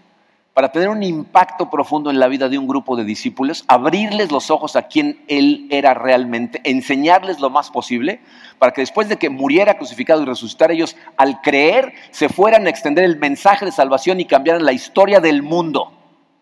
para 0.54 0.72
tener 0.72 0.88
un 0.88 1.04
impacto 1.04 1.70
profundo 1.70 2.10
en 2.10 2.18
la 2.18 2.30
vida 2.30 2.48
de 2.48 2.58
un 2.58 2.68
grupo 2.68 2.96
de 2.96 3.04
discípulos, 3.04 3.66
abrirles 3.68 4.32
los 4.32 4.50
ojos 4.50 4.78
a 4.78 4.84
quien 4.84 5.24
Él 5.28 5.68
era 5.70 5.94
realmente, 5.94 6.62
enseñarles 6.64 7.40
lo 7.40 7.50
más 7.50 7.70
posible, 7.70 8.22
para 8.60 8.72
que 8.72 8.82
después 8.82 9.10
de 9.10 9.18
que 9.18 9.30
muriera 9.30 9.78
crucificado 9.78 10.22
y 10.22 10.26
resucitara 10.26 10.74
ellos, 10.74 10.96
al 11.18 11.42
creer, 11.42 11.94
se 12.12 12.30
fueran 12.30 12.66
a 12.66 12.70
extender 12.70 13.04
el 13.04 13.18
mensaje 13.18 13.66
de 13.66 13.72
salvación 13.74 14.22
y 14.22 14.26
cambiaran 14.26 14.66
la 14.66 14.74
historia 14.74 15.20
del 15.20 15.44
mundo. 15.44 15.92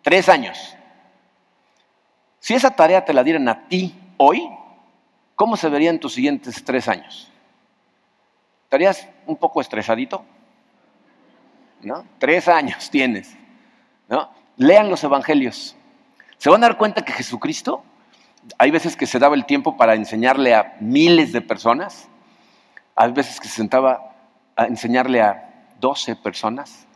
Tres 0.03 0.29
años. 0.29 0.75
Si 2.39 2.53
esa 2.53 2.75
tarea 2.75 3.05
te 3.05 3.13
la 3.13 3.23
dieran 3.23 3.49
a 3.49 3.67
ti 3.67 3.93
hoy, 4.17 4.47
¿cómo 5.35 5.57
se 5.57 5.67
verían 5.67 5.99
tus 5.99 6.13
siguientes 6.13 6.63
tres 6.63 6.87
años? 6.87 7.31
¿Estarías 8.65 9.07
un 9.25 9.35
poco 9.35 9.61
estresadito? 9.61 10.23
Tres 12.19 12.47
años 12.47 12.89
tienes, 12.89 13.35
¿no? 14.09 14.29
Lean 14.57 14.89
los 14.89 15.03
evangelios. 15.03 15.75
Se 16.37 16.49
van 16.49 16.63
a 16.63 16.67
dar 16.67 16.77
cuenta 16.77 17.03
que 17.03 17.13
Jesucristo, 17.13 17.83
hay 18.57 18.71
veces 18.71 18.95
que 18.95 19.05
se 19.05 19.19
daba 19.19 19.35
el 19.35 19.45
tiempo 19.45 19.77
para 19.77 19.95
enseñarle 19.95 20.53
a 20.55 20.75
miles 20.79 21.31
de 21.31 21.41
personas, 21.41 22.07
hay 22.95 23.11
veces 23.11 23.39
que 23.39 23.47
se 23.47 23.55
sentaba 23.55 24.15
a 24.55 24.65
enseñarle 24.65 25.21
a 25.21 25.47
12 25.79 26.15
personas. 26.15 26.87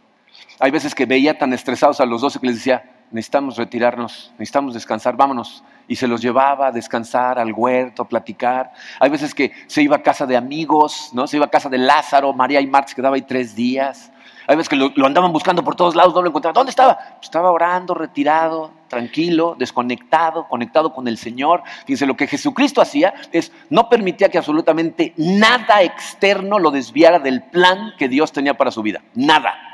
Hay 0.60 0.72
veces 0.72 0.96
que 0.96 1.06
veía 1.06 1.38
tan 1.38 1.54
estresados 1.54 2.02
a 2.02 2.06
los 2.06 2.22
12 2.22 2.40
que 2.40 2.48
les 2.48 2.56
decía, 2.58 2.84
necesitamos 3.12 3.58
retirarnos, 3.58 4.32
necesitamos 4.34 4.74
descansar, 4.74 5.16
vámonos. 5.16 5.64
Y 5.88 5.96
se 5.96 6.08
los 6.08 6.22
llevaba 6.22 6.68
a 6.68 6.72
descansar 6.72 7.38
al 7.38 7.54
huerto, 7.54 8.04
a 8.04 8.08
platicar. 8.08 8.72
Hay 9.00 9.10
veces 9.10 9.36
que 9.36 9.52
se 9.68 9.82
iba 9.82 9.98
a 9.98 10.02
casa 10.02 10.26
de 10.26 10.38
amigos, 10.38 11.10
¿no? 11.14 11.28
Se 11.28 11.38
iba 11.38 11.46
a 11.46 11.50
casa 11.50 11.70
de 11.70 11.78
Lázaro, 11.78 12.34
María 12.34 12.62
y 12.62 12.72
se 12.88 12.96
quedaba 12.96 13.16
ahí 13.16 13.24
tres 13.24 13.56
días. 13.56 14.12
Hay 14.48 14.56
veces 14.56 14.70
que 14.70 14.76
lo, 14.76 15.06
andaban 15.06 15.32
buscando 15.32 15.64
por 15.64 15.76
todos 15.76 15.96
lados, 15.96 16.14
no 16.14 16.22
lo 16.22 16.30
encontraban. 16.30 16.54
¿Dónde 16.54 16.72
estaba? 16.72 16.98
Pues 16.98 17.24
estaba 17.24 17.52
orando, 17.52 17.94
retirado, 17.94 18.72
tranquilo, 18.88 19.56
desconectado, 19.58 20.48
conectado 20.48 20.94
con 20.94 21.08
el 21.08 21.18
Señor. 21.18 21.64
Fíjense, 21.86 22.06
lo 22.06 22.16
que 22.16 22.28
Jesucristo 22.28 22.82
hacía 22.82 23.14
es 23.32 23.52
no 23.70 23.90
permitía 23.90 24.30
que 24.30 24.38
absolutamente 24.38 25.14
nada 25.18 25.82
externo 25.84 26.60
lo 26.60 26.72
desviara 26.72 27.20
del 27.20 27.44
plan 27.44 27.94
que 27.98 28.08
Dios 28.08 28.32
tenía 28.32 28.56
para 28.56 28.72
su 28.72 28.82
vida. 28.82 29.02
Nada. 29.14 29.71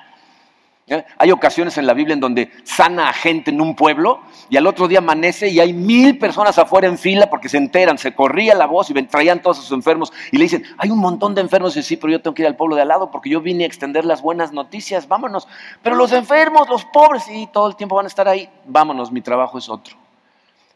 ¿Eh? 0.89 1.03
Hay 1.17 1.31
ocasiones 1.31 1.77
en 1.77 1.85
la 1.85 1.93
Biblia 1.93 2.13
en 2.13 2.21
donde 2.21 2.49
sana 2.63 3.09
a 3.09 3.13
gente 3.13 3.51
en 3.51 3.59
un 3.59 3.75
pueblo 3.75 4.21
y 4.49 4.55
al 4.55 4.65
otro 4.67 4.87
día 4.87 4.99
amanece 4.99 5.49
y 5.49 5.59
hay 5.59 5.73
mil 5.73 6.17
personas 6.17 6.57
afuera 6.57 6.87
en 6.87 6.97
fila 6.97 7.29
porque 7.29 7.49
se 7.49 7.57
enteran, 7.57 7.97
se 7.97 8.15
corría 8.15 8.55
la 8.55 8.67
voz 8.67 8.89
y 8.89 8.93
traían 9.03 9.41
todos 9.41 9.57
sus 9.57 9.71
enfermos 9.73 10.13
y 10.31 10.37
le 10.37 10.43
dicen, 10.43 10.63
hay 10.77 10.89
un 10.89 10.99
montón 10.99 11.35
de 11.35 11.41
enfermos 11.41 11.75
y 11.75 11.83
sí, 11.83 11.97
pero 11.97 12.13
yo 12.13 12.21
tengo 12.21 12.33
que 12.33 12.43
ir 12.43 12.47
al 12.47 12.55
pueblo 12.55 12.77
de 12.77 12.83
al 12.83 12.87
lado 12.87 13.11
porque 13.11 13.29
yo 13.29 13.41
vine 13.41 13.65
a 13.65 13.67
extender 13.67 14.05
las 14.05 14.21
buenas 14.21 14.53
noticias, 14.53 15.09
vámonos. 15.09 15.49
Pero 15.83 15.97
los 15.97 16.13
enfermos, 16.13 16.69
los 16.69 16.85
pobres, 16.85 17.23
sí, 17.23 17.49
todo 17.51 17.67
el 17.67 17.75
tiempo 17.75 17.97
van 17.97 18.05
a 18.05 18.07
estar 18.07 18.29
ahí, 18.29 18.49
vámonos, 18.65 19.11
mi 19.11 19.19
trabajo 19.19 19.57
es 19.57 19.67
otro. 19.67 20.06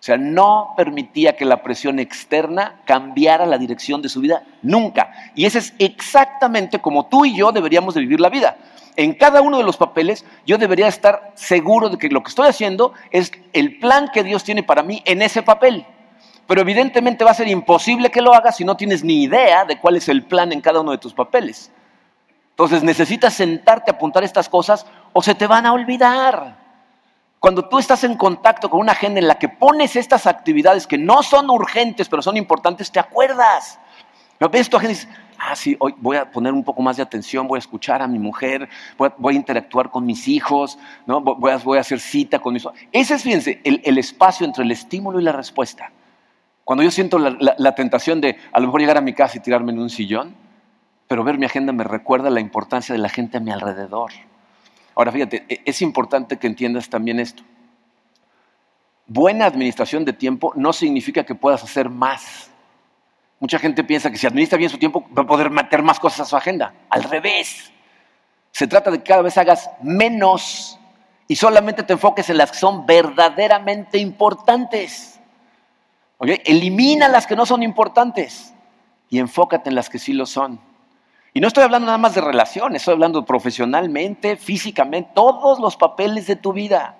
O 0.01 0.03
sea, 0.03 0.17
no 0.17 0.73
permitía 0.75 1.35
que 1.35 1.45
la 1.45 1.61
presión 1.61 1.99
externa 1.99 2.81
cambiara 2.85 3.45
la 3.45 3.59
dirección 3.59 4.01
de 4.01 4.09
su 4.09 4.19
vida 4.19 4.43
nunca. 4.63 5.13
Y 5.35 5.45
ese 5.45 5.59
es 5.59 5.75
exactamente 5.77 6.79
como 6.79 7.05
tú 7.05 7.23
y 7.23 7.35
yo 7.35 7.51
deberíamos 7.51 7.93
de 7.93 8.01
vivir 8.01 8.19
la 8.19 8.29
vida 8.29 8.57
en 8.95 9.13
cada 9.13 9.41
uno 9.41 9.57
de 9.57 9.63
los 9.63 9.77
papeles 9.77 10.25
yo 10.45 10.57
debería 10.57 10.87
estar 10.87 11.31
seguro 11.35 11.89
de 11.89 11.97
que 11.97 12.09
lo 12.09 12.23
que 12.23 12.29
estoy 12.29 12.47
haciendo 12.47 12.93
es 13.11 13.31
el 13.53 13.79
plan 13.79 14.09
que 14.13 14.23
Dios 14.23 14.43
tiene 14.43 14.63
para 14.63 14.83
mí 14.83 15.01
en 15.05 15.21
ese 15.21 15.43
papel. 15.43 15.85
Pero 16.47 16.61
evidentemente 16.61 17.23
va 17.23 17.31
a 17.31 17.35
ser 17.35 17.47
imposible 17.47 18.11
que 18.11 18.21
lo 18.21 18.33
hagas 18.33 18.57
si 18.57 18.65
no 18.65 18.75
tienes 18.75 19.03
ni 19.03 19.23
idea 19.23 19.63
de 19.63 19.79
cuál 19.79 19.95
es 19.95 20.09
el 20.09 20.23
plan 20.23 20.51
en 20.51 20.61
cada 20.61 20.81
uno 20.81 20.91
de 20.91 20.97
tus 20.97 21.13
papeles. 21.13 21.71
Entonces 22.51 22.83
necesitas 22.83 23.33
sentarte 23.33 23.91
a 23.91 23.93
apuntar 23.93 24.23
estas 24.23 24.49
cosas 24.49 24.85
o 25.13 25.21
se 25.21 25.35
te 25.35 25.47
van 25.47 25.65
a 25.65 25.73
olvidar. 25.73 26.60
Cuando 27.41 27.67
tú 27.67 27.79
estás 27.79 28.03
en 28.03 28.17
contacto 28.17 28.69
con 28.69 28.81
una 28.81 28.91
agenda 28.91 29.19
en 29.19 29.27
la 29.27 29.39
que 29.39 29.49
pones 29.49 29.95
estas 29.95 30.27
actividades 30.27 30.85
que 30.85 30.99
no 30.99 31.23
son 31.23 31.49
urgentes 31.49 32.07
pero 32.07 32.21
son 32.21 32.37
importantes, 32.37 32.91
te 32.91 32.99
acuerdas. 32.99 33.79
Ves 34.51 34.69
tu 34.69 34.77
agenda 34.77 34.91
y 34.91 34.95
dices, 34.95 35.09
ah, 35.39 35.55
sí, 35.55 35.75
hoy 35.79 35.95
voy 35.97 36.17
a 36.17 36.29
poner 36.29 36.53
un 36.53 36.63
poco 36.63 36.83
más 36.83 36.97
de 36.97 37.03
atención, 37.03 37.47
voy 37.47 37.57
a 37.57 37.59
escuchar 37.59 38.03
a 38.03 38.07
mi 38.07 38.19
mujer, 38.19 38.69
voy 38.95 39.33
a, 39.33 39.35
interactuar 39.35 39.89
con 39.89 40.05
mis 40.05 40.27
hijos, 40.27 40.77
¿no? 41.07 41.19
voy, 41.19 41.51
a, 41.51 41.79
hacer 41.79 41.99
cita 41.99 42.37
con 42.37 42.53
mis. 42.53 42.63
Ese 42.91 43.15
es, 43.15 43.23
fíjense, 43.23 43.59
el, 43.63 43.97
espacio 43.97 44.45
entre 44.45 44.63
el 44.63 44.69
estímulo 44.69 45.19
y 45.19 45.23
la 45.23 45.31
respuesta. 45.31 45.91
Cuando 46.63 46.83
yo 46.83 46.91
siento 46.91 47.17
la, 47.17 47.73
tentación 47.73 48.21
de 48.21 48.37
a 48.51 48.59
lo 48.59 48.67
mejor 48.67 48.81
llegar 48.81 48.97
a 48.97 49.01
mi 49.01 49.13
casa 49.13 49.39
y 49.39 49.41
tirarme 49.41 49.71
en 49.71 49.79
un 49.79 49.89
sillón, 49.89 50.35
pero 51.07 51.23
ver 51.23 51.39
mi 51.39 51.47
agenda 51.47 51.73
me 51.73 51.85
recuerda 51.85 52.29
la 52.29 52.39
importancia 52.39 52.93
de 52.93 52.99
la 52.99 53.09
gente 53.09 53.37
a 53.37 53.39
mi 53.39 53.49
alrededor. 53.49 54.11
Ahora, 55.01 55.11
fíjate, 55.11 55.45
e, 55.49 55.61
es 55.65 55.81
importante 55.81 56.37
que 56.37 56.45
entiendas 56.45 56.87
también 56.87 57.19
esto. 57.19 57.41
Buena 59.07 59.47
administración 59.47 60.05
de 60.05 60.13
tiempo 60.13 60.53
no 60.55 60.71
significa 60.73 61.23
que 61.23 61.33
puedas 61.33 61.63
hacer 61.63 61.89
más. 61.89 62.51
Mucha 63.39 63.57
gente 63.57 63.83
piensa 63.83 64.11
que 64.11 64.17
si 64.19 64.27
administra 64.27 64.59
bien 64.59 64.69
su 64.69 64.77
tiempo 64.77 65.03
va 65.17 65.23
a 65.23 65.25
poder 65.25 65.49
meter 65.49 65.81
más 65.81 65.99
cosas 65.99 66.19
a 66.19 66.25
su 66.25 66.37
agenda. 66.37 66.75
Al 66.87 67.01
revés. 67.01 67.71
Se 68.51 68.67
trata 68.67 68.91
de 68.91 68.99
que 68.99 69.05
cada 69.05 69.23
vez 69.23 69.35
hagas 69.39 69.71
menos 69.81 70.79
y 71.27 71.35
solamente 71.35 71.81
te 71.81 71.93
enfoques 71.93 72.29
en 72.29 72.37
las 72.37 72.51
que 72.51 72.59
son 72.59 72.85
verdaderamente 72.85 73.97
importantes. 73.97 75.19
Elimina 76.19 77.07
las 77.07 77.25
que 77.25 77.35
no 77.35 77.47
son 77.47 77.63
importantes 77.63 78.53
y 79.09 79.17
enfócate 79.17 79.67
en 79.67 79.75
las 79.75 79.89
que 79.89 79.97
sí 79.97 80.13
lo 80.13 80.27
son. 80.27 80.59
Y 81.33 81.39
no 81.39 81.47
estoy 81.47 81.63
hablando 81.63 81.85
nada 81.85 81.97
más 81.97 82.13
de 82.13 82.21
relaciones, 82.21 82.81
estoy 82.81 82.93
hablando 82.93 83.23
profesionalmente, 83.23 84.35
físicamente, 84.35 85.11
todos 85.15 85.59
los 85.59 85.77
papeles 85.77 86.27
de 86.27 86.35
tu 86.35 86.51
vida. 86.51 86.97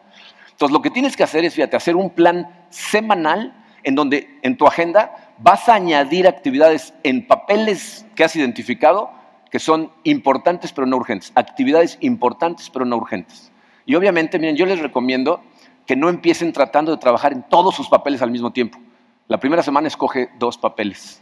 Entonces 0.52 0.72
lo 0.74 0.82
que 0.82 0.90
tienes 0.90 1.18
que 1.18 1.24
hacer 1.24 1.44
es, 1.44 1.54
fíjate, 1.54 1.76
hacer 1.76 1.96
un 1.98 2.12
plan 2.12 2.66
semanal 2.70 3.54
en 3.84 3.96
donde 3.96 4.40
en 4.42 4.56
tu 4.56 4.68
agenda 4.68 5.34
vas 5.38 5.68
a 5.68 5.74
añadir 5.74 6.28
actividades 6.28 6.94
en 7.04 7.28
papeles 7.28 8.06
que 8.16 8.24
has 8.24 8.36
identificado 8.36 9.12
que 9.50 9.60
son 9.60 9.92
importantes 10.06 10.72
pero 10.72 10.88
no 10.88 10.96
urgentes. 10.96 11.34
Actividades 11.36 11.98
importantes 12.00 12.70
pero 12.70 12.86
no 12.86 12.96
urgentes. 12.96 13.52
Y 13.86 13.96
obviamente, 13.96 14.40
miren, 14.40 14.56
yo 14.56 14.66
les 14.66 14.80
recomiendo 14.80 15.42
que 15.86 15.98
no 15.98 16.08
empiecen 16.08 16.54
tratando 16.54 16.92
de 16.92 16.98
trabajar 16.98 17.34
en 17.34 17.44
todos 17.44 17.76
sus 17.76 17.90
papeles 17.90 18.22
al 18.22 18.32
mismo 18.32 18.54
tiempo. 18.54 18.80
La 19.28 19.40
primera 19.40 19.62
semana 19.62 19.90
escoge 19.90 20.30
dos 20.40 20.58
papeles. 20.58 21.22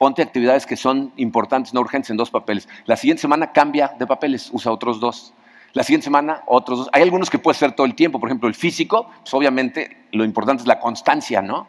Ponte 0.00 0.22
actividades 0.22 0.64
que 0.64 0.78
son 0.78 1.12
importantes, 1.16 1.74
no 1.74 1.80
urgentes, 1.82 2.08
en 2.08 2.16
dos 2.16 2.30
papeles. 2.30 2.66
La 2.86 2.96
siguiente 2.96 3.20
semana 3.20 3.52
cambia 3.52 3.94
de 3.98 4.06
papeles, 4.06 4.48
usa 4.50 4.72
otros 4.72 4.98
dos. 4.98 5.34
La 5.74 5.82
siguiente 5.82 6.04
semana, 6.04 6.42
otros 6.46 6.78
dos. 6.78 6.88
Hay 6.94 7.02
algunos 7.02 7.28
que 7.28 7.38
puedes 7.38 7.58
hacer 7.58 7.72
todo 7.72 7.86
el 7.86 7.94
tiempo. 7.94 8.18
Por 8.18 8.30
ejemplo, 8.30 8.48
el 8.48 8.54
físico, 8.54 9.10
pues 9.20 9.34
obviamente 9.34 10.06
lo 10.12 10.24
importante 10.24 10.62
es 10.62 10.66
la 10.66 10.80
constancia, 10.80 11.42
¿no? 11.42 11.66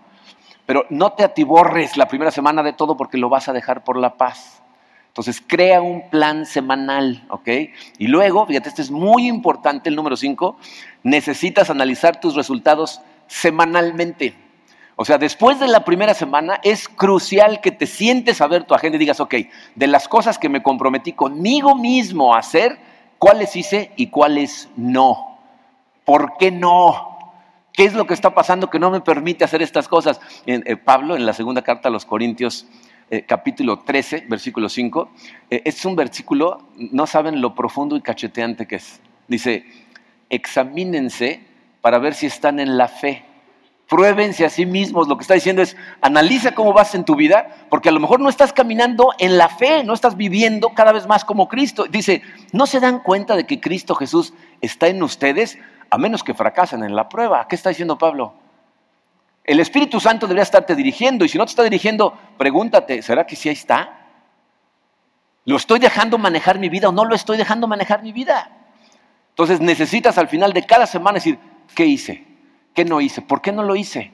Pero 0.65 0.85
no 0.89 1.11
te 1.11 1.25
atiborres 1.25 1.97
la 1.97 2.07
primera 2.07 2.31
semana 2.31 2.63
de 2.63 2.71
todo 2.71 2.95
porque 2.95 3.17
lo 3.17 3.27
vas 3.27 3.49
a 3.49 3.51
dejar 3.51 3.83
por 3.83 3.97
la 3.97 4.15
paz. 4.15 4.63
Entonces, 5.09 5.43
crea 5.45 5.81
un 5.81 6.09
plan 6.09 6.45
semanal, 6.45 7.25
¿ok? 7.27 7.49
Y 7.97 8.07
luego, 8.07 8.45
fíjate, 8.45 8.69
este 8.69 8.81
es 8.81 8.91
muy 8.91 9.27
importante, 9.27 9.89
el 9.89 9.97
número 9.97 10.15
cinco, 10.15 10.55
necesitas 11.03 11.69
analizar 11.69 12.21
tus 12.21 12.35
resultados 12.35 13.01
semanalmente. 13.27 14.35
O 15.01 15.05
sea, 15.05 15.17
después 15.17 15.59
de 15.59 15.67
la 15.67 15.83
primera 15.83 16.13
semana 16.13 16.59
es 16.61 16.87
crucial 16.87 17.59
que 17.59 17.71
te 17.71 17.87
sientes 17.87 18.39
a 18.39 18.45
ver 18.45 18.65
tu 18.65 18.75
agenda 18.75 18.97
y 18.97 18.99
digas, 18.99 19.19
ok, 19.19 19.33
de 19.73 19.87
las 19.87 20.07
cosas 20.07 20.37
que 20.37 20.47
me 20.47 20.61
comprometí 20.61 21.13
conmigo 21.13 21.73
mismo 21.73 22.35
a 22.35 22.37
hacer, 22.37 22.77
¿cuáles 23.17 23.55
hice 23.55 23.93
y 23.95 24.11
cuáles 24.11 24.69
no? 24.75 25.39
¿Por 26.05 26.37
qué 26.37 26.51
no? 26.51 27.17
¿Qué 27.73 27.85
es 27.85 27.95
lo 27.95 28.05
que 28.05 28.13
está 28.13 28.35
pasando 28.35 28.69
que 28.69 28.77
no 28.77 28.91
me 28.91 29.01
permite 29.01 29.43
hacer 29.43 29.63
estas 29.63 29.87
cosas? 29.87 30.21
Eh, 30.45 30.75
Pablo, 30.75 31.15
en 31.15 31.25
la 31.25 31.33
segunda 31.33 31.63
carta 31.63 31.89
a 31.89 31.91
los 31.91 32.05
Corintios, 32.05 32.67
eh, 33.09 33.25
capítulo 33.27 33.79
13, 33.79 34.25
versículo 34.29 34.69
5, 34.69 35.09
eh, 35.49 35.63
es 35.65 35.83
un 35.83 35.95
versículo, 35.95 36.61
no 36.77 37.07
saben 37.07 37.41
lo 37.41 37.55
profundo 37.55 37.95
y 37.95 38.01
cacheteante 38.01 38.67
que 38.67 38.75
es. 38.75 39.01
Dice, 39.27 39.65
examínense 40.29 41.41
para 41.81 41.97
ver 41.97 42.13
si 42.13 42.27
están 42.27 42.59
en 42.59 42.77
la 42.77 42.87
fe. 42.87 43.30
Pruébense 43.91 44.45
a 44.45 44.49
sí 44.49 44.65
mismos. 44.65 45.07
Lo 45.07 45.17
que 45.17 45.23
está 45.23 45.33
diciendo 45.33 45.61
es, 45.61 45.75
analiza 46.01 46.55
cómo 46.55 46.71
vas 46.71 46.95
en 46.95 47.03
tu 47.03 47.15
vida, 47.15 47.67
porque 47.69 47.89
a 47.89 47.91
lo 47.91 47.99
mejor 47.99 48.21
no 48.21 48.29
estás 48.29 48.53
caminando 48.53 49.13
en 49.19 49.37
la 49.37 49.49
fe, 49.49 49.83
no 49.83 49.93
estás 49.93 50.15
viviendo 50.15 50.69
cada 50.69 50.93
vez 50.93 51.05
más 51.07 51.25
como 51.25 51.49
Cristo. 51.49 51.85
Dice, 51.89 52.21
¿no 52.53 52.65
se 52.65 52.79
dan 52.79 52.99
cuenta 52.99 53.35
de 53.35 53.45
que 53.45 53.59
Cristo 53.59 53.93
Jesús 53.93 54.33
está 54.61 54.87
en 54.87 55.03
ustedes? 55.03 55.59
a 55.91 55.97
menos 55.97 56.23
que 56.23 56.33
fracasen 56.33 56.83
en 56.83 56.95
la 56.95 57.09
prueba. 57.09 57.45
¿Qué 57.47 57.55
está 57.55 57.69
diciendo 57.69 57.97
Pablo? 57.97 58.33
El 59.43 59.59
Espíritu 59.59 59.99
Santo 59.99 60.25
debería 60.25 60.43
estarte 60.43 60.73
dirigiendo 60.73 61.25
y 61.25 61.29
si 61.29 61.37
no 61.37 61.45
te 61.45 61.49
está 61.49 61.63
dirigiendo, 61.63 62.17
pregúntate, 62.37 63.01
¿será 63.01 63.27
que 63.27 63.35
sí 63.35 63.49
ahí 63.49 63.53
está? 63.53 64.07
¿Lo 65.43 65.57
estoy 65.57 65.79
dejando 65.79 66.17
manejar 66.17 66.59
mi 66.59 66.69
vida 66.69 66.87
o 66.87 66.91
no 66.93 67.03
lo 67.03 67.13
estoy 67.13 67.37
dejando 67.37 67.67
manejar 67.67 68.03
mi 68.03 68.13
vida? 68.13 68.51
Entonces 69.29 69.59
necesitas 69.59 70.17
al 70.17 70.29
final 70.29 70.53
de 70.53 70.65
cada 70.65 70.87
semana 70.87 71.15
decir, 71.15 71.37
¿qué 71.75 71.85
hice? 71.85 72.25
¿Qué 72.73 72.85
no 72.85 73.01
hice? 73.01 73.21
¿Por 73.21 73.41
qué 73.41 73.51
no 73.51 73.63
lo 73.63 73.75
hice? 73.75 74.11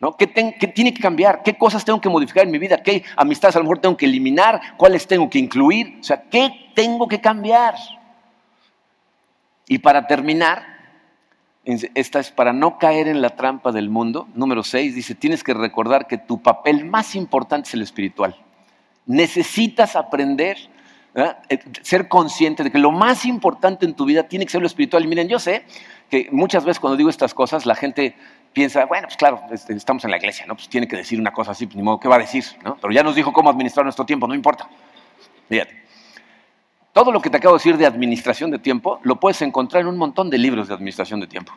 ¿No? 0.00 0.16
¿Qué, 0.16 0.28
¿Qué, 0.28 0.68
tiene 0.68 0.92
que 0.92 1.00
cambiar? 1.00 1.42
¿Qué 1.42 1.56
cosas 1.56 1.84
tengo 1.84 2.00
que 2.00 2.08
modificar 2.08 2.44
en 2.44 2.50
mi 2.50 2.58
vida? 2.58 2.82
¿Qué 2.82 3.04
amistades 3.16 3.56
a 3.56 3.60
lo 3.60 3.64
mejor 3.64 3.78
tengo 3.78 3.96
que 3.96 4.06
eliminar? 4.06 4.60
¿Cuáles 4.76 5.06
tengo 5.06 5.30
que 5.30 5.38
incluir? 5.38 5.98
O 6.00 6.02
sea, 6.02 6.22
¿qué 6.22 6.70
tengo 6.74 7.08
que 7.08 7.20
cambiar? 7.20 7.74
Y 9.68 9.78
para 9.78 10.06
terminar, 10.06 10.74
esta 11.64 12.20
es 12.20 12.30
para 12.30 12.52
no 12.52 12.78
caer 12.78 13.08
en 13.08 13.22
la 13.22 13.30
trampa 13.30 13.72
del 13.72 13.88
mundo. 13.88 14.28
Número 14.34 14.62
6 14.62 14.94
dice, 14.94 15.14
tienes 15.14 15.42
que 15.42 15.54
recordar 15.54 16.06
que 16.06 16.18
tu 16.18 16.42
papel 16.42 16.84
más 16.84 17.14
importante 17.14 17.68
es 17.68 17.74
el 17.74 17.82
espiritual. 17.82 18.36
Necesitas 19.06 19.96
aprender, 19.96 20.58
eh, 21.14 21.58
ser 21.82 22.08
consciente 22.08 22.64
de 22.64 22.72
que 22.72 22.78
lo 22.78 22.90
más 22.90 23.24
importante 23.24 23.86
en 23.86 23.94
tu 23.94 24.04
vida 24.04 24.24
tiene 24.24 24.44
que 24.44 24.52
ser 24.52 24.60
lo 24.60 24.66
espiritual. 24.66 25.04
Y 25.04 25.06
miren, 25.06 25.28
yo 25.28 25.38
sé 25.38 25.64
que 26.10 26.28
muchas 26.32 26.64
veces 26.64 26.80
cuando 26.80 26.96
digo 26.96 27.08
estas 27.08 27.34
cosas 27.34 27.66
la 27.66 27.76
gente 27.76 28.16
piensa, 28.52 28.84
bueno, 28.86 29.06
pues 29.06 29.16
claro, 29.16 29.42
este, 29.50 29.74
estamos 29.74 30.04
en 30.04 30.10
la 30.10 30.16
iglesia, 30.16 30.44
¿no? 30.46 30.54
Pues 30.54 30.68
tiene 30.68 30.88
que 30.88 30.96
decir 30.96 31.20
una 31.20 31.32
cosa 31.32 31.52
así, 31.52 31.66
pues 31.66 31.76
ni 31.76 31.82
modo, 31.82 32.00
¿qué 32.00 32.08
va 32.08 32.16
a 32.16 32.20
decir? 32.20 32.44
Pero 32.80 32.92
ya 32.92 33.02
nos 33.02 33.14
dijo 33.14 33.32
cómo 33.32 33.50
administrar 33.50 33.84
nuestro 33.84 34.04
tiempo, 34.04 34.26
no 34.26 34.34
importa. 34.34 34.68
Fíjate. 35.48 35.84
Todo 36.92 37.10
lo 37.10 37.20
que 37.20 37.30
te 37.30 37.38
acabo 37.38 37.54
de 37.54 37.58
decir 37.58 37.76
de 37.76 37.86
administración 37.86 38.52
de 38.52 38.58
tiempo 38.58 39.00
lo 39.02 39.18
puedes 39.18 39.42
encontrar 39.42 39.82
en 39.82 39.88
un 39.88 39.96
montón 39.96 40.30
de 40.30 40.38
libros 40.38 40.68
de 40.68 40.74
administración 40.74 41.18
de 41.20 41.26
tiempo. 41.26 41.52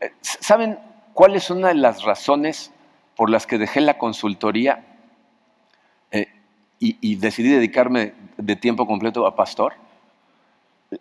Eh, 0.00 0.12
¿Saben 0.20 0.78
cuál 1.12 1.34
es 1.34 1.50
una 1.50 1.68
de 1.68 1.74
las 1.74 2.02
razones 2.04 2.72
por 3.16 3.28
las 3.28 3.46
que 3.46 3.58
dejé 3.58 3.82
la 3.82 3.98
consultoría 3.98 4.93
y, 6.78 7.16
decidí 7.16 7.48
dedicarme 7.48 8.12
de 8.36 8.56
tiempo 8.56 8.86
completo 8.86 9.26
a 9.26 9.36
pastor? 9.36 9.74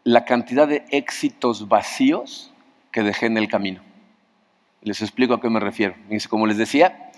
la 0.03 0.25
cantidad 0.25 0.67
de 0.67 0.85
éxitos 0.89 1.67
vacíos 1.67 2.51
que 2.91 3.03
dejé 3.03 3.27
en 3.27 3.37
el 3.37 3.47
camino. 3.47 3.81
Les 4.81 5.01
explico 5.01 5.33
a 5.33 5.41
qué 5.41 5.49
me 5.49 5.59
refiero. 5.59 5.95
Como 6.29 6.47
les 6.47 6.57
decía, 6.57 7.11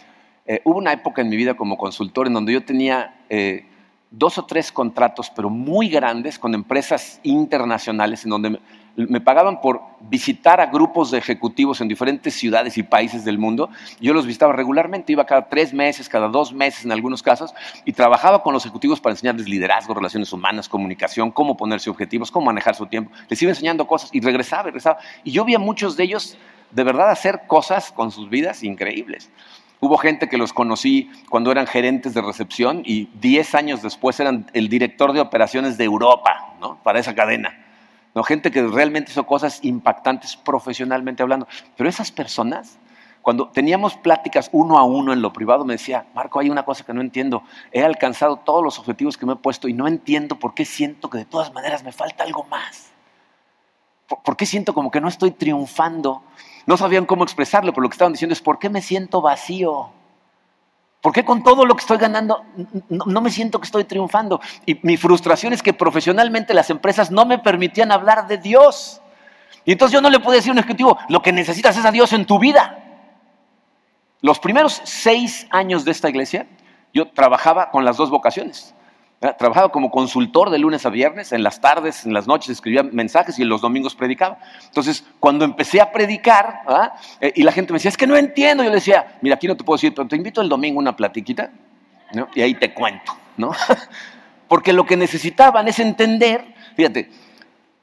eh, 0.46 0.62
hubo 0.64 0.78
una 0.78 0.94
época 0.94 1.22
en 1.22 1.30
mi 1.30 1.36
vida 1.36 1.56
como 1.56 1.78
consultor 1.78 2.28
en 2.28 2.34
donde 2.34 2.54
yo 2.54 2.64
tenía 2.64 3.16
eh, 3.30 3.66
dos 4.12 4.38
o 4.38 4.46
tres 4.46 4.72
contratos, 4.72 5.32
pero 5.36 5.50
muy 5.50 5.90
grandes, 5.90 6.38
con 6.38 6.54
empresas 6.54 7.20
internacionales, 7.24 8.24
en 8.24 8.30
donde 8.30 8.60
me, 8.96 9.22
pagaban 9.22 9.62
por 9.62 9.82
visitar 10.02 10.62
a 10.62 10.68
grupos 10.68 11.12
de 11.12 11.18
ejecutivos 11.18 11.82
en 11.82 11.88
diferentes 11.88 12.34
ciudades 12.34 12.78
y 12.78 12.84
países 12.84 13.26
del 13.26 13.38
mundo. 13.38 13.70
Yo 14.00 14.14
los 14.14 14.26
visitaba 14.26 14.54
regularmente, 14.54 15.12
iba 15.12 15.26
cada 15.26 15.50
tres 15.50 15.74
meses, 15.74 16.08
cada 16.08 16.28
dos 16.28 16.54
meses 16.54 16.86
en 16.86 16.92
algunos 16.92 17.22
casos, 17.22 17.54
y 17.84 17.94
trabajaba 17.94 18.42
con 18.44 18.54
los 18.54 18.66
ejecutivos 18.66 19.02
para 19.02 19.14
enseñarles 19.14 19.50
liderazgo, 19.50 19.94
relaciones 19.94 20.32
humanas, 20.32 20.70
comunicación, 20.70 21.32
cómo 21.32 21.58
ponerse 21.58 21.90
objetivos, 21.90 22.32
cómo 22.32 22.48
manejar 22.48 22.76
su 22.76 22.86
tiempo. 22.86 23.12
Les 23.30 23.42
iba 23.42 23.52
enseñando 23.52 23.88
cosas 23.88 24.10
y 24.14 24.22
regresaba, 24.22 24.64
regresaba. 24.64 25.00
Y 25.24 25.32
yo 25.32 25.44
vi 25.46 25.56
a 25.56 25.60
muchos 25.60 25.98
de 25.98 26.04
ellos 26.04 26.38
de 26.72 26.84
verdad 26.84 27.10
hacer 27.10 27.44
cosas 27.48 27.92
con 27.92 28.12
sus 28.12 28.30
vidas 28.30 28.64
increíbles. 28.64 29.30
Hubo 29.82 29.98
gente 29.98 30.30
que 30.30 30.38
los 30.38 30.54
conocí 30.54 31.12
cuando 31.30 31.52
eran 31.52 31.68
gerentes 31.68 32.14
de 32.14 32.22
recepción 32.22 32.82
y 32.86 33.10
10 33.20 33.56
años 33.56 33.82
después 33.82 34.20
eran 34.20 34.50
el 34.54 34.70
director 34.70 35.14
de 35.14 35.20
operaciones 35.20 35.78
de 35.78 35.84
Europa, 35.84 36.56
¿no? 36.60 36.80
Para 36.82 37.00
esa 37.00 37.14
cadena. 37.14 37.65
¿No? 38.16 38.24
Gente 38.24 38.50
que 38.50 38.66
realmente 38.66 39.12
hizo 39.12 39.28
cosas 39.28 39.60
impactantes 39.64 40.38
profesionalmente 40.38 41.22
hablando. 41.22 41.48
Pero 41.76 41.90
esas 41.90 42.12
personas, 42.12 42.80
cuando 43.22 43.50
teníamos 43.50 43.96
pláticas 43.96 44.50
uno 44.54 44.80
a 44.80 44.84
uno 44.84 45.14
en 45.14 45.22
lo 45.22 45.34
privado, 45.34 45.66
me 45.66 45.74
decía, 45.74 46.08
Marco, 46.16 46.40
hay 46.40 46.50
una 46.50 46.64
cosa 46.64 46.86
que 46.86 46.94
no 46.94 47.02
entiendo. 47.02 47.44
He 47.72 47.84
alcanzado 47.84 48.38
todos 48.38 48.64
los 48.64 48.80
objetivos 48.80 49.18
que 49.18 49.26
me 49.26 49.34
he 49.34 49.36
puesto 49.36 49.68
y 49.68 49.74
no 49.74 49.88
entiendo 49.88 50.40
por 50.40 50.56
qué 50.56 50.66
siento 50.66 51.10
que 51.10 51.20
de 51.20 51.26
todas 51.26 51.54
maneras 51.54 51.84
me 51.84 51.92
falta 51.92 52.24
algo 52.24 52.46
más. 52.46 52.92
¿Por 54.08 54.38
qué 54.38 54.46
siento 54.46 54.74
como 54.74 54.92
que 54.92 55.02
no 55.02 55.08
estoy 55.08 55.32
triunfando? 55.32 56.24
No 56.68 56.78
sabían 56.78 57.06
cómo 57.06 57.24
expresarlo, 57.24 57.74
pero 57.74 57.84
lo 57.84 57.90
que 57.90 57.96
estaban 57.96 58.14
diciendo 58.14 58.34
es, 58.34 58.42
¿por 58.42 58.60
qué 58.60 58.70
me 58.70 58.82
siento 58.82 59.22
vacío? 59.22 59.90
¿Por 61.06 61.14
qué 61.14 61.24
con 61.24 61.44
todo 61.44 61.68
lo 61.68 61.76
que 61.76 61.82
estoy 61.82 61.98
ganando 61.98 62.44
no, 62.90 63.22
me 63.22 63.30
siento 63.30 63.60
que 63.60 63.66
estoy 63.66 63.84
triunfando? 63.84 64.42
Y 64.66 64.80
mi 64.82 64.98
frustración 64.98 65.54
es 65.54 65.62
que 65.62 65.72
profesionalmente 65.72 66.52
las 66.56 66.72
empresas 66.72 67.12
no 67.12 67.28
me 67.28 67.38
permitían 67.38 67.92
hablar 67.92 68.26
de 68.26 68.40
Dios. 68.40 69.02
Y 69.66 69.74
entonces 69.74 69.94
yo 69.94 70.02
no 70.02 70.10
le 70.10 70.20
puedo 70.20 70.36
decir 70.36 70.50
a 70.50 70.54
un 70.54 70.58
ejecutivo, 70.58 70.98
lo 71.08 71.22
que 71.22 71.32
necesitas 71.32 71.78
es 71.78 71.86
a 71.86 71.92
Dios 71.92 72.12
en 72.12 72.26
tu 72.26 72.40
vida. 72.40 72.84
Los 74.22 74.40
primeros 74.40 74.82
seis 74.84 75.46
años 75.52 75.86
de 75.86 75.92
esta 75.92 76.10
iglesia, 76.10 76.48
yo 76.92 77.12
trabajaba 77.12 77.70
con 77.70 77.86
las 77.86 77.98
dos 77.98 78.10
vocaciones. 78.10 78.74
Trabajaba 79.20 79.70
como 79.70 79.90
consultor 79.90 80.50
de 80.50 80.60
lunes 80.60 80.86
a 80.86 80.90
viernes, 80.90 81.32
en 81.32 81.42
las 81.42 81.62
tardes, 81.62 82.06
en 82.06 82.14
las 82.14 82.28
noches 82.28 82.50
escribía 82.50 82.84
mensajes 82.84 83.40
y 83.40 83.42
en 83.42 83.50
los 83.50 83.62
domingos 83.62 83.96
predicaba. 83.96 84.38
Entonces, 84.66 85.04
cuando 85.20 85.46
empecé 85.46 85.82
a 85.82 85.92
predicar, 85.92 86.62
eh, 87.22 87.32
y 87.36 87.44
la 87.44 87.52
gente 87.52 87.74
me 87.74 87.78
decía, 87.78 87.90
es 87.90 87.98
que 87.98 88.08
no 88.08 88.18
entiendo, 88.18 88.64
yo 88.64 88.70
le 88.70 88.76
decía, 88.76 89.18
mira, 89.22 89.36
aquí 89.36 89.48
no 89.48 89.56
te 89.56 89.64
puedo 89.64 89.78
decir, 89.78 89.96
pero 89.96 90.08
te 90.08 90.16
invito 90.16 90.42
el 90.42 90.50
domingo 90.50 90.80
a 90.80 90.82
una 90.82 90.96
platiquita, 90.96 91.50
y 92.36 92.42
ahí 92.42 92.54
te 92.56 92.74
cuento, 92.74 93.14
¿no? 93.38 93.52
Porque 94.48 94.74
lo 94.74 94.86
que 94.86 94.98
necesitaban 94.98 95.68
es 95.68 95.80
entender, 95.80 96.54
fíjate, 96.76 97.10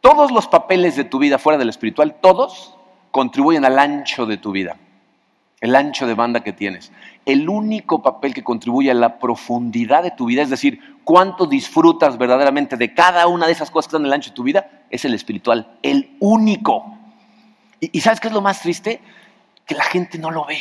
todos 0.00 0.30
los 0.30 0.46
papeles 0.46 0.96
de 0.96 1.04
tu 1.04 1.18
vida 1.18 1.38
fuera 1.38 1.58
del 1.58 1.70
espiritual, 1.70 2.16
todos 2.20 2.76
contribuyen 3.10 3.64
al 3.64 3.78
ancho 3.78 4.26
de 4.26 4.36
tu 4.36 4.52
vida 4.52 4.76
el 5.62 5.76
ancho 5.76 6.08
de 6.08 6.14
banda 6.14 6.40
que 6.40 6.52
tienes. 6.52 6.92
El 7.24 7.48
único 7.48 8.02
papel 8.02 8.34
que 8.34 8.42
contribuye 8.42 8.90
a 8.90 8.94
la 8.94 9.20
profundidad 9.20 10.02
de 10.02 10.10
tu 10.10 10.26
vida, 10.26 10.42
es 10.42 10.50
decir, 10.50 10.80
cuánto 11.04 11.46
disfrutas 11.46 12.18
verdaderamente 12.18 12.76
de 12.76 12.92
cada 12.92 13.28
una 13.28 13.46
de 13.46 13.52
esas 13.52 13.70
cosas 13.70 13.86
que 13.86 13.90
están 13.90 14.02
en 14.02 14.06
el 14.08 14.12
ancho 14.12 14.30
de 14.30 14.36
tu 14.36 14.42
vida, 14.42 14.68
es 14.90 15.04
el 15.04 15.14
espiritual. 15.14 15.78
El 15.82 16.16
único. 16.18 16.98
¿Y, 17.78 18.00
sabes 18.00 18.18
qué 18.18 18.26
es 18.26 18.34
lo 18.34 18.40
más 18.40 18.60
triste? 18.60 19.00
Que 19.64 19.76
la 19.76 19.84
gente 19.84 20.18
no 20.18 20.32
lo 20.32 20.44
ve. 20.44 20.58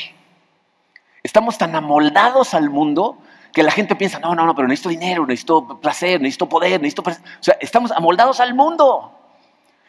Estamos 1.23 1.57
tan 1.57 1.75
amoldados 1.75 2.53
al 2.53 2.69
mundo 2.69 3.17
que 3.53 3.63
la 3.63 3.71
gente 3.71 3.95
piensa, 3.95 4.19
no, 4.19 4.35
no, 4.35 4.45
no, 4.45 4.55
pero 4.55 4.67
necesito 4.67 4.89
dinero, 4.89 5.25
necesito 5.25 5.79
placer, 5.81 6.21
necesito 6.21 6.47
poder, 6.47 6.79
necesito... 6.79 7.01
O 7.01 7.43
sea, 7.43 7.57
estamos 7.59 7.91
amoldados 7.91 8.39
al 8.39 8.53
mundo. 8.53 9.11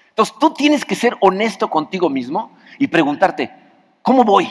Entonces 0.08 0.34
tú 0.40 0.54
tienes 0.54 0.86
que 0.86 0.94
ser 0.94 1.18
honesto 1.20 1.68
contigo 1.68 2.08
mismo 2.08 2.50
y 2.78 2.86
preguntarte, 2.86 3.52
¿cómo 4.00 4.24
voy? 4.24 4.50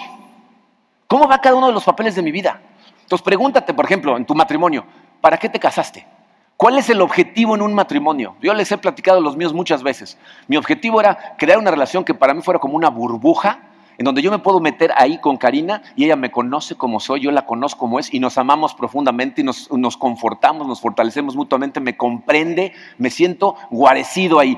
¿Cómo 1.12 1.28
va 1.28 1.41
cada 1.41 1.57
uno 1.57 1.68
de 1.68 1.74
los 1.74 1.84
papeles 1.84 2.16
de 2.16 2.22
mi 2.22 2.32
vida? 2.32 2.62
Entonces 3.01 3.22
pregúntate, 3.22 3.74
por 3.74 3.84
ejemplo, 3.84 4.16
en 4.16 4.26
tu 4.26 4.34
matrimonio, 4.34 4.86
¿para 5.20 5.36
qué 5.36 5.49
te 5.49 5.59
casaste? 5.59 6.07
¿Cuál 6.55 6.78
es 6.78 6.89
el 6.89 7.01
objetivo 7.01 7.53
en 7.53 7.62
un 7.62 7.74
matrimonio? 7.74 8.38
Yo 8.41 8.53
les 8.53 8.72
he 8.72 8.78
platicado 8.78 9.20
los 9.20 9.36
míos 9.36 9.53
muchas 9.53 9.84
veces. 9.84 10.18
Mi 10.47 10.55
objetivo 10.55 11.01
era 11.01 11.36
crear 11.38 11.59
una 11.59 11.70
relación 11.70 12.05
que 12.05 12.14
para 12.14 12.34
mí 12.34 12.41
fuera 12.41 12.62
como 12.62 12.78
una 12.78 12.89
burbuja, 12.89 13.59
en 13.97 14.05
donde 14.05 14.22
yo 14.22 14.32
me 14.32 14.39
puedo 14.39 14.62
meter 14.62 14.93
ahí 14.95 15.18
con 15.18 15.36
Karina 15.36 15.82
y 15.97 16.05
ella 16.05 16.16
me 16.16 16.32
conoce 16.32 16.76
como 16.76 17.01
soy, 17.01 17.20
yo 17.20 17.32
la 17.32 17.45
conozco 17.45 17.82
como 17.82 17.99
es 17.99 18.14
y 18.14 18.22
nos 18.22 18.38
amamos 18.38 18.74
profundamente 18.74 19.41
y 19.41 19.43
nos, 19.43 19.70
nos 19.70 19.97
confortamos, 19.97 20.66
nos 20.66 20.80
fortalecemos 20.80 21.36
mutuamente, 21.36 21.82
me 21.82 21.97
comprende, 21.97 22.72
me 22.97 23.09
siento 23.09 23.57
guarecido 23.70 24.39
ahí. 24.39 24.57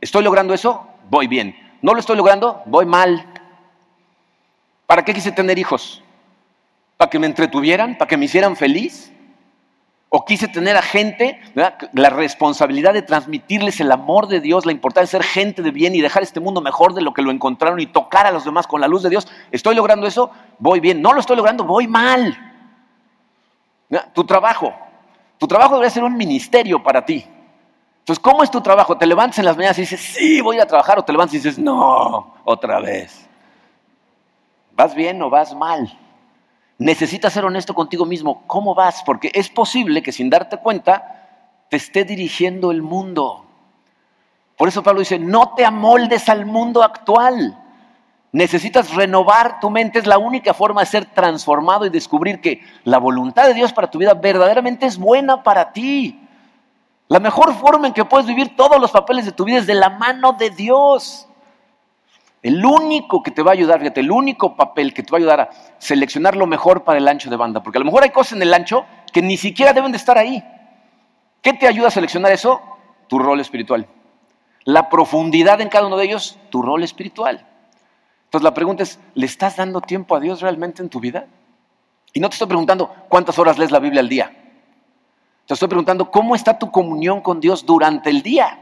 ¿Estoy 0.00 0.24
logrando 0.24 0.54
eso? 0.54 0.82
Voy 1.10 1.26
bien. 1.26 1.54
¿No 1.82 1.92
lo 1.92 2.00
estoy 2.00 2.16
logrando? 2.16 2.62
Voy 2.64 2.86
mal. 2.86 3.26
¿Para 4.90 5.04
qué 5.04 5.14
quise 5.14 5.30
tener 5.30 5.56
hijos? 5.56 6.02
¿Para 6.96 7.08
que 7.08 7.20
me 7.20 7.28
entretuvieran? 7.28 7.96
¿Para 7.96 8.08
que 8.08 8.16
me 8.16 8.24
hicieran 8.24 8.56
feliz? 8.56 9.12
¿O 10.08 10.24
quise 10.24 10.48
tener 10.48 10.76
a 10.76 10.82
gente, 10.82 11.40
la 11.54 12.10
responsabilidad 12.10 12.92
de 12.92 13.02
transmitirles 13.02 13.78
el 13.78 13.92
amor 13.92 14.26
de 14.26 14.40
Dios, 14.40 14.66
la 14.66 14.72
importancia 14.72 15.16
de 15.16 15.22
ser 15.24 15.32
gente 15.32 15.62
de 15.62 15.70
bien 15.70 15.94
y 15.94 16.00
dejar 16.00 16.24
este 16.24 16.40
mundo 16.40 16.60
mejor 16.60 16.94
de 16.94 17.02
lo 17.02 17.14
que 17.14 17.22
lo 17.22 17.30
encontraron 17.30 17.78
y 17.78 17.86
tocar 17.86 18.26
a 18.26 18.32
los 18.32 18.44
demás 18.44 18.66
con 18.66 18.80
la 18.80 18.88
luz 18.88 19.04
de 19.04 19.10
Dios? 19.10 19.28
¿Estoy 19.52 19.76
logrando 19.76 20.08
eso? 20.08 20.32
Voy 20.58 20.80
bien. 20.80 21.00
No 21.00 21.12
lo 21.12 21.20
estoy 21.20 21.36
logrando, 21.36 21.62
voy 21.62 21.86
mal. 21.86 22.36
Tu 24.12 24.24
trabajo. 24.24 24.74
Tu 25.38 25.46
trabajo 25.46 25.74
debería 25.74 25.90
ser 25.90 26.02
un 26.02 26.16
ministerio 26.16 26.82
para 26.82 27.06
ti. 27.06 27.24
Entonces, 28.00 28.20
¿cómo 28.20 28.42
es 28.42 28.50
tu 28.50 28.60
trabajo? 28.60 28.98
¿Te 28.98 29.06
levantas 29.06 29.38
en 29.38 29.44
las 29.44 29.56
mañanas 29.56 29.78
y 29.78 29.82
dices, 29.82 30.00
sí, 30.00 30.40
voy 30.40 30.58
a 30.58 30.66
trabajar? 30.66 30.98
¿O 30.98 31.04
te 31.04 31.12
levantas 31.12 31.34
y 31.34 31.36
dices, 31.36 31.60
no, 31.60 32.34
otra 32.42 32.80
vez? 32.80 33.29
¿Vas 34.80 34.94
bien 34.94 35.20
o 35.20 35.28
vas 35.28 35.54
mal? 35.54 35.94
Necesitas 36.78 37.34
ser 37.34 37.44
honesto 37.44 37.74
contigo 37.74 38.06
mismo. 38.06 38.44
¿Cómo 38.46 38.74
vas? 38.74 39.02
Porque 39.04 39.30
es 39.34 39.50
posible 39.50 40.02
que 40.02 40.10
sin 40.10 40.30
darte 40.30 40.56
cuenta 40.56 41.66
te 41.68 41.76
esté 41.76 42.06
dirigiendo 42.06 42.70
el 42.70 42.80
mundo. 42.80 43.44
Por 44.56 44.68
eso 44.68 44.82
Pablo 44.82 45.00
dice, 45.00 45.18
no 45.18 45.52
te 45.54 45.66
amoldes 45.66 46.30
al 46.30 46.46
mundo 46.46 46.82
actual. 46.82 47.62
Necesitas 48.32 48.94
renovar 48.94 49.60
tu 49.60 49.68
mente. 49.68 49.98
Es 49.98 50.06
la 50.06 50.16
única 50.16 50.54
forma 50.54 50.80
de 50.80 50.86
ser 50.86 51.04
transformado 51.04 51.84
y 51.84 51.90
descubrir 51.90 52.40
que 52.40 52.62
la 52.84 52.96
voluntad 52.96 53.48
de 53.48 53.52
Dios 53.52 53.74
para 53.74 53.90
tu 53.90 53.98
vida 53.98 54.14
verdaderamente 54.14 54.86
es 54.86 54.96
buena 54.96 55.42
para 55.42 55.74
ti. 55.74 56.26
La 57.08 57.20
mejor 57.20 57.52
forma 57.52 57.88
en 57.88 57.92
que 57.92 58.06
puedes 58.06 58.26
vivir 58.26 58.56
todos 58.56 58.80
los 58.80 58.92
papeles 58.92 59.26
de 59.26 59.32
tu 59.32 59.44
vida 59.44 59.58
es 59.58 59.66
de 59.66 59.74
la 59.74 59.90
mano 59.90 60.32
de 60.32 60.48
Dios. 60.48 61.28
El 62.42 62.64
único 62.64 63.22
que 63.22 63.30
te 63.30 63.42
va 63.42 63.50
a 63.50 63.54
ayudar, 63.54 63.80
fíjate, 63.80 64.00
el 64.00 64.10
único 64.10 64.56
papel 64.56 64.94
que 64.94 65.02
te 65.02 65.10
va 65.10 65.18
a 65.18 65.20
ayudar 65.20 65.40
a 65.40 65.50
seleccionar 65.78 66.36
lo 66.36 66.46
mejor 66.46 66.84
para 66.84 66.98
el 66.98 67.06
ancho 67.06 67.28
de 67.28 67.36
banda, 67.36 67.62
porque 67.62 67.78
a 67.78 67.80
lo 67.80 67.84
mejor 67.84 68.02
hay 68.02 68.10
cosas 68.10 68.32
en 68.32 68.42
el 68.42 68.54
ancho 68.54 68.86
que 69.12 69.20
ni 69.20 69.36
siquiera 69.36 69.72
deben 69.72 69.92
de 69.92 69.98
estar 69.98 70.16
ahí. 70.16 70.42
¿Qué 71.42 71.52
te 71.52 71.66
ayuda 71.66 71.88
a 71.88 71.90
seleccionar 71.90 72.32
eso? 72.32 72.60
Tu 73.08 73.18
rol 73.18 73.40
espiritual. 73.40 73.86
La 74.64 74.88
profundidad 74.88 75.60
en 75.60 75.68
cada 75.68 75.86
uno 75.86 75.96
de 75.96 76.04
ellos, 76.04 76.38
tu 76.50 76.62
rol 76.62 76.82
espiritual. 76.82 77.46
Entonces 78.24 78.44
la 78.44 78.54
pregunta 78.54 78.84
es, 78.84 78.98
¿le 79.14 79.26
estás 79.26 79.56
dando 79.56 79.80
tiempo 79.80 80.16
a 80.16 80.20
Dios 80.20 80.40
realmente 80.40 80.82
en 80.82 80.88
tu 80.88 81.00
vida? 81.00 81.26
Y 82.12 82.20
no 82.20 82.28
te 82.28 82.34
estoy 82.34 82.48
preguntando 82.48 82.94
cuántas 83.08 83.38
horas 83.38 83.58
lees 83.58 83.70
la 83.70 83.80
Biblia 83.80 84.00
al 84.00 84.08
día. 84.08 84.30
Te 85.46 85.54
estoy 85.54 85.68
preguntando 85.68 86.10
cómo 86.10 86.34
está 86.34 86.58
tu 86.58 86.70
comunión 86.70 87.20
con 87.20 87.40
Dios 87.40 87.66
durante 87.66 88.08
el 88.08 88.22
día. 88.22 88.58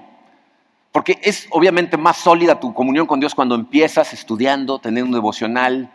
Porque 0.98 1.20
es 1.22 1.46
obviamente 1.50 1.96
más 1.96 2.16
sólida 2.16 2.58
tu 2.58 2.74
comunión 2.74 3.06
con 3.06 3.20
Dios 3.20 3.32
cuando 3.32 3.54
empiezas 3.54 4.12
estudiando, 4.12 4.80
teniendo 4.80 5.10
un 5.10 5.14
devocional, 5.14 5.92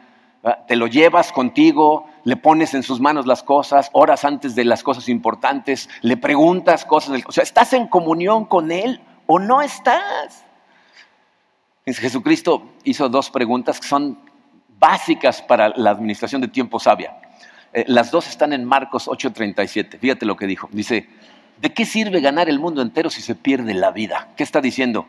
te 0.66 0.78
lo 0.78 0.88
llevas 0.88 1.34
contigo, 1.34 2.08
le 2.24 2.38
pones 2.38 2.74
en 2.74 2.84
sus 2.84 3.02
manos 3.02 3.28
las 3.28 3.44
cosas, 3.44 3.90
horas 3.92 4.24
antes 4.24 4.56
de 4.56 4.64
las 4.64 4.82
cosas 4.82 5.10
importantes, 5.10 5.90
le 6.04 6.16
preguntas 6.16 6.86
cosas. 6.86 7.22
O 7.28 7.34
sea, 7.34 7.44
¿estás 7.44 7.74
en 7.74 7.88
comunión 7.88 8.46
con 8.46 8.72
Él 8.72 9.02
o 9.28 9.40
no 9.40 9.62
estás? 9.62 10.46
Jesucristo 11.86 12.70
hizo 12.86 13.10
dos 13.10 13.30
preguntas 13.30 13.82
que 13.82 13.88
son 13.90 14.18
básicas 14.80 15.42
para 15.42 15.68
la 15.76 15.90
administración 15.90 16.40
de 16.40 16.48
tiempo 16.48 16.80
sabia. 16.80 17.18
Eh, 17.74 17.84
las 17.90 18.10
dos 18.10 18.30
están 18.30 18.54
en 18.54 18.64
Marcos 18.64 19.10
8:37. 19.10 20.00
Fíjate 20.00 20.26
lo 20.26 20.38
que 20.38 20.48
dijo. 20.48 20.70
Dice, 20.72 21.10
¿De 21.64 21.74
qué 21.74 21.86
sirve 21.86 22.20
ganar 22.20 22.50
el 22.50 22.60
mundo 22.60 22.82
entero 22.82 23.10
si 23.10 23.22
se 23.22 23.36
pierde 23.36 23.74
la 23.74 23.92
vida? 23.92 24.28
¿Qué 24.36 24.44
está 24.44 24.60
diciendo? 24.60 25.08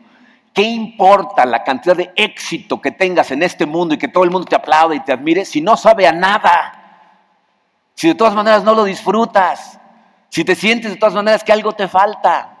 ¿Qué 0.53 0.61
importa 0.61 1.45
la 1.45 1.65
cantidad 1.65 1.97
de 1.97 2.13
éxito 2.15 2.79
que 2.79 2.91
tengas 2.91 3.29
en 3.31 3.43
este 3.43 3.65
mundo 3.65 3.93
y 3.93 3.97
que 3.97 4.07
todo 4.07 4.23
el 4.23 4.31
mundo 4.31 4.47
te 4.47 4.55
aplaude 4.55 4.95
y 4.95 5.01
te 5.01 5.11
admire 5.11 5.43
si 5.43 5.59
no 5.59 5.75
sabe 5.75 6.07
a 6.07 6.13
nada? 6.13 7.11
Si 7.93 8.07
de 8.07 8.15
todas 8.15 8.33
maneras 8.33 8.63
no 8.63 8.73
lo 8.73 8.85
disfrutas, 8.85 9.77
si 10.29 10.45
te 10.45 10.55
sientes 10.55 10.91
de 10.91 10.97
todas 10.97 11.13
maneras 11.13 11.43
que 11.43 11.51
algo 11.51 11.73
te 11.73 11.89
falta. 11.89 12.57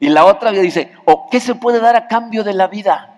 Y 0.00 0.08
la 0.08 0.24
otra 0.24 0.50
dice, 0.50 0.90
¿o 1.04 1.30
qué 1.30 1.38
se 1.38 1.54
puede 1.54 1.78
dar 1.78 1.94
a 1.94 2.08
cambio 2.08 2.42
de 2.42 2.54
la 2.54 2.66
vida? 2.66 3.14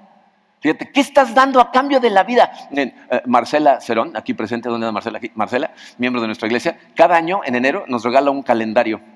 Fíjate, 0.60 0.92
¿qué 0.92 1.00
estás 1.00 1.34
dando 1.34 1.58
a 1.58 1.72
cambio 1.72 2.00
de 2.00 2.10
la 2.10 2.22
vida? 2.22 2.52
Eh, 2.70 2.92
Marcela 3.24 3.80
Cerón, 3.80 4.14
aquí 4.14 4.34
presente, 4.34 4.68
¿dónde 4.68 4.84
está 4.84 4.92
Marcela? 4.92 5.20
Marcela, 5.34 5.70
miembro 5.96 6.20
de 6.20 6.26
nuestra 6.26 6.48
iglesia, 6.48 6.78
cada 6.94 7.16
año 7.16 7.40
en 7.46 7.54
enero 7.54 7.84
nos 7.88 8.04
regala 8.04 8.30
un 8.30 8.42
calendario. 8.42 9.15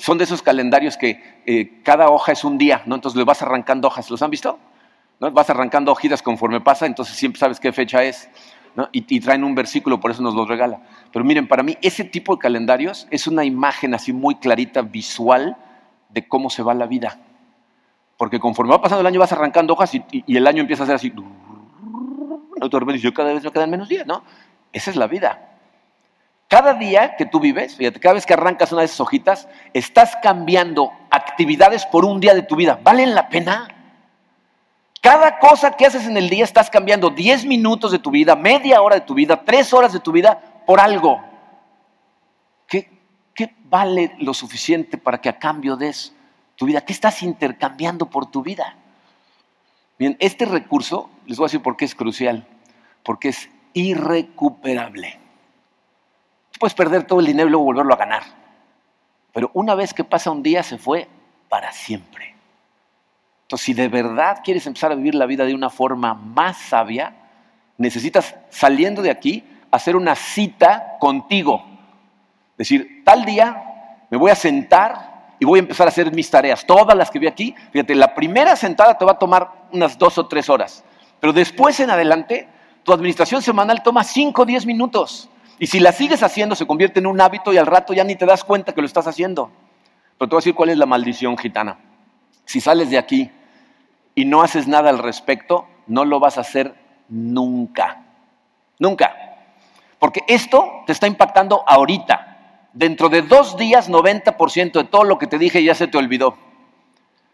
Son 0.00 0.16
de 0.16 0.24
esos 0.24 0.40
calendarios 0.40 0.96
que 0.96 1.42
eh, 1.44 1.82
cada 1.82 2.08
hoja 2.08 2.32
es 2.32 2.42
un 2.42 2.56
día, 2.56 2.82
¿no? 2.86 2.94
Entonces 2.94 3.18
le 3.18 3.24
vas 3.24 3.42
arrancando 3.42 3.88
hojas. 3.88 4.08
¿Los 4.08 4.22
han 4.22 4.30
visto? 4.30 4.58
¿No? 5.20 5.30
Vas 5.30 5.50
arrancando 5.50 5.92
hojitas 5.92 6.22
conforme 6.22 6.62
pasa, 6.62 6.86
entonces 6.86 7.16
siempre 7.16 7.38
sabes 7.38 7.60
qué 7.60 7.70
fecha 7.70 8.02
es. 8.02 8.30
Y, 8.92 9.20
traen 9.20 9.44
un 9.44 9.54
versículo, 9.54 10.00
por 10.00 10.10
eso 10.10 10.22
nos 10.22 10.34
los 10.34 10.48
regala. 10.48 10.80
Pero 11.12 11.22
miren, 11.22 11.46
para 11.46 11.62
mí 11.62 11.76
ese 11.82 12.04
tipo 12.04 12.34
de 12.34 12.38
calendarios 12.38 13.08
es 13.10 13.26
una 13.26 13.44
imagen 13.44 13.92
así 13.92 14.14
muy 14.14 14.36
clarita, 14.36 14.80
visual, 14.80 15.58
de 16.08 16.26
cómo 16.26 16.48
se 16.48 16.62
va 16.62 16.72
la 16.72 16.86
vida. 16.86 17.18
Porque 18.16 18.40
conforme 18.40 18.72
va 18.72 18.80
pasando 18.80 19.02
el 19.02 19.06
año 19.06 19.20
vas 19.20 19.32
arrancando 19.32 19.74
hojas 19.74 19.94
y, 19.94 20.24
el 20.34 20.46
año 20.46 20.62
empieza 20.62 20.84
a 20.84 20.86
ser 20.86 20.94
así. 20.94 21.12
Yo 23.02 23.12
cada 23.12 23.34
vez 23.34 23.44
me 23.44 23.50
quedan 23.50 23.68
menos 23.68 23.90
días, 23.90 24.06
¿no? 24.06 24.24
Esa 24.72 24.90
es 24.90 24.96
la 24.96 25.08
vida. 25.08 25.49
Cada 26.50 26.74
día 26.74 27.14
que 27.14 27.26
tú 27.26 27.38
vives, 27.38 27.76
fíjate, 27.76 28.00
cada 28.00 28.14
vez 28.14 28.26
que 28.26 28.34
arrancas 28.34 28.72
una 28.72 28.80
de 28.80 28.86
esas 28.86 28.98
hojitas, 28.98 29.46
estás 29.72 30.16
cambiando 30.20 30.92
actividades 31.08 31.86
por 31.86 32.04
un 32.04 32.18
día 32.18 32.34
de 32.34 32.42
tu 32.42 32.56
vida. 32.56 32.80
¿Valen 32.82 33.14
la 33.14 33.28
pena? 33.28 33.68
Cada 35.00 35.38
cosa 35.38 35.76
que 35.76 35.86
haces 35.86 36.08
en 36.08 36.16
el 36.16 36.28
día 36.28 36.42
estás 36.42 36.68
cambiando 36.68 37.10
10 37.10 37.46
minutos 37.46 37.92
de 37.92 38.00
tu 38.00 38.10
vida, 38.10 38.34
media 38.34 38.82
hora 38.82 38.96
de 38.96 39.02
tu 39.02 39.14
vida, 39.14 39.44
3 39.44 39.72
horas 39.74 39.92
de 39.92 40.00
tu 40.00 40.10
vida 40.10 40.64
por 40.66 40.80
algo. 40.80 41.22
¿Qué, 42.66 42.98
qué 43.32 43.54
vale 43.66 44.16
lo 44.18 44.34
suficiente 44.34 44.98
para 44.98 45.20
que 45.20 45.28
a 45.28 45.38
cambio 45.38 45.76
de 45.76 45.90
eso 45.90 46.14
tu 46.56 46.66
vida? 46.66 46.80
¿Qué 46.80 46.92
estás 46.92 47.22
intercambiando 47.22 48.06
por 48.06 48.28
tu 48.28 48.42
vida? 48.42 48.74
Bien, 50.00 50.16
este 50.18 50.46
recurso, 50.46 51.10
les 51.26 51.38
voy 51.38 51.44
a 51.44 51.46
decir 51.46 51.62
por 51.62 51.76
qué 51.76 51.84
es 51.84 51.94
crucial, 51.94 52.44
porque 53.04 53.28
es 53.28 53.48
irrecuperable. 53.72 55.19
Puedes 56.60 56.74
perder 56.74 57.04
todo 57.04 57.20
el 57.20 57.26
dinero 57.26 57.48
y 57.48 57.52
luego 57.52 57.64
volverlo 57.64 57.94
a 57.94 57.96
ganar, 57.96 58.22
pero 59.32 59.50
una 59.54 59.74
vez 59.74 59.94
que 59.94 60.04
pasa 60.04 60.30
un 60.30 60.42
día 60.42 60.62
se 60.62 60.76
fue 60.76 61.08
para 61.48 61.72
siempre. 61.72 62.34
Entonces, 63.44 63.64
si 63.64 63.72
de 63.72 63.88
verdad 63.88 64.42
quieres 64.44 64.66
empezar 64.66 64.92
a 64.92 64.94
vivir 64.94 65.14
la 65.14 65.24
vida 65.24 65.46
de 65.46 65.54
una 65.54 65.70
forma 65.70 66.12
más 66.12 66.58
sabia, 66.58 67.14
necesitas, 67.78 68.34
saliendo 68.50 69.00
de 69.00 69.10
aquí, 69.10 69.42
hacer 69.70 69.96
una 69.96 70.14
cita 70.14 70.98
contigo. 71.00 71.64
Decir, 72.58 73.04
tal 73.06 73.24
día 73.24 74.04
me 74.10 74.18
voy 74.18 74.30
a 74.30 74.34
sentar 74.34 75.36
y 75.38 75.46
voy 75.46 75.60
a 75.60 75.62
empezar 75.62 75.86
a 75.86 75.88
hacer 75.88 76.12
mis 76.12 76.30
tareas, 76.30 76.66
todas 76.66 76.94
las 76.94 77.10
que 77.10 77.18
vi 77.18 77.26
aquí. 77.26 77.54
Fíjate, 77.72 77.94
la 77.94 78.14
primera 78.14 78.54
sentada 78.54 78.98
te 78.98 79.06
va 79.06 79.12
a 79.12 79.18
tomar 79.18 79.50
unas 79.72 79.96
dos 79.96 80.18
o 80.18 80.28
tres 80.28 80.50
horas, 80.50 80.84
pero 81.20 81.32
después 81.32 81.80
en 81.80 81.88
adelante, 81.88 82.46
tu 82.82 82.92
administración 82.92 83.40
semanal 83.40 83.82
toma 83.82 84.04
cinco 84.04 84.42
o 84.42 84.44
diez 84.44 84.66
minutos. 84.66 85.29
Y 85.60 85.66
si 85.66 85.78
la 85.78 85.92
sigues 85.92 86.22
haciendo, 86.22 86.56
se 86.56 86.66
convierte 86.66 87.00
en 87.00 87.06
un 87.06 87.20
hábito 87.20 87.52
y 87.52 87.58
al 87.58 87.66
rato 87.66 87.92
ya 87.92 88.02
ni 88.02 88.16
te 88.16 88.24
das 88.24 88.44
cuenta 88.44 88.72
que 88.72 88.80
lo 88.80 88.86
estás 88.86 89.06
haciendo. 89.06 89.50
Pero 90.16 90.28
te 90.28 90.34
voy 90.34 90.38
a 90.38 90.40
decir 90.40 90.54
cuál 90.54 90.70
es 90.70 90.78
la 90.78 90.86
maldición 90.86 91.36
gitana. 91.36 91.78
Si 92.46 92.62
sales 92.62 92.88
de 92.88 92.96
aquí 92.96 93.30
y 94.14 94.24
no 94.24 94.40
haces 94.40 94.66
nada 94.66 94.88
al 94.88 94.98
respecto, 94.98 95.68
no 95.86 96.06
lo 96.06 96.18
vas 96.18 96.38
a 96.38 96.40
hacer 96.40 96.74
nunca. 97.10 98.02
Nunca. 98.78 99.14
Porque 99.98 100.22
esto 100.28 100.82
te 100.86 100.92
está 100.92 101.06
impactando 101.06 101.62
ahorita 101.66 102.68
dentro 102.72 103.10
de 103.10 103.20
dos 103.20 103.58
días 103.58 103.90
90% 103.90 104.72
de 104.72 104.84
todo 104.84 105.04
lo 105.04 105.18
que 105.18 105.26
te 105.26 105.36
dije 105.36 105.62
ya 105.62 105.74
se 105.74 105.88
te 105.88 105.98
olvidó. 105.98 106.38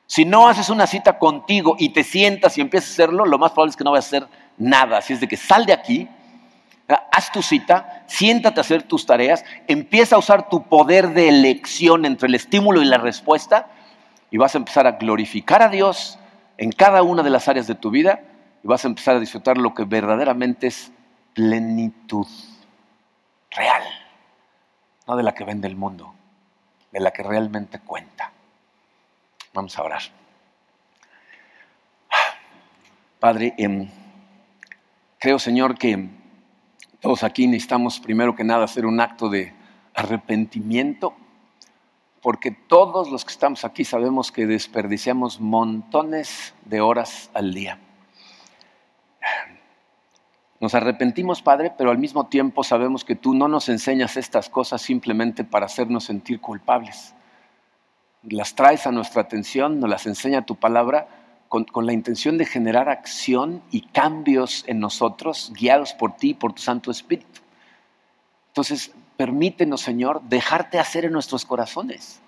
Si 0.08 0.24
no 0.24 0.48
haces 0.48 0.68
una 0.68 0.88
cita 0.88 1.20
contigo 1.20 1.76
y 1.78 1.90
te 1.90 2.02
sientas 2.02 2.58
y 2.58 2.60
empiezas 2.60 2.90
a 2.90 2.92
hacerlo, 2.92 3.24
lo 3.24 3.38
más 3.38 3.52
probable 3.52 3.70
es 3.70 3.76
que 3.76 3.84
no 3.84 3.92
vayas 3.92 4.06
a 4.06 4.16
hacer 4.16 4.28
nada. 4.58 4.98
Así 4.98 5.12
es 5.12 5.20
de 5.20 5.28
que 5.28 5.36
sal 5.36 5.64
de 5.64 5.72
aquí, 5.72 6.08
haz 6.88 7.32
tu 7.32 7.42
cita, 7.42 8.04
siéntate 8.06 8.60
a 8.60 8.62
hacer 8.62 8.82
tus 8.82 9.06
tareas, 9.06 9.44
empieza 9.66 10.16
a 10.16 10.18
usar 10.18 10.48
tu 10.48 10.64
poder 10.64 11.10
de 11.10 11.28
elección 11.28 12.04
entre 12.04 12.28
el 12.28 12.34
estímulo 12.34 12.82
y 12.82 12.84
la 12.84 12.98
respuesta 12.98 13.68
y 14.30 14.38
vas 14.38 14.54
a 14.54 14.58
empezar 14.58 14.86
a 14.86 14.92
glorificar 14.92 15.62
a 15.62 15.68
Dios 15.68 16.18
en 16.58 16.70
cada 16.70 17.02
una 17.02 17.22
de 17.22 17.30
las 17.30 17.48
áreas 17.48 17.66
de 17.66 17.74
tu 17.74 17.90
vida 17.90 18.20
y 18.62 18.68
vas 18.68 18.84
a 18.84 18.88
empezar 18.88 19.16
a 19.16 19.20
disfrutar 19.20 19.58
lo 19.58 19.74
que 19.74 19.84
verdaderamente 19.84 20.68
es 20.68 20.92
plenitud 21.34 22.26
real 23.50 23.82
no 25.06 25.16
de 25.16 25.22
la 25.22 25.34
que 25.34 25.44
vende 25.44 25.68
el 25.68 25.76
mundo, 25.76 26.14
de 26.92 27.00
la 27.00 27.12
que 27.12 27.22
realmente 27.22 27.78
cuenta. 27.78 28.32
Vamos 29.54 29.78
a 29.78 29.82
orar. 29.82 30.02
Padre, 33.20 33.54
em, 33.56 33.88
creo 35.18 35.38
Señor 35.38 35.78
que 35.78 36.08
todos 37.06 37.22
aquí 37.22 37.46
necesitamos 37.46 38.00
primero 38.00 38.34
que 38.34 38.42
nada 38.42 38.64
hacer 38.64 38.84
un 38.84 38.98
acto 38.98 39.28
de 39.28 39.54
arrepentimiento, 39.94 41.14
porque 42.20 42.50
todos 42.50 43.12
los 43.12 43.24
que 43.24 43.30
estamos 43.30 43.64
aquí 43.64 43.84
sabemos 43.84 44.32
que 44.32 44.44
desperdiciamos 44.44 45.40
montones 45.40 46.52
de 46.64 46.80
horas 46.80 47.30
al 47.32 47.54
día. 47.54 47.78
Nos 50.58 50.74
arrepentimos, 50.74 51.42
Padre, 51.42 51.72
pero 51.78 51.92
al 51.92 51.98
mismo 51.98 52.26
tiempo 52.26 52.64
sabemos 52.64 53.04
que 53.04 53.14
tú 53.14 53.34
no 53.34 53.46
nos 53.46 53.68
enseñas 53.68 54.16
estas 54.16 54.48
cosas 54.48 54.82
simplemente 54.82 55.44
para 55.44 55.66
hacernos 55.66 56.02
sentir 56.02 56.40
culpables. 56.40 57.14
Las 58.24 58.56
traes 58.56 58.84
a 58.84 58.90
nuestra 58.90 59.22
atención, 59.22 59.78
nos 59.78 59.88
las 59.88 60.06
enseña 60.08 60.44
tu 60.44 60.56
palabra 60.56 61.06
con, 61.48 61.86
la 61.86 61.92
intención 61.92 62.38
de 62.38 62.46
generar 62.46 62.88
acción 62.88 63.62
y 63.70 63.82
cambios 63.82 64.64
en 64.66 64.80
nosotros, 64.80 65.52
guiados 65.54 65.92
por 65.94 66.16
ti 66.16 66.30
y 66.30 66.34
por 66.34 66.52
tu 66.52 66.62
Santo 66.62 66.90
Espíritu. 66.90 67.40
Entonces, 68.48 68.92
permítenos, 69.16 69.80
Señor, 69.80 70.22
dejarte 70.22 70.78
hacer 70.78 71.04
en 71.04 71.12
nuestros 71.12 71.44
corazones. 71.44 72.20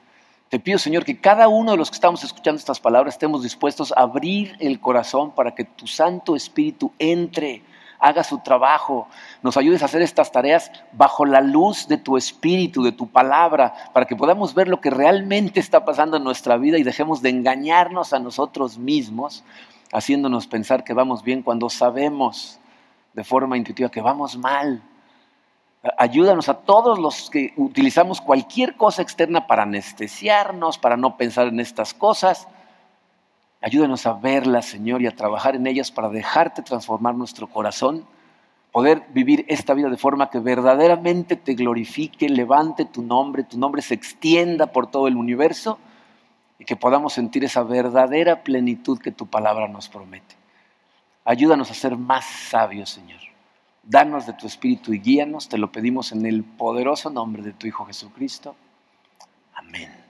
Te 0.49 0.59
pido, 0.59 0.79
Señor, 0.79 1.05
que 1.05 1.21
cada 1.21 1.49
uno 1.49 1.73
de 1.73 1.77
los 1.77 1.91
que 1.91 1.97
estamos 1.97 2.25
escuchando 2.25 2.59
estas 2.59 2.81
palabras 2.81 3.14
estemos 3.14 3.43
dispuestos 3.43 3.93
a 3.93 4.03
abrir 4.03 4.57
el 4.61 4.81
corazón 4.81 5.33
para 5.33 5.55
que 5.55 5.64
tu 5.64 5.87
Santo 5.87 6.37
Espíritu 6.37 6.93
entre 6.99 7.62
haga 7.99 8.24
su 8.24 8.38
trabajo, 8.38 9.09
nos 9.42 9.57
ayudes 9.57 9.82
a 9.82 9.86
hacer 9.86 10.03
estas 10.03 10.30
tareas 10.30 10.70
bajo 10.92 11.24
la 11.24 11.40
luz 11.40 11.88
de 11.88 11.96
tu 11.96 12.16
espíritu, 12.16 12.82
de 12.82 12.92
tu 12.92 13.09
palabra, 13.09 13.74
para 13.92 14.07
que 14.07 14.16
podamos 14.16 14.55
ver 14.55 14.68
lo 14.68 14.80
que 14.80 14.90
realmente 14.90 15.61
está 15.61 15.84
pasando 15.84 16.16
en 16.16 16.24
nuestra 16.24 16.57
vida 16.57 16.78
y 16.78 16.82
dejemos 16.82 17.22
de 17.22 17.30
engañarnos 17.30 18.12
a 18.12 18.18
nosotros 18.18 18.78
mismos, 18.78 19.44
haciéndonos 19.92 20.46
pensar 20.46 20.84
que 20.84 20.94
vamos 20.94 21.22
bien 21.22 21.42
cuando 21.42 21.68
sabemos 21.70 22.61
de 23.14 23.24
forma 23.24 23.57
intuitiva 23.57 23.90
que 23.90 24.01
vamos 24.01 24.36
mal. 24.36 24.82
Ayúdanos 25.96 26.49
a 26.49 26.55
todos 26.55 26.99
los 26.99 27.30
que 27.30 27.53
utilizamos 27.57 28.20
cualquier 28.20 28.76
cosa 28.76 29.03
externa 29.03 29.46
para 29.46 29.62
anestesiarnos, 29.62 30.78
para 30.78 30.96
no 30.96 31.16
pensar 31.16 31.49
en 31.49 31.61
estas 31.61 31.94
cosas 31.94 32.49
Ayúdanos 33.61 34.07
a 34.07 34.13
verlas, 34.13 34.67
Señor, 34.67 35.03
y 35.03 35.07
a 35.07 35.17
trabajar 35.17 35.57
en 35.57 35.67
ellas 35.67 35.91
para 35.91 36.09
dejarte 36.09 36.63
transformar 36.63 37.17
nuestro 37.17 37.49
corazón, 37.49 38.07
poder 38.71 39.03
vivir 39.13 39.45
esta 39.49 39.75
vida 39.75 39.89
de 39.89 39.97
forma 39.97 40.31
que 40.31 40.39
verdaderamente 40.39 41.35
te 41.37 41.55
glorifique, 41.55 42.29
levante 42.29 42.85
tu 42.85 43.03
nombre, 43.03 43.43
tu 43.43 43.59
nombre 43.59 43.83
se 43.83 43.95
extienda 43.95 44.69
por 44.69 44.91
todo 44.91 45.09
el 45.09 45.17
universo 45.17 45.79
y 46.59 46.65
que 46.65 46.77
podamos 46.77 47.13
sentir 47.13 47.45
esa 47.45 47.65
verdadera 47.65 48.45
plenitud 48.45 48.99
que 48.99 49.11
tu 49.11 49.27
palabra 49.27 49.67
nos 49.67 49.89
promete. 49.89 50.37
Ayúdanos 51.25 51.71
a 51.71 51.75
ser 51.75 51.97
más 51.97 52.25
sabios, 52.25 52.91
Señor. 52.91 53.21
Danos 53.83 54.27
de 54.27 54.35
tu 54.35 54.47
espíritu 54.47 54.93
y 54.93 55.01
guíanos, 55.01 55.49
te 55.49 55.59
lo 55.59 55.73
pedimos 55.73 56.13
en 56.13 56.27
el 56.27 56.45
poderoso 56.45 57.11
nombre 57.11 57.43
de 57.43 57.53
tu 57.53 57.67
Hijo 57.67 57.87
Jesucristo. 57.87 58.55
Amén. 59.55 60.08